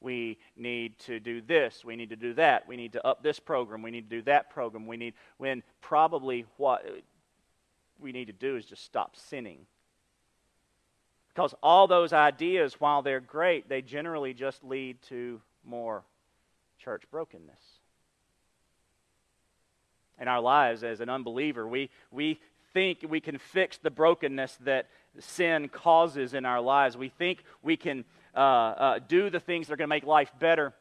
We 0.00 0.38
need 0.56 0.98
to 1.00 1.18
do 1.20 1.40
this. 1.40 1.84
We 1.84 1.96
need 1.96 2.10
to 2.10 2.16
do 2.16 2.34
that. 2.34 2.68
We 2.68 2.76
need 2.76 2.92
to 2.92 3.06
up 3.06 3.22
this 3.22 3.40
program. 3.40 3.82
We 3.82 3.90
need 3.90 4.10
to 4.10 4.16
do 4.16 4.22
that 4.22 4.50
program. 4.50 4.86
We 4.86 4.96
need, 4.96 5.14
when 5.38 5.62
probably 5.80 6.46
what 6.58 6.84
we 7.98 8.12
need 8.12 8.26
to 8.26 8.32
do 8.32 8.56
is 8.56 8.66
just 8.66 8.84
stop 8.84 9.16
sinning. 9.16 9.66
Because 11.28 11.54
all 11.62 11.86
those 11.86 12.12
ideas, 12.12 12.74
while 12.78 13.02
they're 13.02 13.20
great, 13.20 13.68
they 13.68 13.82
generally 13.82 14.32
just 14.32 14.64
lead 14.64 15.00
to 15.02 15.40
more 15.64 16.02
church 16.78 17.02
brokenness. 17.10 17.60
In 20.18 20.28
our 20.28 20.40
lives 20.40 20.82
as 20.82 21.00
an 21.00 21.10
unbeliever, 21.10 21.66
we, 21.66 21.90
we 22.10 22.38
think 22.72 23.04
we 23.06 23.20
can 23.20 23.38
fix 23.38 23.76
the 23.76 23.90
brokenness 23.90 24.56
that 24.64 24.88
sin 25.18 25.68
causes 25.68 26.32
in 26.32 26.44
our 26.46 26.60
lives. 26.60 26.96
We 26.96 27.08
think 27.10 27.44
we 27.62 27.76
can 27.76 28.04
uh, 28.36 28.38
uh, 28.38 28.98
do 29.08 29.30
the 29.30 29.40
things 29.40 29.66
that 29.66 29.72
are 29.72 29.76
going 29.76 29.88
to 29.88 29.94
make 29.94 30.04
life 30.04 30.30
better. 30.38 30.74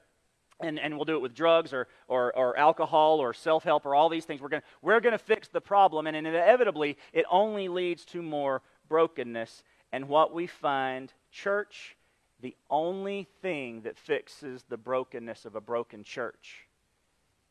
And, 0.61 0.79
and 0.79 0.95
we'll 0.95 1.05
do 1.05 1.15
it 1.15 1.21
with 1.21 1.33
drugs 1.33 1.73
or, 1.73 1.87
or, 2.07 2.35
or 2.35 2.57
alcohol 2.57 3.19
or 3.19 3.33
self 3.33 3.63
help 3.63 3.85
or 3.85 3.95
all 3.95 4.09
these 4.09 4.25
things. 4.25 4.41
We're 4.41 4.49
going 4.49 4.61
we're 4.81 5.01
going 5.01 5.13
to 5.13 5.17
fix 5.17 5.49
the 5.49 5.59
problem, 5.59 6.07
and 6.07 6.15
inevitably, 6.15 6.97
it 7.11 7.25
only 7.29 7.67
leads 7.67 8.05
to 8.05 8.21
more 8.21 8.61
brokenness. 8.87 9.63
And 9.91 10.07
what 10.07 10.33
we 10.33 10.47
find, 10.47 11.11
church, 11.31 11.97
the 12.41 12.55
only 12.69 13.27
thing 13.41 13.81
that 13.81 13.97
fixes 13.97 14.63
the 14.69 14.77
brokenness 14.77 15.45
of 15.45 15.55
a 15.55 15.61
broken 15.61 16.03
church 16.03 16.67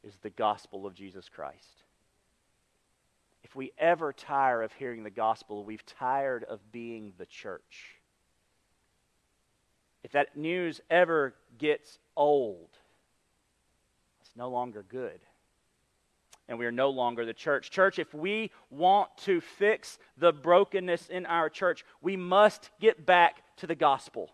is 0.03 0.17
the 0.23 0.31
gospel 0.31 0.87
of 0.87 0.95
Jesus 0.95 1.29
Christ. 1.29 1.83
If 3.43 3.55
we 3.55 3.73
ever 3.79 4.13
tire 4.13 4.63
of 4.63 4.73
hearing 4.73 5.03
the 5.03 5.11
gospel, 5.11 5.65
we've 5.65 5.85
tired 5.85 6.45
of 6.45 6.61
being 6.73 7.13
the 7.19 7.27
church. 7.27 7.97
If 10.05 10.13
that 10.13 10.37
news 10.37 10.81
ever 10.91 11.35
gets 11.59 11.99
old, 12.15 12.69
it's 14.21 14.37
no 14.37 14.51
longer 14.51 14.85
good. 14.89 15.19
And 16.47 16.59
we 16.59 16.67
are 16.67 16.73
no 16.73 16.91
longer 16.91 17.25
the 17.25 17.33
church. 17.33 17.71
Church, 17.71 17.99
if 17.99 18.13
we 18.13 18.51
want 18.69 19.09
to 19.25 19.41
fix 19.41 19.99
the 20.19 20.31
brokenness 20.31 21.09
in 21.09 21.25
our 21.25 21.49
church, 21.49 21.87
we 22.03 22.17
must 22.17 22.69
get 22.81 23.07
back 23.07 23.43
to 23.57 23.67
the 23.67 23.75
gospel. 23.75 24.31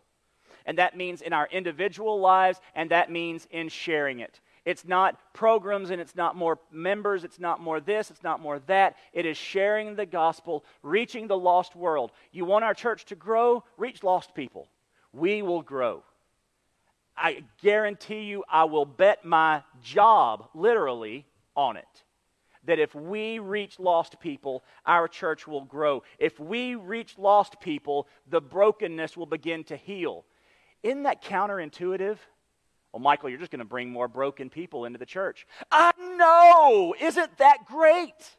And 0.66 0.78
that 0.78 0.96
means 0.96 1.22
in 1.22 1.32
our 1.32 1.48
individual 1.52 2.18
lives, 2.18 2.60
and 2.74 2.90
that 2.90 3.12
means 3.12 3.46
in 3.52 3.68
sharing 3.68 4.18
it. 4.18 4.40
It's 4.64 4.84
not 4.84 5.18
programs 5.32 5.90
and 5.90 6.00
it's 6.00 6.16
not 6.16 6.36
more 6.36 6.58
members, 6.70 7.24
it's 7.24 7.38
not 7.38 7.60
more 7.60 7.80
this, 7.80 8.10
it's 8.10 8.22
not 8.24 8.40
more 8.40 8.58
that. 8.66 8.96
It 9.12 9.24
is 9.24 9.36
sharing 9.36 9.94
the 9.94 10.04
gospel, 10.04 10.64
reaching 10.82 11.28
the 11.28 11.38
lost 11.38 11.76
world. 11.76 12.10
You 12.32 12.44
want 12.44 12.64
our 12.64 12.74
church 12.74 13.04
to 13.06 13.14
grow? 13.14 13.64
Reach 13.78 14.02
lost 14.02 14.34
people. 14.34 14.68
We 15.12 15.42
will 15.42 15.62
grow. 15.62 16.02
I 17.16 17.44
guarantee 17.62 18.22
you, 18.22 18.44
I 18.48 18.64
will 18.64 18.86
bet 18.86 19.24
my 19.24 19.62
job, 19.82 20.48
literally, 20.54 21.26
on 21.54 21.76
it. 21.76 22.04
That 22.64 22.78
if 22.78 22.94
we 22.94 23.38
reach 23.38 23.78
lost 23.78 24.20
people, 24.20 24.64
our 24.86 25.08
church 25.08 25.46
will 25.46 25.64
grow. 25.64 26.02
If 26.18 26.38
we 26.38 26.74
reach 26.74 27.18
lost 27.18 27.61
people, 27.61 28.06
the 28.28 28.40
brokenness 28.40 29.16
will 29.16 29.26
begin 29.26 29.64
to 29.64 29.76
heal. 29.76 30.24
Isn't 30.82 31.02
that 31.02 31.22
counterintuitive? 31.22 32.18
Well, 32.92 33.00
Michael, 33.00 33.28
you're 33.28 33.38
just 33.38 33.50
going 33.50 33.61
to 33.61 33.64
bring 33.64 33.90
more 33.90 34.08
broken 34.08 34.50
people 34.50 34.84
into 34.84 34.98
the 34.98 35.06
church. 35.06 35.46
I 35.70 35.92
know! 36.16 36.94
Isn't 37.00 37.36
that 37.38 37.66
great? 37.66 38.36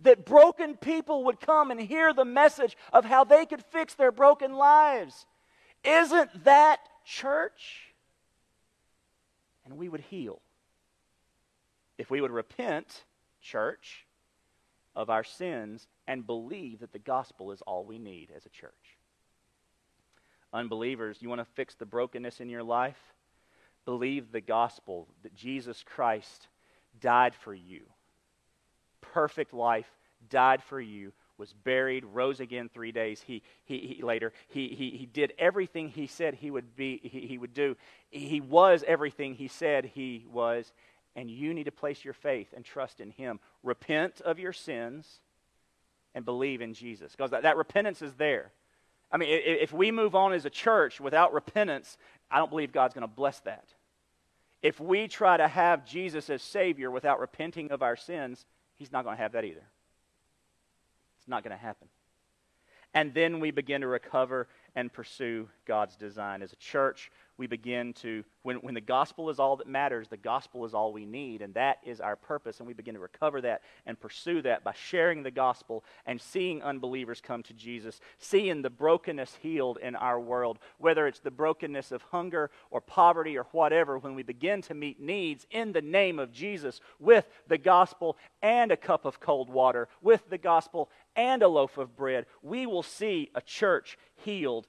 That 0.00 0.24
broken 0.24 0.76
people 0.76 1.24
would 1.24 1.40
come 1.40 1.70
and 1.70 1.80
hear 1.80 2.14
the 2.14 2.24
message 2.24 2.76
of 2.92 3.04
how 3.04 3.24
they 3.24 3.44
could 3.44 3.62
fix 3.62 3.94
their 3.94 4.12
broken 4.12 4.54
lives. 4.54 5.26
Isn't 5.84 6.44
that 6.44 6.80
church? 7.04 7.94
And 9.64 9.76
we 9.76 9.88
would 9.88 10.00
heal. 10.00 10.40
If 11.98 12.10
we 12.10 12.20
would 12.20 12.30
repent, 12.30 13.04
church, 13.40 14.06
of 14.96 15.10
our 15.10 15.24
sins 15.24 15.86
and 16.06 16.26
believe 16.26 16.80
that 16.80 16.92
the 16.92 16.98
gospel 16.98 17.52
is 17.52 17.62
all 17.62 17.84
we 17.84 17.98
need 17.98 18.30
as 18.36 18.46
a 18.46 18.50
church. 18.50 18.72
Unbelievers, 20.52 21.18
you 21.20 21.28
want 21.28 21.40
to 21.40 21.54
fix 21.54 21.74
the 21.74 21.86
brokenness 21.86 22.40
in 22.40 22.48
your 22.48 22.64
life? 22.64 22.98
believe 23.84 24.30
the 24.30 24.40
gospel 24.40 25.08
that 25.22 25.34
Jesus 25.34 25.82
Christ 25.82 26.48
died 27.00 27.34
for 27.34 27.54
you. 27.54 27.82
Perfect 29.00 29.52
life, 29.52 29.90
died 30.28 30.62
for 30.62 30.80
you, 30.80 31.12
was 31.40 31.52
buried, 31.52 32.04
rose 32.04 32.38
again 32.38 32.70
three 32.72 32.92
days 32.92 33.22
he, 33.26 33.42
he, 33.64 33.96
he 33.96 34.02
later. 34.02 34.32
He, 34.48 34.68
he, 34.68 34.90
he 34.90 35.06
did 35.06 35.32
everything 35.38 35.88
he 35.88 36.06
said 36.06 36.34
he 36.34 36.52
would, 36.52 36.76
be, 36.76 37.00
he, 37.02 37.26
he 37.26 37.38
would 37.38 37.54
do. 37.54 37.76
He 38.10 38.40
was 38.40 38.84
everything 38.86 39.34
he 39.34 39.48
said 39.48 39.86
he 39.86 40.26
was. 40.32 40.72
And 41.16 41.28
you 41.28 41.52
need 41.52 41.64
to 41.64 41.72
place 41.72 42.04
your 42.04 42.14
faith 42.14 42.52
and 42.54 42.64
trust 42.64 43.00
in 43.00 43.10
him. 43.10 43.40
Repent 43.64 44.20
of 44.20 44.38
your 44.38 44.52
sins 44.52 45.20
and 46.14 46.24
believe 46.24 46.60
in 46.60 46.74
Jesus. 46.74 47.10
Because 47.10 47.32
that, 47.32 47.42
that 47.42 47.56
repentance 47.56 48.02
is 48.02 48.14
there. 48.14 48.52
I 49.10 49.16
mean, 49.16 49.28
if 49.30 49.72
we 49.72 49.90
move 49.90 50.14
on 50.14 50.32
as 50.32 50.44
a 50.44 50.50
church 50.50 51.00
without 51.00 51.32
repentance, 51.32 51.98
I 52.30 52.38
don't 52.38 52.50
believe 52.50 52.70
God's 52.70 52.94
going 52.94 53.02
to 53.02 53.12
bless 53.12 53.40
that. 53.40 53.64
If 54.62 54.78
we 54.78 55.08
try 55.08 55.36
to 55.36 55.48
have 55.48 55.84
Jesus 55.84 56.30
as 56.30 56.42
Savior 56.42 56.90
without 56.90 57.18
repenting 57.18 57.72
of 57.72 57.82
our 57.82 57.96
sins, 57.96 58.44
He's 58.76 58.92
not 58.92 59.04
going 59.04 59.16
to 59.16 59.22
have 59.22 59.32
that 59.32 59.44
either. 59.44 59.64
Not 61.30 61.44
going 61.44 61.56
to 61.56 61.62
happen. 61.62 61.88
And 62.92 63.14
then 63.14 63.38
we 63.38 63.52
begin 63.52 63.82
to 63.82 63.86
recover 63.86 64.48
and 64.74 64.92
pursue 64.92 65.48
God's 65.64 65.94
design. 65.94 66.42
As 66.42 66.52
a 66.52 66.56
church, 66.56 67.12
we 67.40 67.46
begin 67.46 67.94
to, 67.94 68.22
when, 68.42 68.56
when 68.56 68.74
the 68.74 68.82
gospel 68.82 69.30
is 69.30 69.38
all 69.40 69.56
that 69.56 69.66
matters, 69.66 70.08
the 70.08 70.16
gospel 70.18 70.66
is 70.66 70.74
all 70.74 70.92
we 70.92 71.06
need, 71.06 71.40
and 71.40 71.54
that 71.54 71.78
is 71.82 71.98
our 71.98 72.14
purpose. 72.14 72.58
And 72.58 72.66
we 72.66 72.74
begin 72.74 72.92
to 72.92 73.00
recover 73.00 73.40
that 73.40 73.62
and 73.86 73.98
pursue 73.98 74.42
that 74.42 74.62
by 74.62 74.74
sharing 74.74 75.22
the 75.22 75.30
gospel 75.30 75.82
and 76.04 76.20
seeing 76.20 76.62
unbelievers 76.62 77.22
come 77.22 77.42
to 77.44 77.54
Jesus, 77.54 77.98
seeing 78.18 78.60
the 78.60 78.68
brokenness 78.68 79.38
healed 79.40 79.78
in 79.78 79.96
our 79.96 80.20
world, 80.20 80.58
whether 80.76 81.06
it's 81.06 81.20
the 81.20 81.30
brokenness 81.30 81.92
of 81.92 82.02
hunger 82.02 82.50
or 82.70 82.82
poverty 82.82 83.38
or 83.38 83.46
whatever, 83.52 83.98
when 83.98 84.14
we 84.14 84.22
begin 84.22 84.60
to 84.60 84.74
meet 84.74 85.00
needs 85.00 85.46
in 85.50 85.72
the 85.72 85.80
name 85.80 86.18
of 86.18 86.32
Jesus 86.32 86.82
with 86.98 87.26
the 87.48 87.56
gospel 87.56 88.18
and 88.42 88.70
a 88.70 88.76
cup 88.76 89.06
of 89.06 89.18
cold 89.18 89.48
water, 89.48 89.88
with 90.02 90.28
the 90.28 90.36
gospel 90.36 90.90
and 91.16 91.42
a 91.42 91.48
loaf 91.48 91.78
of 91.78 91.96
bread, 91.96 92.26
we 92.42 92.66
will 92.66 92.82
see 92.82 93.30
a 93.34 93.40
church 93.40 93.96
healed 94.16 94.66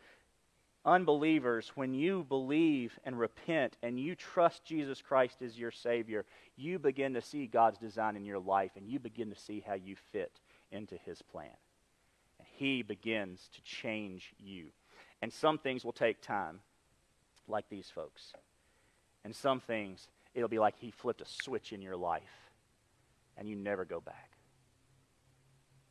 unbelievers, 0.85 1.71
when 1.75 1.93
you 1.93 2.25
believe 2.27 2.97
and 3.03 3.19
repent 3.19 3.77
and 3.83 3.99
you 3.99 4.15
trust 4.15 4.63
Jesus 4.63 5.01
Christ 5.01 5.41
as 5.41 5.57
your 5.57 5.71
Savior, 5.71 6.25
you 6.55 6.79
begin 6.79 7.13
to 7.13 7.21
see 7.21 7.47
God's 7.47 7.77
design 7.77 8.15
in 8.15 8.25
your 8.25 8.39
life 8.39 8.71
and 8.75 8.87
you 8.87 8.99
begin 8.99 9.29
to 9.29 9.39
see 9.39 9.63
how 9.65 9.73
you 9.73 9.95
fit 10.11 10.39
into 10.71 10.95
His 11.05 11.21
plan. 11.21 11.49
And 12.39 12.47
He 12.57 12.81
begins 12.81 13.49
to 13.53 13.61
change 13.61 14.33
you. 14.39 14.67
And 15.21 15.31
some 15.31 15.57
things 15.57 15.85
will 15.85 15.93
take 15.93 16.21
time, 16.21 16.59
like 17.47 17.69
these 17.69 17.89
folks. 17.93 18.33
And 19.23 19.35
some 19.35 19.59
things, 19.59 20.07
it'll 20.33 20.49
be 20.49 20.59
like 20.59 20.75
He 20.79 20.91
flipped 20.91 21.21
a 21.21 21.25
switch 21.25 21.73
in 21.73 21.81
your 21.81 21.97
life 21.97 22.23
and 23.37 23.47
you 23.47 23.55
never 23.55 23.85
go 23.85 23.99
back. 23.99 24.31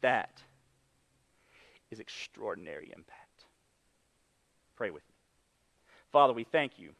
That 0.00 0.42
is 1.90 2.00
extraordinary 2.00 2.92
impact. 2.96 3.29
Pray 4.80 4.88
with 4.88 5.06
me. 5.06 5.14
Father, 6.10 6.32
we 6.32 6.44
thank 6.44 6.78
you 6.78 6.92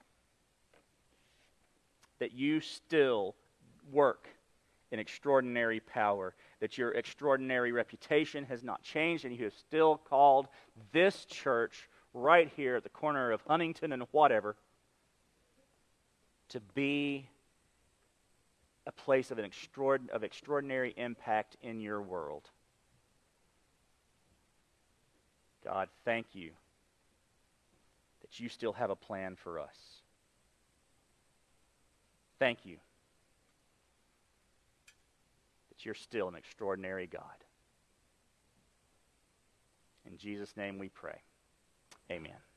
that 2.18 2.33
you 2.33 2.61
still 2.61 3.35
work 3.91 4.28
in 4.93 4.99
extraordinary 4.99 5.81
power, 5.81 6.35
that 6.61 6.76
your 6.76 6.91
extraordinary 6.91 7.72
reputation 7.72 8.45
has 8.45 8.62
not 8.62 8.83
changed, 8.83 9.24
and 9.24 9.35
you 9.35 9.45
have 9.45 9.55
still 9.55 9.97
called 9.97 10.49
this 10.93 11.24
church 11.24 11.89
right 12.12 12.53
here 12.55 12.76
at 12.76 12.83
the 12.83 12.91
corner 12.91 13.33
of 13.33 13.41
Huntington 13.49 13.95
and 13.95 14.03
whatever 14.11 14.57
to 16.51 16.61
be 16.74 17.31
a 18.87 18.93
place 18.93 19.31
of, 19.31 19.39
an 19.39 19.47
extraordinary, 19.47 20.14
of 20.14 20.22
extraordinary 20.22 20.93
impact 20.99 21.57
in 21.62 21.81
your 21.81 22.03
world. 22.03 22.43
God, 25.64 25.89
thank 26.05 26.26
you 26.35 26.51
that 28.31 28.41
you 28.41 28.49
still 28.49 28.72
have 28.72 28.91
a 28.91 28.97
plan 28.97 29.37
for 29.37 29.59
us. 29.59 29.76
Thank 32.39 32.64
you 32.64 32.76
that 35.81 35.85
you're 35.85 35.95
still 35.95 36.28
an 36.28 36.35
extraordinary 36.35 37.07
God. 37.07 37.22
In 40.07 40.16
Jesus' 40.16 40.57
name 40.57 40.78
we 40.78 40.89
pray. 40.89 41.20
Amen. 42.11 42.50